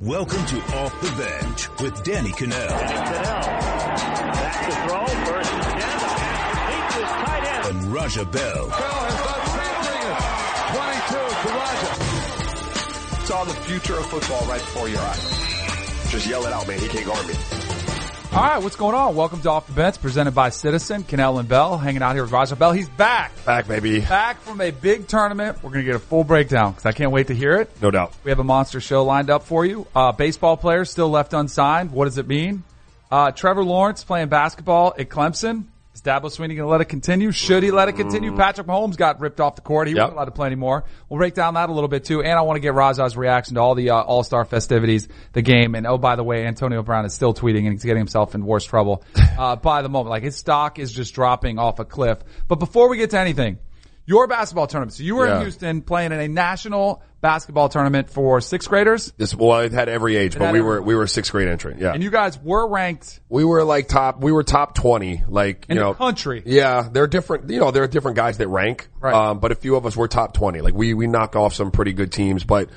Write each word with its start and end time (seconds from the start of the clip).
Welcome 0.00 0.46
to 0.46 0.56
Off 0.78 0.98
the 1.02 1.10
Bench 1.22 1.68
with 1.82 2.02
Danny 2.04 2.30
Kanell. 2.30 2.68
Kanell. 2.68 3.22
Back 4.32 4.64
to 4.64 4.72
throw. 4.88 5.04
First 5.26 5.52
and 5.52 5.62
ten. 5.62 5.76
The 5.76 5.84
pass 6.16 6.56
complete 6.56 6.88
to 6.88 7.00
his 7.00 7.10
tight 7.10 7.44
end. 7.44 7.76
And 7.76 7.92
Raja 7.92 8.24
Bell. 8.24 8.66
Bell 8.66 8.72
has 8.72 9.16
done 9.26 9.44
22 11.04 11.20
to 11.42 11.48
Raja. 11.54 13.26
Saw 13.26 13.44
the 13.44 13.52
future 13.52 13.98
of 13.98 14.06
football 14.06 14.46
right 14.46 14.62
before 14.62 14.88
your 14.88 15.02
eyes. 15.02 16.10
Just 16.10 16.26
yell 16.26 16.46
it 16.46 16.52
out, 16.54 16.66
man. 16.66 16.78
He 16.78 16.88
can't 16.88 17.04
guard 17.04 17.26
me. 17.26 17.34
All 18.32 18.36
right, 18.46 18.62
what's 18.62 18.76
going 18.76 18.94
on? 18.94 19.16
Welcome 19.16 19.40
to 19.42 19.50
Off 19.50 19.66
the 19.66 19.72
Bench, 19.72 20.00
presented 20.00 20.30
by 20.36 20.50
Citizen. 20.50 21.02
Kanell 21.02 21.40
and 21.40 21.48
Bell 21.48 21.76
hanging 21.76 22.00
out 22.00 22.14
here 22.14 22.22
with 22.22 22.30
Raja 22.30 22.54
Bell. 22.54 22.70
He's 22.70 22.88
back. 22.88 23.32
Back, 23.44 23.66
baby. 23.66 24.00
Back 24.00 24.40
from 24.42 24.60
a 24.60 24.70
big 24.70 25.08
tournament. 25.08 25.58
We're 25.64 25.70
going 25.70 25.84
to 25.84 25.90
get 25.90 25.96
a 25.96 25.98
full 25.98 26.22
breakdown 26.22 26.70
because 26.70 26.86
I 26.86 26.92
can't 26.92 27.10
wait 27.10 27.26
to 27.26 27.34
hear 27.34 27.56
it. 27.56 27.68
No 27.82 27.90
doubt. 27.90 28.14
We 28.22 28.30
have 28.30 28.38
a 28.38 28.44
monster 28.44 28.80
show 28.80 29.04
lined 29.04 29.30
up 29.30 29.42
for 29.42 29.66
you. 29.66 29.84
Uh, 29.96 30.12
baseball 30.12 30.56
players 30.56 30.90
still 30.90 31.10
left 31.10 31.34
unsigned. 31.34 31.90
What 31.90 32.04
does 32.04 32.18
it 32.18 32.28
mean? 32.28 32.62
Uh, 33.10 33.32
Trevor 33.32 33.64
Lawrence 33.64 34.04
playing 34.04 34.28
basketball 34.28 34.94
at 34.96 35.08
Clemson. 35.08 35.64
Is 35.92 36.02
Dabo 36.02 36.26
Swinney 36.26 36.54
going 36.54 36.58
to 36.58 36.66
let 36.68 36.80
it 36.80 36.84
continue? 36.84 37.32
Should 37.32 37.64
he 37.64 37.72
let 37.72 37.88
it 37.88 37.94
continue? 37.96 38.34
Patrick 38.36 38.68
Mahomes 38.68 38.96
got 38.96 39.18
ripped 39.20 39.40
off 39.40 39.56
the 39.56 39.60
court. 39.60 39.88
He 39.88 39.94
Yep. 39.94 40.00
wasn't 40.02 40.16
allowed 40.16 40.24
to 40.26 40.30
play 40.30 40.46
anymore. 40.46 40.84
We'll 41.08 41.18
break 41.18 41.34
down 41.34 41.54
that 41.54 41.68
a 41.68 41.72
little 41.72 41.88
bit 41.88 42.04
too. 42.04 42.22
And 42.22 42.38
I 42.38 42.42
want 42.42 42.56
to 42.56 42.60
get 42.60 42.74
Raja's 42.74 43.16
reaction 43.16 43.56
to 43.56 43.60
all 43.60 43.74
the 43.74 43.90
uh, 43.90 43.96
All-Star 44.00 44.44
festivities, 44.44 45.08
the 45.32 45.42
game. 45.42 45.74
And 45.74 45.88
oh, 45.88 45.98
by 45.98 46.14
the 46.14 46.22
way, 46.22 46.46
Antonio 46.46 46.82
Brown 46.84 47.06
is 47.06 47.12
still 47.12 47.34
tweeting 47.34 47.64
and 47.64 47.72
he's 47.72 47.82
getting 47.82 47.98
himself 48.00 48.36
in 48.36 48.46
worse 48.46 48.64
trouble 48.64 49.02
uh, 49.38 49.56
by 49.56 49.82
the 49.82 49.88
moment. 49.88 50.10
Like 50.10 50.22
his 50.22 50.36
stock 50.36 50.78
is 50.78 50.92
just 50.92 51.12
dropping 51.12 51.58
off 51.58 51.80
a 51.80 51.84
cliff. 51.84 52.18
But 52.46 52.60
before 52.60 52.88
we 52.88 52.96
get 52.96 53.10
to 53.10 53.18
anything, 53.18 53.58
your 54.06 54.28
basketball 54.28 54.68
tournament. 54.68 54.94
So 54.94 55.02
you 55.02 55.16
were 55.16 55.26
in 55.28 55.40
Houston 55.42 55.82
playing 55.82 56.12
in 56.12 56.20
a 56.20 56.28
national 56.28 57.02
basketball 57.20 57.68
tournament 57.68 58.10
for 58.10 58.40
sixth 58.40 58.68
graders. 58.68 59.12
This 59.16 59.34
well, 59.34 59.60
it 59.60 59.72
had 59.72 59.88
every 59.88 60.16
age, 60.16 60.38
but 60.38 60.46
had 60.46 60.52
we 60.52 60.60
were 60.60 60.80
we 60.82 60.94
were 60.94 61.06
sixth 61.06 61.32
grade 61.32 61.48
entrant. 61.48 61.80
Yeah, 61.80 61.92
And 61.92 62.02
you 62.02 62.10
guys 62.10 62.38
were 62.38 62.66
ranked 62.66 63.20
we 63.28 63.44
were 63.44 63.64
like 63.64 63.88
top. 63.88 64.20
We 64.20 64.32
were 64.32 64.42
top 64.42 64.74
twenty. 64.74 65.22
Like 65.28 65.66
in 65.68 65.76
you 65.76 65.82
know, 65.82 65.92
the 65.92 65.98
country. 65.98 66.42
Yeah, 66.44 66.88
there 66.90 67.04
are 67.04 67.08
different. 67.08 67.48
You 67.48 67.60
know, 67.60 67.70
there 67.70 67.84
are 67.84 67.88
different 67.88 68.16
guys 68.16 68.38
that 68.38 68.48
rank. 68.48 68.88
Right. 69.00 69.14
Um, 69.14 69.38
but 69.38 69.52
a 69.52 69.54
few 69.54 69.76
of 69.76 69.86
us 69.86 69.96
were 69.96 70.08
top 70.08 70.34
twenty. 70.34 70.60
Like 70.60 70.74
we 70.74 70.94
we 70.94 71.06
knocked 71.06 71.36
off 71.36 71.54
some 71.54 71.70
pretty 71.70 71.92
good 71.92 72.12
teams, 72.12 72.44
but 72.44 72.70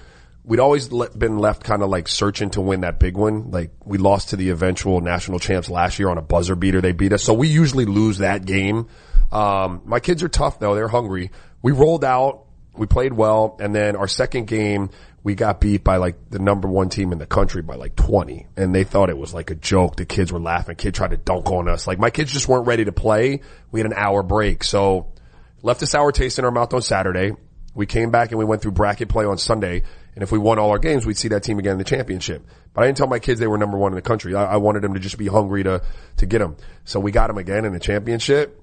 we'd 0.43 0.59
always 0.59 0.91
le- 0.91 1.09
been 1.09 1.37
left 1.39 1.63
kind 1.63 1.81
of 1.81 1.89
like 1.89 2.07
searching 2.07 2.49
to 2.51 2.61
win 2.61 2.81
that 2.81 2.99
big 2.99 3.17
one. 3.17 3.51
Like 3.51 3.71
we 3.83 3.97
lost 3.97 4.29
to 4.29 4.35
the 4.35 4.49
eventual 4.49 5.01
national 5.01 5.39
champs 5.39 5.69
last 5.69 5.99
year 5.99 6.09
on 6.09 6.17
a 6.17 6.21
buzzer 6.21 6.55
beater. 6.55 6.81
They 6.81 6.91
beat 6.91 7.13
us, 7.13 7.23
so 7.23 7.33
we 7.33 7.47
usually 7.47 7.85
lose 7.85 8.19
that 8.19 8.45
game. 8.45 8.87
Um, 9.31 9.81
my 9.85 9.99
kids 9.99 10.21
are 10.21 10.29
tough 10.29 10.59
though; 10.59 10.75
they're 10.75 10.87
hungry. 10.87 11.31
We 11.63 11.71
rolled 11.71 12.03
out, 12.03 12.42
we 12.75 12.87
played 12.87 13.13
well, 13.13 13.57
and 13.59 13.73
then 13.73 13.95
our 13.95 14.07
second 14.07 14.47
game 14.47 14.89
we 15.23 15.35
got 15.35 15.61
beat 15.61 15.83
by 15.83 15.97
like 15.97 16.29
the 16.29 16.39
number 16.39 16.67
one 16.67 16.89
team 16.89 17.11
in 17.13 17.17
the 17.17 17.25
country 17.25 17.61
by 17.61 17.75
like 17.75 17.95
20 17.95 18.45
and 18.57 18.75
they 18.75 18.83
thought 18.83 19.09
it 19.09 19.17
was 19.17 19.33
like 19.33 19.51
a 19.51 19.55
joke. 19.55 19.95
The 19.95 20.05
kids 20.05 20.33
were 20.33 20.39
laughing. 20.39 20.75
Kid 20.75 20.93
tried 20.93 21.11
to 21.11 21.17
dunk 21.17 21.49
on 21.49 21.69
us. 21.69 21.87
Like 21.87 21.97
my 21.97 22.09
kids 22.09 22.33
just 22.33 22.47
weren't 22.47 22.67
ready 22.67 22.85
to 22.85 22.91
play. 22.91 23.39
We 23.71 23.79
had 23.79 23.87
an 23.89 23.97
hour 23.97 24.21
break. 24.21 24.65
So 24.65 25.13
left 25.61 25.81
a 25.81 25.87
sour 25.87 26.11
taste 26.11 26.39
in 26.39 26.45
our 26.45 26.51
mouth 26.51 26.73
on 26.73 26.81
Saturday. 26.81 27.31
We 27.73 27.85
came 27.85 28.11
back 28.11 28.31
and 28.31 28.37
we 28.37 28.45
went 28.45 28.61
through 28.61 28.73
bracket 28.73 29.07
play 29.07 29.25
on 29.25 29.37
Sunday. 29.37 29.83
And 30.13 30.23
if 30.23 30.31
we 30.31 30.37
won 30.37 30.59
all 30.59 30.71
our 30.71 30.77
games, 30.77 31.05
we'd 31.05 31.17
see 31.17 31.29
that 31.29 31.41
team 31.41 31.57
again 31.57 31.71
in 31.71 31.77
the 31.77 31.85
championship. 31.85 32.45
But 32.73 32.83
I 32.83 32.87
didn't 32.87 32.97
tell 32.97 33.07
my 33.07 33.19
kids 33.19 33.39
they 33.39 33.47
were 33.47 33.57
number 33.57 33.77
one 33.77 33.93
in 33.93 33.95
the 33.95 34.01
country. 34.01 34.35
I, 34.35 34.43
I 34.43 34.57
wanted 34.57 34.83
them 34.83 34.93
to 34.93 34.99
just 34.99 35.17
be 35.17 35.27
hungry 35.27 35.63
to, 35.63 35.81
to 36.17 36.25
get 36.25 36.39
them. 36.39 36.57
So 36.83 36.99
we 36.99 37.11
got 37.11 37.27
them 37.27 37.37
again 37.37 37.65
in 37.65 37.73
the 37.73 37.79
championship 37.79 38.62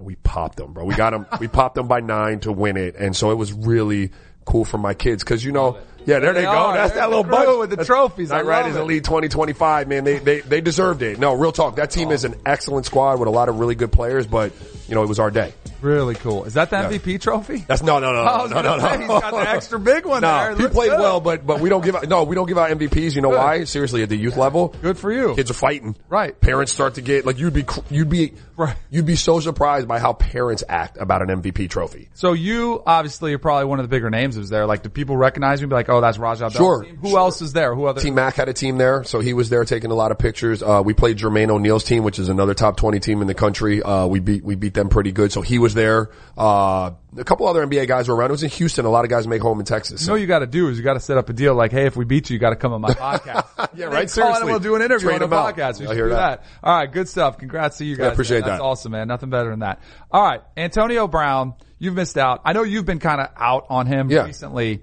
and 0.00 0.06
we 0.06 0.16
popped 0.16 0.56
them, 0.56 0.72
bro. 0.72 0.84
We 0.84 0.94
got 0.94 1.10
them, 1.10 1.26
we 1.38 1.46
popped 1.46 1.74
them 1.74 1.86
by 1.86 2.00
nine 2.00 2.40
to 2.40 2.52
win 2.52 2.76
it. 2.76 2.96
And 2.96 3.14
so 3.14 3.30
it 3.30 3.34
was 3.34 3.52
really 3.52 4.10
cool 4.46 4.64
for 4.64 4.78
my 4.78 4.94
kids. 4.94 5.22
Cause 5.22 5.44
you 5.44 5.52
know, 5.52 5.78
yeah, 6.06 6.18
there 6.18 6.32
they, 6.32 6.40
They 6.40 6.46
go. 6.46 6.52
are. 6.52 6.74
That's 6.74 6.92
They're 6.92 7.02
that 7.02 7.10
little 7.10 7.24
bunch 7.24 7.58
with 7.58 7.70
the 7.70 7.76
That's- 7.76 7.86
trophies. 7.86 8.30
I 8.32 8.38
Night 8.38 8.46
Riders 8.46 8.76
it. 8.76 8.80
Elite 8.80 9.04
2025, 9.04 9.88
man. 9.88 10.04
They, 10.04 10.18
they, 10.18 10.40
they 10.40 10.60
deserved 10.62 11.02
it. 11.02 11.18
No, 11.18 11.34
real 11.34 11.52
talk. 11.52 11.76
That 11.76 11.90
team 11.90 12.10
is 12.10 12.24
oh. 12.24 12.28
an 12.28 12.40
excellent 12.46 12.86
squad 12.86 13.20
with 13.20 13.28
a 13.28 13.30
lot 13.30 13.50
of 13.50 13.60
really 13.60 13.74
good 13.74 13.92
players, 13.92 14.26
but 14.26 14.52
you 14.88 14.94
know, 14.94 15.02
it 15.02 15.08
was 15.08 15.18
our 15.20 15.30
day. 15.30 15.52
Really 15.82 16.14
cool. 16.14 16.44
Is 16.44 16.54
that 16.54 16.70
the 16.70 16.76
MVP 16.76 17.20
trophy? 17.20 17.64
That's 17.66 17.82
no, 17.82 17.98
no, 17.98 18.12
no, 18.12 18.22
was 18.42 18.50
no, 18.50 18.62
no, 18.62 18.76
no. 18.76 18.88
he's 18.98 19.06
got 19.08 19.30
the 19.32 19.48
extra 19.48 19.78
big 19.80 20.04
one 20.06 20.22
there. 20.22 20.50
No, 20.52 20.56
It 20.56 20.60
he 20.60 20.68
played 20.68 20.90
good. 20.90 21.00
well, 21.00 21.20
but 21.20 21.46
but 21.46 21.60
we 21.60 21.68
don't 21.68 21.84
give 21.84 21.96
out. 21.96 22.08
No, 22.08 22.24
we 22.24 22.34
don't 22.34 22.46
give 22.46 22.58
out 22.58 22.70
MVPs. 22.70 23.14
You 23.14 23.22
know 23.22 23.30
Good. 23.30 23.38
why? 23.38 23.64
Seriously, 23.64 24.02
at 24.02 24.08
the 24.08 24.16
youth 24.16 24.36
level, 24.36 24.74
Good 24.82 24.98
for 24.98 25.12
you. 25.12 25.34
kids 25.34 25.50
are 25.50 25.54
fighting. 25.54 25.96
Right. 26.08 26.38
Parents 26.40 26.72
start 26.72 26.94
to 26.94 27.02
get 27.02 27.24
like 27.26 27.38
you'd 27.38 27.54
be 27.54 27.64
you'd 27.90 28.08
be 28.10 28.34
Right. 28.56 28.76
you'd 28.90 29.06
be 29.06 29.16
so 29.16 29.40
surprised 29.40 29.88
by 29.88 29.98
how 30.00 30.12
parents 30.12 30.62
act 30.68 30.98
about 31.00 31.22
an 31.22 31.40
MVP 31.40 31.70
trophy. 31.70 32.10
So 32.12 32.34
you 32.34 32.82
obviously 32.86 33.32
are 33.32 33.38
probably 33.38 33.64
one 33.64 33.78
of 33.80 33.84
the 33.84 33.88
bigger 33.88 34.10
names 34.10 34.36
was 34.36 34.50
there. 34.50 34.66
Like, 34.66 34.82
do 34.82 34.90
people 34.90 35.16
recognize 35.16 35.60
you? 35.60 35.64
and 35.64 35.70
Be 35.70 35.76
like, 35.76 35.88
oh, 35.88 36.02
that's 36.02 36.18
Raja 36.18 36.40
Bell's 36.40 36.52
Sure. 36.52 36.84
team? 36.84 36.98
Who 36.98 37.16
else 37.16 37.40
is 37.40 37.54
there? 37.54 37.74
Who 37.74 37.86
other? 37.86 38.02
Team 38.02 38.16
Mac 38.16 38.34
had 38.34 38.50
a 38.50 38.52
team 38.52 38.76
there, 38.76 39.02
so 39.04 39.20
he 39.20 39.32
was 39.32 39.48
there 39.48 39.64
taking 39.64 39.90
a 39.90 39.94
lot 39.94 40.10
of 40.10 40.18
pictures. 40.18 40.62
Uh, 40.62 40.82
we 40.84 40.92
played 40.92 41.16
Jermaine 41.16 41.48
O'Neal's 41.48 41.84
team, 41.84 42.02
which 42.04 42.18
is 42.18 42.28
another 42.28 42.52
top 42.52 42.76
20 42.76 43.00
team 43.00 43.22
in 43.22 43.28
the 43.28 43.34
country. 43.34 43.82
Uh, 43.82 44.06
we 44.06 44.20
beat, 44.20 44.44
we 44.44 44.56
beat 44.56 44.74
them 44.74 44.90
pretty 44.90 45.12
good, 45.12 45.32
so 45.32 45.40
he 45.40 45.58
was 45.58 45.69
there. 45.74 46.10
Uh, 46.36 46.92
a 47.16 47.24
couple 47.24 47.46
other 47.46 47.66
NBA 47.66 47.86
guys 47.88 48.08
were 48.08 48.14
around. 48.14 48.30
It 48.30 48.32
was 48.32 48.42
in 48.42 48.50
Houston. 48.50 48.84
A 48.84 48.88
lot 48.90 49.04
of 49.04 49.10
guys 49.10 49.26
make 49.26 49.42
home 49.42 49.58
in 49.60 49.66
Texas. 49.66 50.00
You 50.00 50.04
So. 50.06 50.10
know 50.10 50.14
what 50.14 50.20
you 50.22 50.26
got 50.26 50.38
to 50.40 50.46
do 50.46 50.68
is 50.68 50.78
you 50.78 50.84
got 50.84 50.94
to 50.94 51.00
set 51.00 51.18
up 51.18 51.28
a 51.28 51.32
deal 51.32 51.54
like, 51.54 51.72
hey, 51.72 51.86
if 51.86 51.96
we 51.96 52.04
beat 52.04 52.30
you, 52.30 52.34
you 52.34 52.40
got 52.40 52.50
to 52.50 52.56
come 52.56 52.72
on 52.72 52.80
my 52.80 52.90
podcast. 52.94 53.68
Yeah, 53.74 53.86
right? 53.86 54.08
Seriously. 54.08 54.44
we'll 54.46 54.58
do 54.60 54.74
an 54.76 54.82
interview 54.82 55.08
Train 55.08 55.22
on 55.22 55.28
the 55.30 55.36
podcast. 55.36 55.80
We 55.80 55.86
should 55.86 55.96
hear 55.96 56.06
do 56.08 56.14
that. 56.14 56.42
that. 56.42 56.46
All 56.62 56.76
right, 56.76 56.90
good 56.90 57.08
stuff. 57.08 57.38
Congrats 57.38 57.78
to 57.78 57.84
you 57.84 57.96
guys. 57.96 58.06
I 58.08 58.12
appreciate 58.12 58.40
man. 58.40 58.48
That's 58.50 58.60
that. 58.60 58.64
awesome, 58.64 58.92
man. 58.92 59.08
Nothing 59.08 59.30
better 59.30 59.50
than 59.50 59.60
that. 59.60 59.80
All 60.10 60.22
right, 60.22 60.42
Antonio 60.56 61.06
Brown, 61.08 61.54
you've 61.78 61.94
missed 61.94 62.16
out. 62.18 62.40
I 62.44 62.52
know 62.52 62.62
you've 62.62 62.86
been 62.86 63.00
kind 63.00 63.20
of 63.20 63.28
out 63.36 63.66
on 63.68 63.86
him 63.86 64.10
Yeah. 64.10 64.24
recently. 64.24 64.82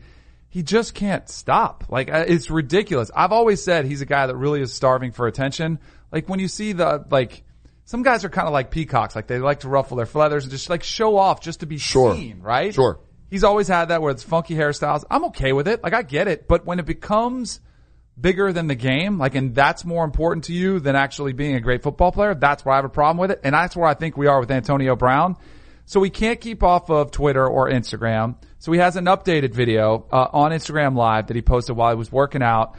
He 0.49 0.63
just 0.63 0.93
can't 0.95 1.27
stop. 1.29 1.85
Like 1.89 2.09
uh, 2.11 2.25
it's 2.27 2.49
ridiculous. 2.49 3.11
I've 3.15 3.31
always 3.31 3.63
said 3.63 3.85
he's 3.85 4.01
a 4.01 4.05
guy 4.05 4.27
that 4.27 4.35
really 4.35 4.61
is 4.61 4.73
starving 4.73 5.11
for 5.11 5.27
attention. 5.27 5.79
Like 6.11 6.27
when 6.29 6.39
you 6.39 6.47
see 6.47 6.73
the 6.73 7.05
like. 7.09 7.43
Some 7.87 8.03
guys 8.03 8.25
are 8.25 8.29
kind 8.29 8.47
of 8.47 8.53
like 8.53 8.69
peacocks, 8.69 9.15
like 9.15 9.27
they 9.27 9.39
like 9.39 9.61
to 9.61 9.69
ruffle 9.69 9.95
their 9.95 10.05
feathers 10.05 10.43
and 10.43 10.51
just 10.51 10.69
like 10.69 10.83
show 10.83 11.15
off 11.17 11.39
just 11.39 11.61
to 11.61 11.65
be 11.65 11.77
Sure. 11.77 12.13
seen, 12.13 12.41
right? 12.41 12.73
Sure. 12.73 12.99
He's 13.29 13.45
always 13.45 13.69
had 13.69 13.85
that 13.85 14.01
where 14.01 14.11
it's 14.11 14.23
funky 14.23 14.55
hairstyles. 14.55 15.05
I'm 15.09 15.23
okay 15.27 15.53
with 15.53 15.69
it. 15.69 15.81
Like 15.81 15.93
I 15.93 16.01
get 16.01 16.27
it. 16.27 16.49
But 16.49 16.65
when 16.65 16.79
it 16.79 16.85
becomes 16.85 17.61
bigger 18.19 18.51
than 18.51 18.67
the 18.67 18.75
game, 18.75 19.17
like, 19.17 19.35
and 19.35 19.55
that's 19.55 19.85
more 19.85 20.03
important 20.03 20.43
to 20.45 20.53
you 20.53 20.81
than 20.81 20.97
actually 20.97 21.31
being 21.31 21.55
a 21.55 21.61
great 21.61 21.81
football 21.81 22.11
player, 22.11 22.35
that's 22.35 22.65
where 22.65 22.73
I 22.73 22.75
have 22.75 22.83
a 22.83 22.89
problem 22.89 23.19
with 23.19 23.31
it. 23.31 23.39
And 23.45 23.53
that's 23.55 23.73
where 23.73 23.87
I 23.87 23.93
think 23.93 24.17
we 24.17 24.27
are 24.27 24.41
with 24.41 24.51
Antonio 24.51 24.97
Brown. 24.97 25.37
So 25.85 26.01
we 26.01 26.09
can't 26.09 26.41
keep 26.41 26.63
off 26.63 26.89
of 26.89 27.11
Twitter 27.11 27.47
or 27.47 27.69
Instagram. 27.69 28.35
So 28.59 28.73
he 28.73 28.79
has 28.79 28.97
an 28.97 29.05
updated 29.05 29.53
video 29.53 30.05
uh, 30.11 30.27
on 30.33 30.51
Instagram 30.51 30.97
Live 30.97 31.27
that 31.27 31.35
he 31.35 31.41
posted 31.41 31.77
while 31.77 31.91
he 31.91 31.97
was 31.97 32.11
working 32.11 32.43
out. 32.43 32.75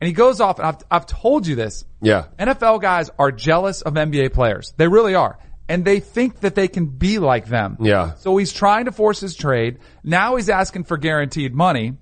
And 0.00 0.06
he 0.06 0.12
goes 0.12 0.40
off, 0.40 0.58
and 0.58 0.68
I've, 0.68 0.78
I've 0.90 1.06
told 1.06 1.46
you 1.46 1.56
this. 1.56 1.84
Yeah. 2.00 2.26
NFL 2.38 2.80
guys 2.80 3.10
are 3.18 3.32
jealous 3.32 3.82
of 3.82 3.94
NBA 3.94 4.32
players. 4.32 4.72
They 4.76 4.86
really 4.86 5.14
are. 5.14 5.38
And 5.68 5.84
they 5.84 6.00
think 6.00 6.40
that 6.40 6.54
they 6.54 6.68
can 6.68 6.86
be 6.86 7.18
like 7.18 7.46
them. 7.46 7.76
Yeah. 7.80 8.14
So 8.14 8.36
he's 8.36 8.52
trying 8.52 8.86
to 8.86 8.92
force 8.92 9.20
his 9.20 9.34
trade. 9.34 9.78
Now 10.02 10.36
he's 10.36 10.48
asking 10.48 10.84
for 10.84 10.96
guaranteed 10.96 11.54
money. 11.54 11.94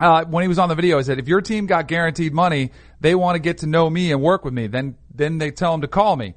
Uh, 0.00 0.24
when 0.24 0.42
he 0.42 0.48
was 0.48 0.58
on 0.58 0.68
the 0.68 0.74
video, 0.74 0.96
he 0.98 1.04
said, 1.04 1.18
if 1.18 1.28
your 1.28 1.40
team 1.40 1.66
got 1.66 1.86
guaranteed 1.86 2.32
money, 2.32 2.70
they 3.00 3.14
want 3.14 3.34
to 3.34 3.40
get 3.40 3.58
to 3.58 3.66
know 3.66 3.88
me 3.90 4.10
and 4.10 4.22
work 4.22 4.44
with 4.44 4.54
me. 4.54 4.66
Then, 4.66 4.96
then 5.14 5.38
they 5.38 5.50
tell 5.50 5.74
him 5.74 5.82
to 5.82 5.88
call 5.88 6.16
me. 6.16 6.34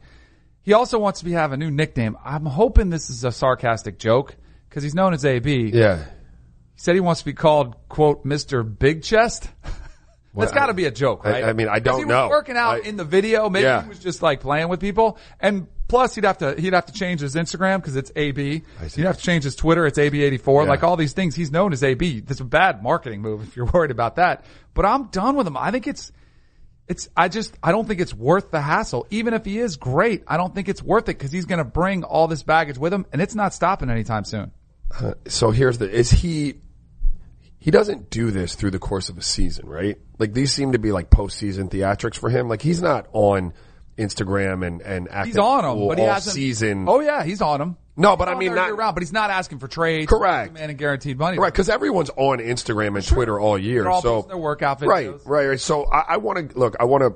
He 0.64 0.74
also 0.74 1.00
wants 1.00 1.20
to 1.20 1.26
be, 1.26 1.32
have 1.32 1.52
a 1.52 1.58
new 1.58 1.72
nickname. 1.72 2.18
I'm 2.24 2.46
hoping 2.46 2.90
this 2.90 3.10
is 3.10 3.24
a 3.24 3.32
sarcastic 3.32 3.98
joke 3.98 4.36
because 4.70 4.84
he's 4.84 4.96
known 4.96 5.14
as 5.14 5.26
AB. 5.26 5.72
Yeah. 5.74 6.04
He 6.04 6.04
said 6.76 6.96
he 6.96 7.02
wants 7.02 7.22
to 7.22 7.26
be 7.26 7.34
called, 7.34 7.76
quote, 7.88 8.26
Mr. 8.26 8.64
Big 8.78 9.04
Chest. 9.04 9.50
That's 10.34 10.52
Well, 10.54 10.62
got 10.62 10.68
to 10.68 10.74
be 10.74 10.86
a 10.86 10.92
joke, 10.92 11.26
right? 11.26 11.44
I 11.44 11.52
mean, 11.54 11.68
I 11.68 11.80
don't 11.80 12.00
he 12.00 12.06
know. 12.06 12.24
was 12.24 12.30
working 12.30 12.56
out 12.56 12.76
I- 12.86 12.88
in 12.88 12.96
the 12.96 13.04
video. 13.04 13.50
Maybe 13.50 13.64
Yeah. 13.66 13.84
he 13.84 13.90
was 13.90 14.00
just 14.00 14.22
like 14.22 14.40
playing 14.40 14.70
with 14.70 14.80
people. 14.80 15.18
And 15.42 15.68
plus, 15.90 16.16
he'd 16.16 16.24
have 16.24 16.38
to 16.38 16.56
he'd 16.60 16.72
have 16.74 16.86
to 16.86 16.94
change 16.94 17.20
his 17.20 17.36
Instagram 17.36 17.78
because 17.78 17.98
it's 17.98 18.12
AB. 18.16 18.64
see. 18.88 19.02
He'd 19.02 19.08
have 19.08 19.18
to 19.18 19.24
change 19.24 19.44
his 19.44 19.56
Twitter. 19.58 19.86
It's 19.86 19.98
AB84. 20.00 20.64
Yeah. 20.64 20.70
Like 20.70 20.84
all 20.84 20.96
these 20.96 21.12
things, 21.14 21.36
he's 21.36 21.52
known 21.52 21.74
as 21.74 21.84
AB. 21.84 22.22
That's 22.22 22.40
a 22.40 22.46
bad 22.46 22.82
marketing 22.82 23.22
move 23.22 23.44
if 23.44 23.56
you're 23.58 23.66
worried 23.74 23.92
about 23.92 24.16
that. 24.16 24.46
But 24.74 24.86
I'm 24.86 25.06
done 25.08 25.36
with 25.36 25.48
him. 25.48 25.58
I 25.58 25.72
think 25.72 25.86
it's 25.88 26.14
it's 26.88 27.10
I 27.18 27.28
just 27.28 27.54
I 27.62 27.72
don't 27.74 27.88
think 27.88 28.00
it's 28.00 28.14
worth 28.14 28.52
the 28.52 28.62
hassle. 28.62 29.08
Even 29.10 29.34
if 29.34 29.44
he 29.44 29.60
is 29.60 29.76
great, 29.76 30.24
I 30.28 30.38
don't 30.38 30.56
think 30.56 30.70
it's 30.70 30.82
worth 30.82 31.04
it 31.10 31.18
because 31.18 31.34
he's 31.34 31.46
going 31.46 31.60
to 31.60 31.66
bring 31.66 32.04
all 32.06 32.28
this 32.30 32.44
baggage 32.44 32.78
with 32.78 32.94
him, 32.94 33.06
and 33.12 33.22
it's 33.22 33.36
not 33.36 33.54
stopping 33.54 33.90
anytime 33.90 34.24
soon. 34.24 34.52
Uh, 34.98 35.14
so 35.28 35.52
here's 35.52 35.78
the 35.78 35.90
is 35.90 36.10
he 36.10 36.56
he 37.62 37.70
doesn't 37.72 38.10
do 38.10 38.32
this 38.32 38.56
through 38.56 38.72
the 38.72 38.80
course 38.80 39.08
of 39.10 39.18
a 39.18 39.22
season, 39.22 39.70
right? 39.70 39.98
Like 40.20 40.34
these 40.34 40.52
seem 40.52 40.72
to 40.74 40.80
be 40.80 40.92
like 40.92 41.10
postseason 41.10 41.70
theatrics 41.70 42.16
for 42.18 42.30
him. 42.30 42.50
Like 42.50 42.62
he's 42.62 42.82
not 42.82 43.08
on 43.14 43.54
Instagram 43.98 44.66
and 44.66 44.82
and 44.82 45.08
acting 45.10 45.28
He's 45.28 45.38
on 45.38 45.64
him, 45.64 45.88
but 45.88 45.98
he 46.00 46.04
all 46.06 46.14
hasn't. 46.16 46.34
season. 46.36 46.86
Oh 46.90 47.00
yeah, 47.00 47.24
he's 47.24 47.42
on 47.42 47.62
him. 47.62 47.78
No, 47.96 48.16
but 48.18 48.30
He's 48.30 48.36
I 48.36 48.40
mean 48.40 48.56
not- 48.56 48.68
year-round, 48.68 48.96
but 48.96 49.04
he's 49.04 49.12
not 49.14 49.30
asking 49.30 49.60
for 49.60 49.68
trades. 49.68 50.08
Correct. 50.10 50.54
Man, 50.54 50.70
and 50.70 50.80
guaranteed 50.80 51.20
money. 51.20 51.38
Right, 51.38 51.52
because 51.54 51.70
everyone's 51.70 52.10
on 52.10 52.40
Instagram 52.40 52.96
and 52.96 53.06
Twitter 53.06 53.40
all 53.40 53.58
year. 53.60 53.88
All 53.88 54.02
so 54.02 54.22
their 54.24 54.38
workout 54.38 54.82
right, 54.82 55.08
videos. 55.10 55.22
right, 55.26 55.48
right. 55.50 55.60
So 55.60 55.86
I, 55.86 56.14
I 56.14 56.18
want 56.18 56.50
to 56.52 56.58
look. 56.58 56.78
I 56.80 56.86
want 56.86 57.04
to. 57.04 57.16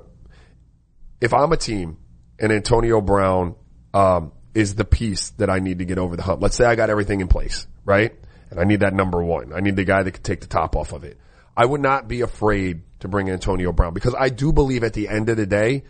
If 1.20 1.32
I'm 1.32 1.50
a 1.50 1.56
team 1.56 1.96
and 2.38 2.52
Antonio 2.52 3.00
Brown 3.00 3.56
um, 3.94 4.32
is 4.54 4.74
the 4.74 4.84
piece 4.84 5.30
that 5.38 5.48
I 5.48 5.58
need 5.60 5.78
to 5.78 5.86
get 5.86 5.98
over 5.98 6.14
the 6.14 6.22
hump. 6.22 6.42
Let's 6.42 6.56
say 6.56 6.66
I 6.66 6.74
got 6.76 6.90
everything 6.90 7.20
in 7.22 7.28
place, 7.28 7.66
right? 7.86 8.14
And 8.50 8.60
I 8.60 8.64
need 8.64 8.80
that 8.80 8.94
number 8.94 9.22
one. 9.22 9.52
I 9.52 9.60
need 9.60 9.76
the 9.76 9.84
guy 9.84 10.02
that 10.02 10.10
can 10.12 10.22
take 10.22 10.40
the 10.40 10.46
top 10.46 10.76
off 10.76 10.92
of 10.92 11.04
it. 11.04 11.18
I 11.56 11.64
would 11.66 11.80
not 11.80 12.06
be 12.08 12.20
afraid 12.20 12.82
to 13.00 13.08
bring 13.08 13.28
Antonio 13.30 13.72
Brown 13.72 13.94
because 13.94 14.14
I 14.18 14.28
do 14.28 14.52
believe 14.52 14.84
at 14.84 14.92
the 14.92 15.08
end 15.08 15.28
of 15.28 15.36
the 15.36 15.46
day, 15.46 15.84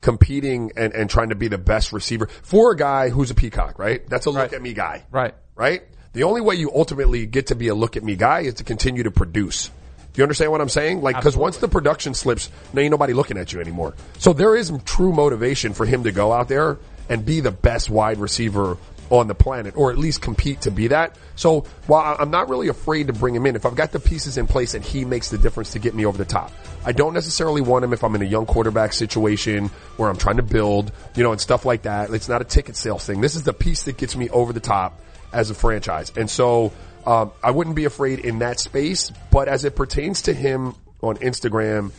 competing 0.00 0.72
and, 0.76 0.92
and 0.92 1.08
trying 1.08 1.30
to 1.30 1.34
be 1.34 1.48
the 1.48 1.58
best 1.58 1.92
receiver 1.92 2.26
for 2.42 2.72
a 2.72 2.76
guy 2.76 3.08
who's 3.08 3.30
a 3.30 3.34
peacock, 3.34 3.78
right? 3.78 4.06
That's 4.08 4.26
a 4.26 4.30
look 4.30 4.38
Right. 4.40 4.52
at 4.52 4.62
me 4.62 4.74
guy. 4.74 5.04
Right. 5.10 5.34
Right? 5.54 5.82
The 6.12 6.24
only 6.24 6.40
way 6.42 6.56
you 6.56 6.70
ultimately 6.74 7.26
get 7.26 7.48
to 7.48 7.54
be 7.54 7.68
a 7.68 7.74
look 7.74 7.96
at 7.96 8.04
me 8.04 8.14
guy 8.14 8.40
is 8.40 8.54
to 8.54 8.64
continue 8.64 9.02
to 9.04 9.10
produce. 9.10 9.68
Do 10.12 10.20
you 10.20 10.22
understand 10.22 10.52
what 10.52 10.60
I'm 10.60 10.68
saying? 10.68 11.00
Like, 11.02 11.20
cause 11.20 11.36
once 11.36 11.56
the 11.56 11.66
production 11.68 12.14
slips, 12.14 12.50
now 12.72 12.82
ain't 12.82 12.90
nobody 12.92 13.14
looking 13.14 13.36
at 13.36 13.52
you 13.52 13.60
anymore. 13.60 13.94
So 14.18 14.32
there 14.32 14.54
is 14.54 14.70
true 14.84 15.12
motivation 15.12 15.72
for 15.72 15.86
him 15.86 16.04
to 16.04 16.12
go 16.12 16.32
out 16.32 16.48
there 16.48 16.78
and 17.08 17.24
be 17.24 17.40
the 17.40 17.50
best 17.50 17.90
wide 17.90 18.18
receiver 18.18 18.76
on 19.10 19.28
the 19.28 19.34
planet, 19.34 19.74
or 19.76 19.90
at 19.90 19.98
least 19.98 20.22
compete 20.22 20.62
to 20.62 20.70
be 20.70 20.88
that. 20.88 21.16
So 21.36 21.62
while 21.86 22.16
I'm 22.18 22.30
not 22.30 22.48
really 22.48 22.68
afraid 22.68 23.08
to 23.08 23.12
bring 23.12 23.34
him 23.34 23.46
in, 23.46 23.56
if 23.56 23.66
I've 23.66 23.74
got 23.74 23.92
the 23.92 24.00
pieces 24.00 24.36
in 24.38 24.46
place 24.46 24.74
and 24.74 24.84
he 24.84 25.04
makes 25.04 25.30
the 25.30 25.38
difference 25.38 25.72
to 25.72 25.78
get 25.78 25.94
me 25.94 26.06
over 26.06 26.16
the 26.16 26.24
top, 26.24 26.52
I 26.84 26.92
don't 26.92 27.14
necessarily 27.14 27.60
want 27.60 27.84
him 27.84 27.92
if 27.92 28.02
I'm 28.02 28.14
in 28.14 28.22
a 28.22 28.26
young 28.26 28.46
quarterback 28.46 28.92
situation 28.92 29.68
where 29.96 30.08
I'm 30.08 30.16
trying 30.16 30.36
to 30.36 30.42
build, 30.42 30.92
you 31.14 31.22
know, 31.22 31.32
and 31.32 31.40
stuff 31.40 31.64
like 31.64 31.82
that. 31.82 32.10
It's 32.10 32.28
not 32.28 32.40
a 32.40 32.44
ticket 32.44 32.76
sales 32.76 33.04
thing. 33.04 33.20
This 33.20 33.36
is 33.36 33.42
the 33.42 33.52
piece 33.52 33.84
that 33.84 33.96
gets 33.96 34.16
me 34.16 34.28
over 34.30 34.52
the 34.52 34.60
top 34.60 35.00
as 35.32 35.50
a 35.50 35.54
franchise. 35.54 36.12
And 36.16 36.30
so, 36.30 36.72
um, 37.06 37.32
I 37.42 37.50
wouldn't 37.50 37.76
be 37.76 37.84
afraid 37.84 38.20
in 38.20 38.38
that 38.38 38.58
space, 38.58 39.12
but 39.30 39.48
as 39.48 39.64
it 39.64 39.76
pertains 39.76 40.22
to 40.22 40.32
him 40.32 40.74
on 41.02 41.16
Instagram 41.16 41.92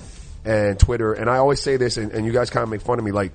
and 0.43 0.79
Twitter, 0.79 1.13
and 1.13 1.29
I 1.29 1.37
always 1.37 1.61
say 1.61 1.77
this, 1.77 1.97
and, 1.97 2.11
and 2.11 2.25
you 2.25 2.31
guys 2.31 2.49
kind 2.49 2.63
of 2.63 2.69
make 2.69 2.81
fun 2.81 2.97
of 2.97 3.05
me, 3.05 3.11
like, 3.11 3.31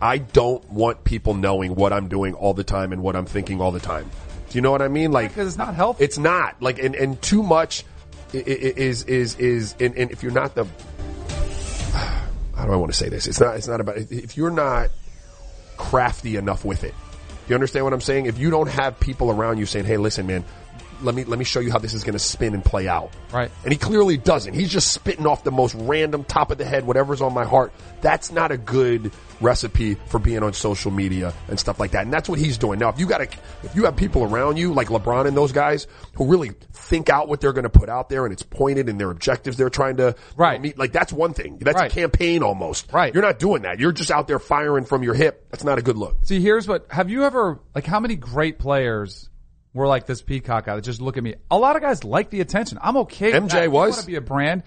I 0.00 0.18
don't 0.18 0.68
want 0.70 1.04
people 1.04 1.34
knowing 1.34 1.74
what 1.74 1.92
I'm 1.92 2.08
doing 2.08 2.34
all 2.34 2.54
the 2.54 2.64
time 2.64 2.92
and 2.92 3.02
what 3.02 3.16
I'm 3.16 3.26
thinking 3.26 3.60
all 3.60 3.72
the 3.72 3.80
time. 3.80 4.08
Do 4.50 4.56
you 4.56 4.62
know 4.62 4.70
what 4.70 4.80
I 4.82 4.88
mean? 4.88 5.12
Like, 5.12 5.30
Because 5.30 5.48
it's 5.48 5.58
not 5.58 5.74
healthy. 5.74 6.04
it's 6.04 6.18
not 6.18 6.60
like, 6.62 6.78
and, 6.78 6.94
and 6.94 7.20
too 7.20 7.42
much 7.42 7.84
is, 8.32 9.02
is, 9.04 9.34
is, 9.36 9.74
and, 9.80 9.96
and 9.96 10.10
if 10.10 10.22
you're 10.22 10.32
not 10.32 10.54
the, 10.54 10.64
how 12.56 12.64
do 12.64 12.72
I 12.72 12.76
want 12.76 12.92
to 12.92 12.96
say 12.96 13.08
this? 13.08 13.26
It's 13.26 13.40
not, 13.40 13.56
it's 13.56 13.68
not 13.68 13.80
about, 13.80 13.96
if 13.96 14.36
you're 14.36 14.50
not 14.50 14.90
crafty 15.76 16.36
enough 16.36 16.64
with 16.64 16.84
it, 16.84 16.94
you 17.48 17.54
understand 17.54 17.84
what 17.84 17.92
I'm 17.92 18.00
saying? 18.00 18.26
If 18.26 18.38
you 18.38 18.50
don't 18.50 18.68
have 18.68 19.00
people 19.00 19.30
around 19.30 19.58
you 19.58 19.66
saying, 19.66 19.86
hey, 19.86 19.96
listen, 19.96 20.26
man, 20.26 20.44
let 21.02 21.14
me, 21.14 21.24
let 21.24 21.38
me 21.38 21.44
show 21.44 21.60
you 21.60 21.70
how 21.72 21.78
this 21.78 21.94
is 21.94 22.04
going 22.04 22.14
to 22.14 22.18
spin 22.18 22.54
and 22.54 22.64
play 22.64 22.88
out. 22.88 23.12
Right. 23.32 23.50
And 23.64 23.72
he 23.72 23.78
clearly 23.78 24.16
doesn't. 24.16 24.54
He's 24.54 24.70
just 24.70 24.92
spitting 24.92 25.26
off 25.26 25.44
the 25.44 25.50
most 25.52 25.74
random 25.74 26.24
top 26.24 26.50
of 26.50 26.58
the 26.58 26.64
head, 26.64 26.86
whatever's 26.86 27.20
on 27.20 27.32
my 27.34 27.44
heart. 27.44 27.72
That's 28.00 28.30
not 28.32 28.52
a 28.52 28.56
good 28.58 29.10
recipe 29.40 29.94
for 30.06 30.18
being 30.18 30.42
on 30.42 30.52
social 30.52 30.90
media 30.90 31.32
and 31.48 31.58
stuff 31.60 31.78
like 31.78 31.92
that. 31.92 32.02
And 32.04 32.12
that's 32.12 32.28
what 32.28 32.38
he's 32.38 32.58
doing. 32.58 32.78
Now, 32.80 32.88
if 32.88 32.98
you 32.98 33.06
got 33.06 33.18
to, 33.18 33.28
if 33.62 33.74
you 33.76 33.84
have 33.84 33.96
people 33.96 34.24
around 34.24 34.56
you 34.56 34.72
like 34.74 34.88
LeBron 34.88 35.26
and 35.26 35.36
those 35.36 35.52
guys 35.52 35.86
who 36.14 36.26
really 36.26 36.50
think 36.72 37.08
out 37.08 37.28
what 37.28 37.40
they're 37.40 37.52
going 37.52 37.62
to 37.64 37.70
put 37.70 37.88
out 37.88 38.08
there 38.08 38.24
and 38.24 38.32
it's 38.32 38.42
pointed 38.42 38.88
and 38.88 38.98
their 39.00 39.10
objectives 39.10 39.56
they're 39.56 39.70
trying 39.70 39.98
to 39.98 40.14
Right. 40.36 40.60
meet, 40.60 40.78
like 40.78 40.92
that's 40.92 41.12
one 41.12 41.34
thing. 41.34 41.58
That's 41.60 41.76
Right. 41.78 41.90
a 41.90 41.94
campaign 41.94 42.42
almost. 42.42 42.92
Right. 42.92 43.12
You're 43.14 43.22
not 43.22 43.38
doing 43.38 43.62
that. 43.62 43.78
You're 43.78 43.92
just 43.92 44.10
out 44.10 44.26
there 44.26 44.38
firing 44.40 44.84
from 44.84 45.02
your 45.02 45.14
hip. 45.14 45.46
That's 45.50 45.64
not 45.64 45.78
a 45.78 45.82
good 45.82 45.96
look. 45.96 46.16
See, 46.24 46.40
here's 46.40 46.66
what, 46.66 46.86
have 46.90 47.08
you 47.10 47.24
ever, 47.24 47.60
like 47.74 47.86
how 47.86 48.00
many 48.00 48.16
great 48.16 48.58
players 48.58 49.28
were 49.74 49.86
like 49.86 50.06
this 50.06 50.22
Peacock 50.22 50.66
guy 50.66 50.74
that 50.76 50.82
just 50.82 51.00
look 51.00 51.16
at 51.16 51.22
me? 51.22 51.34
A 51.50 51.58
lot 51.58 51.76
of 51.76 51.82
guys 51.82 52.04
like 52.04 52.30
the 52.30 52.40
attention. 52.40 52.78
I'm 52.82 52.96
okay 52.98 53.32
with 53.32 53.44
MJ 53.44 53.50
that. 53.52 53.70
Was. 53.70 53.90
want 53.96 54.00
to 54.02 54.06
be 54.06 54.16
a 54.16 54.20
brand, 54.20 54.62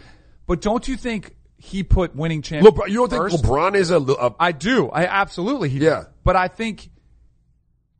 but 0.47 0.61
don't 0.61 0.87
you 0.87 0.95
think 0.97 1.35
he 1.57 1.83
put 1.83 2.15
winning 2.15 2.41
champions 2.41 2.75
LeBron, 2.75 2.87
you 2.89 2.95
don't 3.07 3.09
think? 3.29 3.41
LeBron 3.43 3.75
is 3.75 3.91
a, 3.91 3.99
a 3.99 4.35
I 4.39 4.51
do. 4.51 4.89
I 4.89 5.05
absolutely 5.05 5.69
he 5.69 5.79
Yeah. 5.79 5.99
did. 5.99 6.05
But 6.23 6.35
I 6.35 6.47
think 6.47 6.89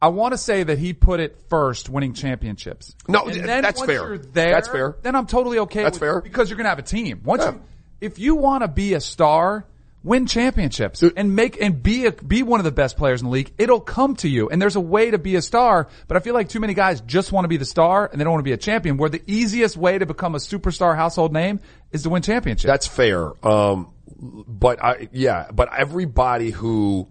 I 0.01 0.07
want 0.07 0.33
to 0.33 0.37
say 0.39 0.63
that 0.63 0.79
he 0.79 0.93
put 0.93 1.19
it 1.19 1.37
first, 1.49 1.87
winning 1.87 2.13
championships. 2.13 2.95
No, 3.07 3.29
that's 3.29 3.77
once 3.79 3.87
fair. 3.87 4.07
You're 4.07 4.17
there, 4.17 4.51
That's 4.51 4.67
fair. 4.67 4.95
Then 5.03 5.15
I'm 5.15 5.27
totally 5.27 5.59
okay. 5.59 5.83
That's 5.83 5.95
with 5.99 5.99
fair. 5.99 6.21
because 6.21 6.49
you're 6.49 6.57
gonna 6.57 6.69
have 6.69 6.79
a 6.79 6.83
team. 6.83 7.21
Once 7.23 7.43
Yeah. 7.43 7.51
you, 7.51 7.61
if 8.01 8.17
you 8.17 8.35
want 8.35 8.63
to 8.63 8.67
be 8.67 8.95
a 8.95 8.99
star, 8.99 9.65
win 10.03 10.25
championships 10.25 11.03
and 11.03 11.35
make 11.35 11.61
and 11.61 11.83
be 11.83 12.07
a, 12.07 12.11
be 12.11 12.41
one 12.43 12.59
of 12.59 12.63
the 12.63 12.71
best 12.71 12.97
players 12.97 13.21
in 13.21 13.25
the 13.27 13.31
league. 13.31 13.53
It'll 13.57 13.79
come 13.79 14.15
to 14.17 14.27
you. 14.29 14.49
And 14.49 14.61
there's 14.61 14.75
a 14.75 14.81
way 14.81 15.11
to 15.11 15.17
be 15.17 15.35
a 15.35 15.41
star. 15.41 15.87
But 16.07 16.17
I 16.17 16.19
feel 16.21 16.33
like 16.33 16.49
too 16.49 16.59
many 16.59 16.73
guys 16.73 17.01
just 17.01 17.31
want 17.31 17.45
to 17.45 17.49
be 17.49 17.57
the 17.57 17.65
star 17.65 18.07
and 18.11 18.19
they 18.19 18.23
don't 18.23 18.33
want 18.33 18.41
to 18.41 18.49
be 18.49 18.53
a 18.53 18.57
champion. 18.57 18.97
Where 18.97 19.09
the 19.09 19.21
easiest 19.27 19.77
way 19.77 19.97
to 19.99 20.05
become 20.05 20.33
a 20.35 20.39
superstar 20.39 20.95
household 20.95 21.33
name 21.33 21.59
is 21.91 22.03
to 22.03 22.09
win 22.09 22.21
championships. 22.23 22.65
That's 22.71 22.87
fair. 22.87 23.31
Um, 23.45 23.93
but 24.19 24.83
I, 24.83 25.09
yeah, 25.11 25.49
but 25.53 25.69
everybody 25.77 26.49
who, 26.51 27.07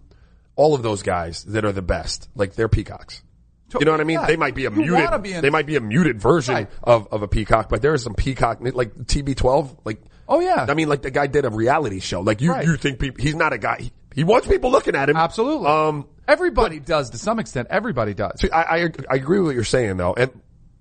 all 0.57 0.75
of 0.75 0.83
those 0.83 1.03
guys 1.03 1.45
that 1.45 1.65
are 1.65 1.73
the 1.73 1.83
best, 1.83 2.29
like 2.35 2.55
they're 2.55 2.69
peacocks. 2.69 3.23
You 3.79 3.85
know 3.85 3.93
what 3.93 4.01
I 4.01 4.05
mean? 4.05 4.19
Yeah. 4.19 4.27
They 4.27 4.37
might 4.37 4.57
be 4.57 4.65
a 4.67 4.71
You 4.71 4.79
muted, 4.79 5.23
be 5.23 5.33
in- 5.33 5.43
they 5.43 5.51
might 5.51 5.67
be 5.67 5.77
a 5.77 5.81
muted 5.81 6.21
version 6.21 6.55
Right. 6.57 6.69
of, 6.83 7.07
of 7.13 7.23
a 7.23 7.29
peacock, 7.29 7.69
but 7.69 7.81
there's 7.81 8.03
some 8.03 8.15
peacock, 8.15 8.59
like 8.61 8.93
TB12, 8.97 9.77
like, 9.85 10.03
Oh, 10.31 10.41
yeah. 10.41 10.65
I 10.69 10.75
mean, 10.75 10.89
like 10.89 11.03
the 11.03 11.11
guy 11.11 11.27
did 11.27 11.45
a 11.45 11.51
reality 11.51 12.01
show. 12.01 12.21
Like 12.21 12.41
you, 12.41 12.53
Right. 12.53 12.65
you 12.65 12.77
think 12.77 12.99
people, 13.01 13.21
he's 13.23 13.35
not 13.35 13.53
a 13.53 13.59
guy, 13.59 13.77
he, 13.81 13.93
he 14.15 14.25
wants 14.25 14.47
people 14.47 14.71
looking 14.71 14.95
at 14.95 15.11
him. 15.11 15.17
Absolutely. 15.17 15.67
Um, 15.67 16.07
Everybody 16.29 16.79
does 16.79 17.11
to 17.11 17.19
some 17.19 17.39
extent. 17.41 17.67
Everybody 17.71 18.15
does. 18.15 18.41
See, 18.41 18.49
I, 18.51 18.63
I 18.85 18.91
I 19.11 19.17
agree 19.17 19.39
with 19.41 19.49
what 19.49 19.55
you're 19.57 19.65
saying 19.65 19.97
though, 19.97 20.15
and 20.15 20.31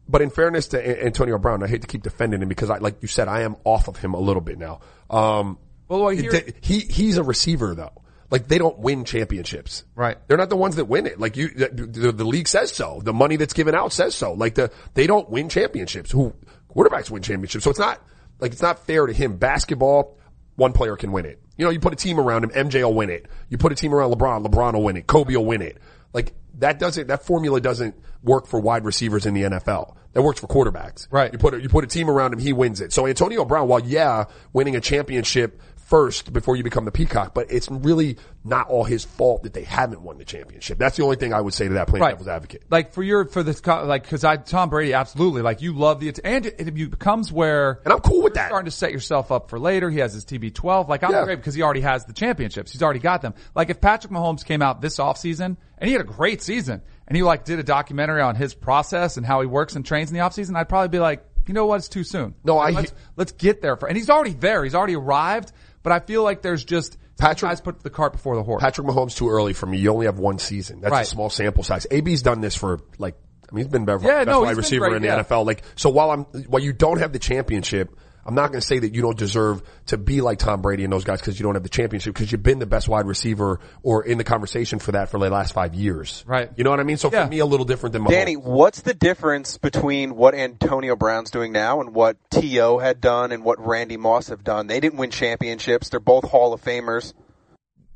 but 0.08 0.22
in 0.22 0.30
fairness 0.30 0.68
to 0.70 1.04
Antonio 1.06 1.38
Brown, 1.40 1.64
I 1.64 1.68
hate 1.68 1.82
to 1.82 1.88
keep 1.88 2.04
defending 2.04 2.42
him 2.42 2.48
because 2.50 2.70
I, 2.70 2.78
like 2.78 3.02
you 3.02 3.08
said, 3.08 3.28
I 3.28 3.42
am 3.42 3.56
off 3.64 3.88
of 3.88 3.98
him 3.98 4.14
a 4.14 4.20
little 4.20 4.42
bit 4.42 4.58
now. 4.60 4.80
Um, 5.10 5.58
Well, 5.88 6.02
well, 6.02 6.10
he- 6.10 6.22
here- 6.22 6.48
he 6.62 6.80
he's 6.82 7.18
a 7.18 7.24
receiver 7.24 7.74
though. 7.74 7.92
Like 8.32 8.48
they 8.48 8.60
don't 8.60 8.78
win 8.78 9.06
championships. 9.06 9.84
Right. 9.96 10.18
They're 10.28 10.38
not 10.38 10.50
the 10.50 10.56
ones 10.56 10.76
that 10.76 10.86
win 10.86 11.08
it. 11.08 11.20
Like 11.20 11.36
you, 11.36 11.48
the, 11.50 11.70
the, 11.70 12.12
the 12.12 12.24
league 12.24 12.48
says 12.48 12.72
so. 12.72 13.02
The 13.04 13.14
money 13.14 13.38
that's 13.38 13.54
given 13.54 13.74
out 13.74 13.92
says 13.92 14.14
so. 14.14 14.34
Like 14.34 14.54
the, 14.54 14.72
they 14.94 15.08
don't 15.08 15.28
win 15.32 15.50
championships. 15.50 16.12
Who, 16.12 16.34
quarterbacks 16.76 17.10
win 17.10 17.24
championships. 17.24 17.64
So 17.64 17.72
it's 17.72 17.80
not, 17.80 18.00
like 18.40 18.52
it's 18.52 18.62
not 18.62 18.86
fair 18.86 19.06
to 19.06 19.14
him. 19.14 19.38
Basketball, 19.38 20.18
one 20.56 20.74
player 20.74 20.96
can 20.96 21.12
win 21.12 21.26
it. 21.26 21.42
You 21.58 21.66
know, 21.66 21.72
you 21.72 21.80
put 21.80 21.94
a 21.94 21.98
team 21.98 22.20
around 22.20 22.46
him, 22.46 22.52
MJ 22.52 22.84
will 22.84 22.94
win 22.94 23.10
it. 23.10 23.26
You 23.50 23.58
put 23.58 23.72
a 23.72 23.76
team 23.76 23.94
around 23.94 24.14
LeBron, 24.14 24.46
LeBron 24.46 24.74
will 24.74 24.84
win 24.84 24.98
it. 24.98 25.08
Kobe 25.08 25.36
will 25.36 25.46
win 25.46 25.62
it. 25.62 25.78
Like 26.14 26.34
that 26.60 26.80
doesn't, 26.80 27.08
that 27.08 27.24
formula 27.24 27.60
doesn't 27.60 27.96
work 28.24 28.48
for 28.48 28.60
wide 28.60 28.86
receivers 28.86 29.26
in 29.26 29.34
the 29.34 29.44
NFL. 29.44 29.96
That 30.14 30.24
works 30.24 30.40
for 30.40 30.48
quarterbacks. 30.48 31.08
Right. 31.12 31.32
You 31.32 31.38
put 31.38 31.54
a, 31.54 31.62
you 31.62 31.70
put 31.70 31.84
a 31.84 31.88
team 31.88 32.10
around 32.10 32.34
him, 32.34 32.40
he 32.40 32.54
wins 32.54 32.82
it. 32.82 32.92
So 32.94 33.06
Antonio 33.06 33.46
Brown, 33.46 33.68
while 33.68 33.80
yeah, 33.80 34.26
winning 34.54 34.76
a 34.76 34.82
championship 34.82 35.62
first 35.90 36.32
before 36.32 36.56
you 36.56 36.64
become 36.64 36.86
the 36.86 36.92
peacock, 36.92 37.34
but 37.34 37.52
it's 37.52 37.68
really 37.70 38.18
not 38.44 38.70
all 38.70 38.84
his 38.84 39.04
fault 39.04 39.42
that 39.44 39.54
they 39.54 39.64
haven't 39.64 40.02
won 40.02 40.18
the 40.20 40.24
championship. 40.26 40.78
That's 40.78 40.96
the 40.96 41.04
only 41.04 41.16
thing 41.16 41.34
I 41.34 41.42
would 41.42 41.54
say 41.54 41.68
to 41.68 41.74
that 41.76 41.88
playing 41.88 42.06
devil's 42.06 42.28
advocate. 42.28 42.64
Like 42.70 42.94
for 42.94 43.02
your 43.02 43.26
for 43.26 43.42
this 43.42 43.66
like 43.66 44.04
because 44.04 44.24
I 44.24 44.38
Tom 44.38 44.70
Brady 44.70 44.94
absolutely 44.94 45.42
like 45.42 45.62
you 45.62 45.74
love 45.74 46.00
the 46.00 46.14
and 46.24 46.46
it, 46.46 46.56
it 46.60 46.72
becomes 46.92 47.32
where 47.32 47.82
And 47.84 47.92
I'm 47.92 48.00
cool 48.02 48.18
with 48.22 48.32
you're 48.36 48.44
that. 48.44 48.50
starting 48.50 48.66
to 48.66 48.72
set 48.72 48.92
yourself 48.92 49.32
up 49.32 49.50
for 49.50 49.60
later. 49.60 49.90
He 49.90 50.00
has 50.00 50.14
his 50.14 50.26
TB12. 50.26 50.88
Like 50.88 51.04
I'm 51.04 51.12
Yeah. 51.12 51.24
great 51.26 51.38
because 51.38 51.56
he 51.56 51.64
already 51.64 51.82
has 51.82 52.06
the 52.06 52.14
championships. 52.14 52.72
He's 52.72 52.84
already 52.84 53.00
got 53.00 53.22
them. 53.24 53.34
Like 53.56 53.70
if 53.72 53.82
Patrick 53.82 54.14
Mahomes 54.14 54.46
came 54.46 54.62
out 54.62 54.82
this 54.82 54.98
offseason 54.98 55.58
and 55.80 55.88
he 55.88 55.92
had 55.92 56.02
a 56.02 56.06
great 56.06 56.42
season 56.44 56.82
and 57.08 57.16
he 57.18 57.24
like 57.24 57.46
did 57.46 57.58
a 57.58 57.64
documentary 57.64 58.22
on 58.22 58.36
his 58.36 58.54
process 58.54 59.18
and 59.18 59.26
how 59.26 59.42
he 59.42 59.48
works 59.48 59.76
and 59.76 59.84
trains 59.86 60.12
in 60.12 60.18
the 60.18 60.24
offseason, 60.24 60.56
I'd 60.56 60.70
probably 60.70 60.90
be 60.90 61.00
like, 61.00 61.26
you 61.48 61.54
know 61.56 61.66
what, 61.66 61.78
it's 61.78 61.90
too 61.90 62.04
soon. 62.04 62.36
No, 62.44 62.60
I- 62.60 62.70
let's, 62.70 62.94
let's 63.16 63.32
get 63.32 63.62
there 63.64 63.76
for 63.76 63.88
and 63.88 63.98
he's 63.98 64.10
already 64.12 64.34
there. 64.34 64.64
He's 64.64 64.76
already 64.76 64.96
arrived. 64.96 65.52
But 65.84 65.94
I 65.94 66.00
feel 66.00 66.24
like 66.24 66.42
there's 66.42 66.64
just 66.64 66.98
Patrick- 67.18 67.50
guys 67.50 67.62
put 67.62 67.82
the 67.84 67.90
cart 67.90 68.14
before 68.14 68.36
the 68.36 68.44
horse. 68.44 68.62
Patrick 68.64 68.88
Mahomes 68.88 69.16
too 69.16 69.30
early 69.30 69.54
for 69.54 69.66
me. 69.66 69.78
You 69.78 69.92
only 69.92 70.06
have 70.06 70.20
one 70.20 70.40
season. 70.40 70.82
That's 70.82 70.92
Right. 70.92 71.02
a 71.06 71.10
small 71.10 71.30
sample 71.30 71.64
size. 71.64 71.86
AB's 71.92 72.22
done 72.22 72.42
this 72.42 72.56
for 72.56 72.80
like, 72.98 73.16
I 73.52 73.56
mean, 73.56 73.66
he's 73.66 73.72
been 73.72 73.86
better, 73.86 74.00
Yeah, 74.04 74.20
best 74.26 74.28
no, 74.28 74.42
wide 74.42 74.58
receiver 74.58 74.88
great, 74.90 74.98
in 74.98 75.02
the 75.02 75.08
yeah. 75.08 75.24
NFL. 75.24 75.46
Like, 75.46 75.64
so 75.76 75.90
while 75.90 76.12
I'm, 76.12 76.24
while 76.48 76.62
you 76.62 76.72
don't 76.74 77.00
have 77.00 77.14
the 77.14 77.20
championship, 77.20 77.96
I'm 78.26 78.36
not 78.36 78.50
going 78.52 78.60
to 78.62 78.66
say 78.66 78.80
that 78.80 78.94
you 78.94 79.02
don't 79.02 79.18
deserve 79.18 79.64
to 79.88 79.98
be 79.98 80.22
like 80.22 80.40
Tom 80.40 80.62
Brady 80.62 80.84
and 80.84 80.94
those 80.94 81.04
guys 81.04 81.20
because 81.20 81.40
you 81.40 81.44
don't 81.44 81.56
have 81.56 81.64
the 81.64 81.70
championship 81.70 82.14
because 82.14 82.32
you've 82.32 82.44
been 82.44 82.60
the 82.60 82.66
best 82.66 82.88
wide 82.88 83.06
receiver 83.08 83.60
or 83.82 84.04
in 84.06 84.18
the 84.18 84.24
conversation 84.24 84.78
for 84.80 84.92
that 84.92 85.10
for 85.10 85.20
the 85.20 85.30
last 85.30 85.54
five 85.54 85.74
years. 85.74 86.24
Right. 86.28 86.52
You 86.56 86.64
know 86.64 86.70
what 86.70 86.80
I 86.80 86.84
mean? 86.84 86.98
So 86.98 87.10
Yeah. 87.12 87.26
for 87.26 87.30
me, 87.32 87.40
a 87.40 87.46
little 87.46 87.66
different 87.66 87.94
than 87.94 88.04
Mahomes. 88.04 88.10
Danny, 88.12 88.36
what's 88.36 88.82
the 88.82 88.94
difference 88.94 89.58
between 89.58 90.16
what 90.16 90.36
Antonio 90.36 90.96
Brown's 90.96 91.32
doing 91.32 91.52
now 91.52 91.82
and 91.82 91.94
what 91.96 92.18
T.O. 92.30 92.78
had 92.78 93.02
done 93.02 93.32
and 93.32 93.44
what 93.44 93.66
Randy 93.66 93.98
Moss 93.98 94.28
have 94.28 94.44
done? 94.44 94.68
They 94.68 94.80
didn't 94.80 95.00
win 95.00 95.10
championships. 95.12 95.90
They're 95.90 96.00
both 96.00 96.26
Hall 96.30 96.54
of 96.54 96.62
Famers. 96.64 97.14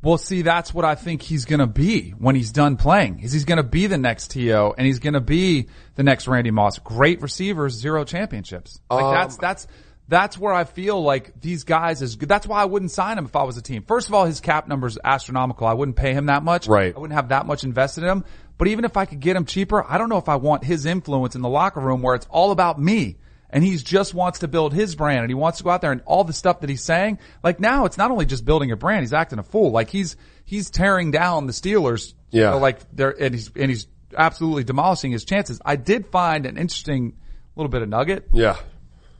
Well, 0.01 0.17
see, 0.17 0.41
that's 0.41 0.73
what 0.73 0.83
I 0.83 0.95
think 0.95 1.21
he's 1.21 1.45
going 1.45 1.61
to 1.61 1.67
be 1.67 2.09
when 2.11 2.35
he's 2.35 2.51
done 2.51 2.75
playing. 2.75 3.19
Is 3.19 3.31
he's 3.31 3.45
going 3.45 3.57
to 3.57 3.63
be 3.63 3.87
the 3.87 3.97
next 3.97 4.31
T.O. 4.31 4.73
and 4.77 4.85
he's 4.85 4.99
going 4.99 5.13
to 5.13 5.21
be 5.21 5.67
the 5.95 6.03
next 6.03 6.27
Randy 6.27 6.51
Moss. 6.51 6.77
Great 6.79 7.21
receivers, 7.21 7.73
zero 7.73 8.03
championships. 8.03 8.81
Like 8.91 9.03
Um, 9.05 9.13
that's 9.13 9.37
that's 9.37 9.67
that's 10.07 10.37
where 10.37 10.53
I 10.53 10.65
feel 10.65 11.01
like 11.01 11.39
these 11.39 11.63
guys 11.63 12.01
is 12.01 12.15
good. 12.17 12.27
That's 12.29 12.45
why 12.45 12.61
I 12.61 12.65
wouldn't 12.65 12.91
sign 12.91 13.17
him 13.17 13.25
if 13.25 13.35
I 13.35 13.43
was 13.43 13.57
a 13.57 13.61
team. 13.61 13.83
First 13.83 14.07
of 14.09 14.13
all, 14.13 14.25
his 14.25 14.41
cap 14.41 14.67
number's 14.67 14.97
astronomical. 15.03 15.65
I 15.65 15.73
wouldn't 15.73 15.95
pay 15.97 16.13
him 16.13 16.25
that 16.27 16.43
much. 16.43 16.67
Right. 16.67 16.93
I 16.95 16.99
wouldn't 16.99 17.15
have 17.15 17.29
that 17.29 17.45
much 17.45 17.63
invested 17.63 18.03
in 18.03 18.09
him. 18.09 18.25
But 18.57 18.67
even 18.67 18.85
if 18.85 18.97
I 18.97 19.05
could 19.05 19.19
get 19.19 19.35
him 19.35 19.45
cheaper, 19.45 19.83
I 19.89 19.97
don't 19.97 20.09
know 20.09 20.17
if 20.17 20.29
I 20.29 20.35
want 20.35 20.63
his 20.63 20.85
influence 20.85 21.35
in 21.35 21.41
the 21.41 21.49
locker 21.49 21.79
room 21.79 22.01
where 22.01 22.15
it's 22.15 22.27
all 22.29 22.51
about 22.51 22.79
me. 22.79 23.17
And 23.49 23.63
he 23.63 23.77
just 23.77 24.13
wants 24.13 24.39
to 24.39 24.47
build 24.47 24.73
his 24.73 24.95
brand 24.95 25.19
and 25.19 25.29
he 25.29 25.35
wants 25.35 25.59
to 25.59 25.63
go 25.63 25.69
out 25.69 25.81
there 25.81 25.91
and 25.91 26.01
all 26.05 26.23
the 26.23 26.33
stuff 26.33 26.61
that 26.61 26.69
he's 26.69 26.83
saying. 26.83 27.19
Like 27.43 27.59
now 27.59 27.85
it's 27.85 27.97
not 27.97 28.09
only 28.11 28.25
just 28.25 28.45
building 28.45 28.71
a 28.71 28.75
brand, 28.75 29.01
he's 29.01 29.13
acting 29.13 29.37
a 29.39 29.43
fool. 29.43 29.71
Like 29.71 29.89
he's, 29.89 30.15
he's 30.43 30.69
tearing 30.69 31.11
down 31.11 31.45
the 31.47 31.53
Steelers. 31.53 32.13
you 32.31 32.41
Yeah. 32.41 32.49
know, 32.51 32.57
like 32.57 32.79
they're, 32.91 33.11
and 33.11 33.33
he's, 33.33 33.51
and 33.55 33.69
he's 33.69 33.87
absolutely 34.17 34.63
demolishing 34.63 35.11
his 35.11 35.23
chances. 35.23 35.61
I 35.63 35.75
did 35.75 36.07
find 36.07 36.45
an 36.45 36.57
interesting 36.57 37.13
little 37.55 37.69
bit 37.69 37.83
of 37.83 37.89
nugget. 37.89 38.27
Yeah. 38.33 38.57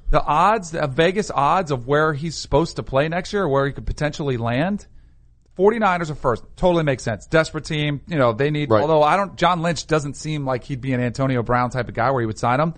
The 0.10 0.24
odds, 0.24 0.72
the 0.72 0.88
Vegas 0.88 1.31
odds 1.31 1.72
of 1.72 1.88
where 1.88 2.13
he's 2.13 2.36
supposed 2.36 2.75
to 2.75 2.83
play 2.83 3.07
next 3.10 3.33
year, 3.33 3.48
where 3.48 3.65
he 3.65 3.72
could 3.74 3.86
potentially 3.86 4.38
land. 4.38 4.86
49ers 5.57 6.10
are 6.10 6.15
first. 6.15 6.43
Totally 6.55 6.83
makes 6.83 7.03
sense. 7.03 7.27
Desperate 7.27 7.65
team. 7.65 8.01
You 8.07 8.17
know, 8.17 8.33
they 8.33 8.50
need, 8.50 8.72
Right. 8.72 8.81
although 8.81 9.03
I 9.03 9.17
don't, 9.17 9.36
John 9.36 9.62
Lynch 9.62 9.86
doesn't 9.86 10.15
seem 10.15 10.45
like 10.45 10.63
he'd 10.63 10.81
be 10.81 10.93
an 10.93 11.00
Antonio 11.01 11.43
Brown 11.43 11.69
type 11.69 11.88
of 11.89 11.93
guy 11.93 12.10
where 12.12 12.22
he 12.22 12.25
would 12.25 12.39
sign 12.39 12.60
him. 12.60 12.74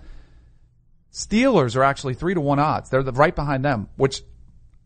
Steelers 1.12 1.76
are 1.76 1.82
actually 1.82 2.14
three 2.14 2.34
to 2.34 2.40
one 2.40 2.58
odds. 2.58 2.90
They're 2.90 3.02
the, 3.02 3.12
right 3.12 3.34
behind 3.34 3.64
them, 3.64 3.88
which 3.96 4.22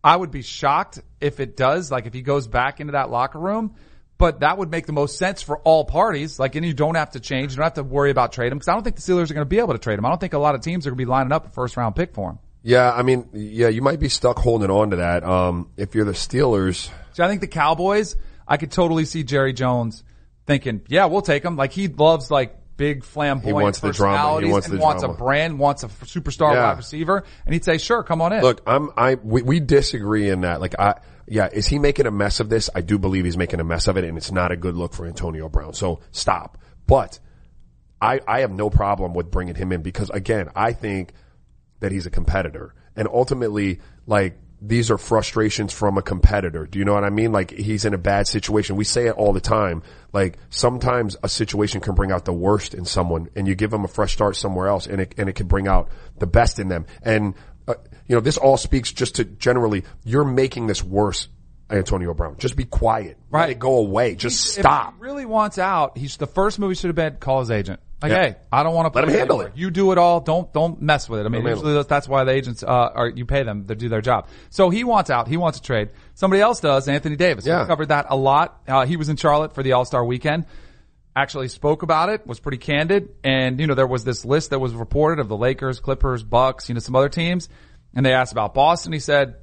I 0.05 0.17
would 0.17 0.31
be 0.31 0.43
shocked 0.43 1.01
if 1.21 1.41
it 1.41 1.57
does, 1.57 1.91
like 1.91 2.07
if 2.07 2.15
he 2.15 2.23
goes 2.23 2.47
back 2.47 2.81
into 2.81 2.93
that 2.93 3.11
locker 3.11 3.39
room. 3.39 3.75
But 4.21 4.41
that 4.41 4.59
would 4.59 4.71
make 4.71 4.87
the 4.87 4.93
most 4.93 5.19
sense 5.19 5.43
for 5.43 5.59
all 5.59 5.85
parties. 5.85 6.39
Like, 6.39 6.55
and 6.55 6.65
you 6.65 6.75
don't 6.75 6.95
have 6.95 7.11
to 7.13 7.21
change. 7.21 7.51
You 7.53 7.57
don't 7.57 7.65
have 7.65 7.75
to 7.75 7.83
worry 7.83 8.11
about 8.13 8.33
trade 8.33 8.53
him 8.53 8.59
because 8.59 8.69
I 8.69 8.75
don't 8.75 8.85
think 8.85 8.97
the 8.97 9.03
Steelers 9.03 9.31
are 9.31 9.35
going 9.35 9.41
to 9.41 9.45
be 9.47 9.59
able 9.59 9.73
to 9.73 9.79
trade 9.79 9.99
him. 9.99 10.05
I 10.05 10.11
don't 10.11 10.21
think 10.21 10.35
a 10.35 10.39
lot 10.39 10.55
of 10.55 10.61
teams 10.61 10.87
are 10.87 10.91
going 10.91 10.99
to 10.99 11.05
be 11.05 11.11
lining 11.11 11.33
up 11.33 11.47
a 11.47 11.51
first 11.51 11.77
round 11.77 11.97
pick 11.97 12.15
for 12.15 12.31
him. 12.31 12.39
Yeah, 12.63 12.93
I 12.93 13.03
mean, 13.03 13.29
yeah, 13.33 13.69
you 13.69 13.81
might 13.81 13.99
be 13.99 14.11
stuck 14.11 14.39
holding 14.39 14.71
on 14.71 14.91
to 14.91 14.97
that. 14.97 15.25
Um, 15.25 15.71
if 15.79 15.95
you're 15.95 16.05
the 16.05 16.13
Steelers, 16.13 16.91
So 17.15 17.25
I 17.25 17.29
think 17.29 17.41
the 17.41 17.47
Cowboys, 17.49 18.17
I 18.47 18.59
could 18.59 18.71
totally 18.71 19.07
see 19.07 19.25
Jerry 19.25 19.55
Jones 19.55 20.05
thinking, 20.47 20.83
yeah, 20.87 21.07
we'll 21.07 21.23
take 21.23 21.43
him. 21.43 21.57
Like 21.57 21.73
he 21.73 21.89
loves 21.89 22.31
like 22.31 22.57
big 22.77 23.05
flamboyant 23.05 23.55
wants 23.63 23.81
the 23.81 23.93
drama. 23.93 24.17
He 24.17 24.19
personalities 24.19 24.53
wants 24.53 24.67
and 24.69 24.79
the 24.79 24.83
wants 24.83 25.03
drama. 25.03 25.15
a 25.15 25.17
brand, 25.17 25.59
wants 25.59 25.83
a 25.85 25.89
superstar 25.89 26.53
Yeah. 26.55 26.69
wide 26.69 26.77
receiver. 26.77 27.25
And 27.47 27.55
he'd 27.55 27.65
say, 27.65 27.79
sure, 27.79 28.03
come 28.03 28.21
on 28.21 28.33
in. 28.35 28.43
Look, 28.43 28.61
I'm, 28.67 28.91
I, 28.97 29.15
we, 29.15 29.41
we 29.43 29.61
disagree 29.61 30.29
in 30.29 30.43
that. 30.43 30.61
Like, 30.61 30.79
I, 30.79 31.01
yeah, 31.31 31.49
is 31.53 31.69
he 31.69 31.79
making 31.79 32.07
a 32.07 32.11
mess 32.11 32.41
of 32.41 32.49
this? 32.49 32.69
I 32.75 32.81
do 32.81 32.99
believe 32.99 33.25
he's 33.25 33.37
making 33.37 33.61
a 33.61 33.65
mess 33.65 33.87
of 33.87 33.97
it 33.97 34.03
and 34.03 34.19
it's 34.19 34.33
not 34.33 34.51
a 34.51 34.57
good 34.57 34.77
look 34.77 34.93
for 34.93 35.07
Antonio 35.07 35.49
Brown. 35.49 35.75
So 35.75 36.01
stop. 36.11 36.59
But 36.89 37.21
I, 38.03 38.21
I 38.27 38.41
have 38.41 38.51
no 38.51 38.69
problem 38.69 39.15
with 39.15 39.31
bringing 39.31 39.55
him 39.55 39.71
in 39.71 39.81
because 39.81 40.11
again, 40.11 40.49
I 40.57 40.73
think 40.73 41.13
that 41.79 41.93
he's 41.93 42.05
a 42.05 42.11
competitor 42.11 42.75
and 42.97 43.07
ultimately, 43.07 43.79
like, 44.07 44.39
these 44.61 44.91
are 44.91 44.99
frustrations 44.99 45.73
from 45.73 45.97
a 45.97 46.03
competitor. 46.03 46.67
Do 46.67 46.79
you 46.81 46.85
know 46.85 46.93
what 46.93 47.05
I 47.05 47.11
mean? 47.11 47.33
Like 47.33 47.51
he's 47.51 47.85
in 47.85 47.95
a 47.95 47.99
bad 47.99 48.27
situation. 48.27 48.77
We 48.77 48.85
say 48.85 49.07
it 49.07 49.13
all 49.13 49.33
the 49.33 49.41
time. 49.41 49.83
Like 50.13 50.37
sometimes 50.51 51.17
a 51.23 51.29
situation 51.29 51.81
can 51.81 51.95
bring 51.95 52.13
out 52.13 52.25
the 52.25 52.33
worst 52.33 52.75
in 52.75 52.85
someone 52.85 53.31
and 53.35 53.49
you 53.49 53.55
give 53.55 53.71
them 53.71 53.85
a 53.85 53.89
fresh 53.89 54.13
start 54.13 54.37
somewhere 54.37 54.67
else 54.67 54.87
and 54.87 55.01
it, 55.01 55.15
and 55.17 55.31
it 55.31 55.35
can 55.35 55.47
bring 55.47 55.67
out 55.67 55.89
the 56.19 56.27
best 56.27 56.59
in 56.59 56.69
them. 56.69 56.87
And, 57.03 57.35
uh, 57.69 57.75
you 58.09 58.17
know, 58.17 58.21
this 58.21 58.37
all 58.39 58.57
speaks 58.57 58.93
just 58.93 59.17
to 59.17 59.25
generally, 59.25 59.85
you're 60.05 60.25
making 60.25 60.67
this 60.67 60.83
worse, 60.83 61.29
Antonio 61.71 62.15
Brown. 62.15 62.37
Just 62.39 62.57
be 62.57 62.65
quiet. 62.65 63.17
Let 63.31 63.39
Right. 63.41 63.51
it 63.51 63.59
go 63.59 63.79
away. 63.79 64.15
Just 64.17 64.59
If 64.59 64.63
stop. 64.63 64.95
he 64.97 65.03
really 65.03 65.25
wants 65.27 65.59
out, 65.59 65.97
he's 65.97 66.17
the 66.17 66.27
first 66.27 66.59
movie 66.59 66.75
should 66.75 66.89
have 66.89 66.97
been 66.97 67.17
call 67.21 67.41
his 67.41 67.51
agent. 67.51 67.81
Like, 68.03 68.13
Yeah. 68.13 68.23
hey, 68.29 68.37
I 68.51 68.63
don't 68.63 68.75
want 68.75 68.91
to 68.93 68.99
Let 68.99 69.09
him 69.09 69.15
handle 69.15 69.41
anymore. 69.43 69.53
it. 69.55 69.59
You 69.61 69.71
do 69.71 69.93
it 69.93 69.99
all. 69.99 70.21
Don't 70.21 70.51
don't 70.55 70.81
mess 70.81 71.07
with 71.07 71.21
it. 71.21 71.27
I 71.27 71.29
mean, 71.29 71.45
usually 71.47 71.73
that's- 71.75 71.87
that's 71.87 72.09
why 72.09 72.25
the 72.25 72.33
agents 72.33 72.63
uh, 72.63 72.67
are 72.67 73.09
you 73.09 73.27
pay 73.27 73.43
them 73.43 73.67
to 73.67 73.75
do 73.75 73.91
their 73.91 74.01
job. 74.01 74.27
So 74.49 74.71
he 74.71 74.85
wants 74.85 75.11
out. 75.11 75.29
He 75.29 75.37
wants 75.37 75.59
a 75.59 75.63
trade. 75.63 75.91
Somebody 76.15 76.41
else 76.41 76.61
does. 76.61 76.89
Anthony 76.89 77.17
Davis. 77.17 77.45
Yeah. 77.47 77.61
We 77.61 77.67
covered 77.67 77.89
that 77.89 78.07
a 78.09 78.17
lot. 78.17 78.59
Uh, 78.67 78.87
he 78.87 78.97
was 78.97 79.11
in 79.11 79.17
Charlotte 79.17 79.55
for 79.55 79.63
the 79.63 79.73
All 79.73 79.85
Star 79.85 80.03
weekend. 80.03 80.47
Actually 81.17 81.49
spoke 81.49 81.83
about 81.83 82.09
it. 82.09 82.27
Was 82.27 82.41
pretty 82.41 82.59
candid. 82.59 83.11
And 83.25 83.59
you 83.61 83.67
know 83.67 83.75
there 83.75 83.87
was 83.87 84.05
this 84.05 84.25
list 84.25 84.51
that 84.51 84.59
was 84.59 84.75
reported 84.75 85.21
of 85.21 85.29
the 85.29 85.37
Lakers, 85.37 85.81
Clippers, 85.81 86.23
Bucks, 86.23 86.69
you 86.69 86.75
know 86.75 86.81
some 86.81 86.97
other 86.97 87.09
teams. 87.09 87.49
And 87.95 88.07
they 88.07 88.13
asked 88.13 88.33
about 88.33 88.55
Boston. 88.55 88.93
He 88.93 89.01
said. 89.01 89.37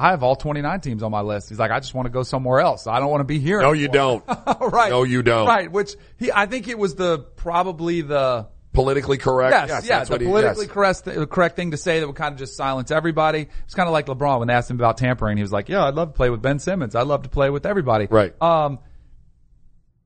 I 0.00 0.10
have 0.10 0.22
all 0.22 0.36
29 0.36 0.80
teams 0.80 1.02
on 1.02 1.10
my 1.10 1.22
list. 1.22 1.48
He's 1.48 1.58
like, 1.58 1.72
I 1.72 1.80
just 1.80 1.92
want 1.92 2.06
to 2.06 2.10
go 2.10 2.22
somewhere 2.22 2.60
else. 2.60 2.86
I 2.86 3.00
don't 3.00 3.10
want 3.10 3.18
to 3.22 3.24
be 3.24 3.40
here. 3.40 3.60
No, 3.60 3.72
you 3.72 3.88
don't. 3.88 4.22
right. 4.60 4.90
No, 4.90 5.02
you 5.02 5.24
don't. 5.24 5.48
Right. 5.48 5.72
Which 5.72 5.96
he, 6.18 6.30
I 6.30 6.46
think 6.46 6.68
it 6.68 6.78
was 6.78 6.94
the 6.94 7.18
probably 7.18 8.02
the 8.02 8.46
Politically 8.78 9.18
correct. 9.18 9.52
yes, 9.68 9.68
yeah, 9.86 9.98
that's 9.98 10.08
the 10.08 10.14
what 10.14 10.20
he- 10.20 10.26
politically 10.26 10.66
yes. 10.66 10.72
correct 10.72 11.04
the 11.04 11.26
correct 11.26 11.56
thing 11.56 11.72
to 11.72 11.76
say 11.76 11.98
that 12.00 12.06
would 12.06 12.14
kind 12.14 12.32
of 12.32 12.38
just 12.38 12.54
silence 12.56 12.90
everybody. 12.90 13.48
It's 13.64 13.74
kind 13.74 13.88
of 13.88 13.92
like 13.92 14.06
LeBron 14.06 14.38
when 14.38 14.48
they 14.48 14.54
asked 14.54 14.70
him 14.70 14.76
about 14.76 14.98
tampering. 14.98 15.36
He 15.36 15.42
was 15.42 15.50
like, 15.50 15.68
"Yeah, 15.68 15.84
I'd 15.84 15.94
love 15.94 16.10
to 16.10 16.14
play 16.14 16.30
with 16.30 16.42
Ben 16.42 16.58
Simmons. 16.58 16.94
I'd 16.94 17.06
love 17.06 17.22
to 17.22 17.28
play 17.28 17.50
with 17.50 17.66
everybody." 17.66 18.06
Right. 18.08 18.40
Um, 18.40 18.78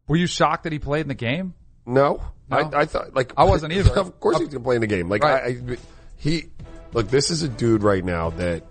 were 0.06 0.16
you 0.16 0.26
shocked 0.26 0.64
that 0.64 0.72
he 0.72 0.78
played 0.78 1.02
in 1.02 1.08
the 1.08 1.14
game? 1.14 1.54
No, 1.86 2.22
No? 2.48 2.56
I, 2.56 2.80
I 2.82 2.84
thought 2.84 3.14
like 3.14 3.32
I 3.36 3.44
wasn't 3.44 3.72
either. 3.72 3.90
Of 3.98 4.20
course, 4.20 4.38
he's 4.38 4.48
gonna 4.48 4.64
play 4.64 4.76
in 4.76 4.80
the 4.80 4.86
game. 4.86 5.08
Like 5.08 5.22
Right. 5.22 5.58
I, 5.68 5.72
I, 5.72 5.76
he, 6.16 6.50
look, 6.92 7.08
this 7.08 7.30
is 7.30 7.42
a 7.42 7.48
dude 7.48 7.82
right 7.82 8.04
now 8.04 8.30
that. 8.30 8.64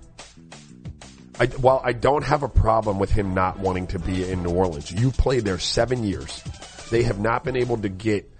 I, 1.40 1.48
while 1.48 1.82
I 1.84 1.94
don't 1.94 2.24
have 2.24 2.44
a 2.44 2.50
problem 2.50 3.00
with 3.00 3.10
him 3.10 3.34
not 3.34 3.58
wanting 3.58 3.88
to 3.88 4.00
be 4.00 4.30
in 4.30 4.44
New 4.44 4.52
Orleans, 4.52 4.92
you 4.92 5.10
played 5.10 5.44
there 5.44 5.58
seven 5.58 6.04
years. 6.04 6.44
They 6.92 7.02
have 7.04 7.20
not 7.20 7.44
been 7.44 7.56
able 7.56 7.78
to 7.78 7.90
get 7.90 8.32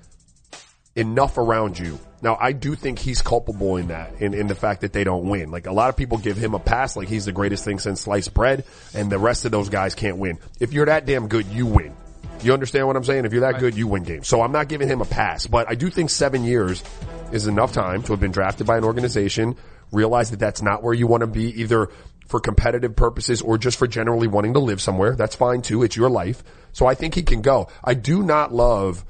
enough 0.96 1.38
around 1.38 1.80
you. 1.80 1.98
Now, 2.22 2.38
I 2.40 2.52
do 2.52 2.76
think 2.76 3.00
he's 3.00 3.22
culpable 3.22 3.78
in 3.78 3.88
that, 3.88 4.22
in, 4.22 4.34
in 4.34 4.48
the 4.48 4.56
fact 4.56 4.82
that 4.82 4.94
they 4.94 5.04
don't 5.04 5.28
win. 5.28 5.50
Like 5.50 5.66
a 5.66 5.72
lot 5.72 5.90
of 5.90 5.98
people 5.98 6.18
give 6.20 6.38
him 6.38 6.54
a 6.54 6.60
pass, 6.60 6.96
like 6.96 7.08
he's 7.08 7.26
the 7.26 7.32
greatest 7.32 7.66
thing 7.66 7.80
since 7.80 8.02
sliced 8.02 8.34
bread, 8.34 8.66
and 8.94 9.12
the 9.12 9.18
rest 9.18 9.46
of 9.46 9.52
those 9.52 9.70
guys 9.70 9.96
can't 9.96 10.18
win. 10.18 10.38
If 10.60 10.74
you're 10.74 10.86
that 10.86 11.06
damn 11.06 11.28
good, 11.28 11.48
you 11.48 11.66
win. 11.66 11.96
You 12.44 12.54
understand 12.54 12.88
what 12.88 12.96
I'm 12.96 13.04
saying? 13.04 13.26
If 13.26 13.34
you're 13.34 13.42
that 13.42 13.60
good, 13.60 13.76
you 13.76 13.88
win 13.88 14.04
games. 14.04 14.28
So 14.28 14.42
I'm 14.42 14.52
not 14.52 14.68
giving 14.68 14.88
him 14.88 15.02
a 15.02 15.06
pass, 15.06 15.48
but 15.48 15.70
I 15.70 15.76
do 15.76 15.90
think 15.90 16.10
seven 16.10 16.44
years 16.44 16.84
is 17.32 17.48
enough 17.48 17.72
time 17.72 18.04
to 18.04 18.14
have 18.14 18.20
been 18.20 18.32
drafted 18.32 18.68
by 18.68 18.78
an 18.78 18.84
organization, 18.84 19.56
realize 19.92 20.32
that 20.32 20.40
that's 20.40 20.62
not 20.62 20.84
where 20.84 20.94
you 20.94 21.08
want 21.08 21.22
to 21.22 21.28
be, 21.28 21.62
either 21.62 21.90
for 22.28 22.40
competitive 22.40 22.96
purposes 22.96 23.42
or 23.42 23.58
just 23.58 23.78
for 23.78 23.88
generally 23.88 24.28
wanting 24.28 24.54
to 24.54 24.60
live 24.60 24.82
somewhere. 24.82 25.16
That's 25.16 25.36
fine 25.36 25.62
too. 25.62 25.84
It's 25.84 25.96
your 25.96 26.10
life. 26.10 26.44
So 26.72 26.86
I 26.86 26.96
think 26.96 27.14
he 27.14 27.24
can 27.24 27.42
go. 27.42 27.68
I 27.84 27.94
do 27.94 28.24
not 28.24 28.54
love 28.54 29.06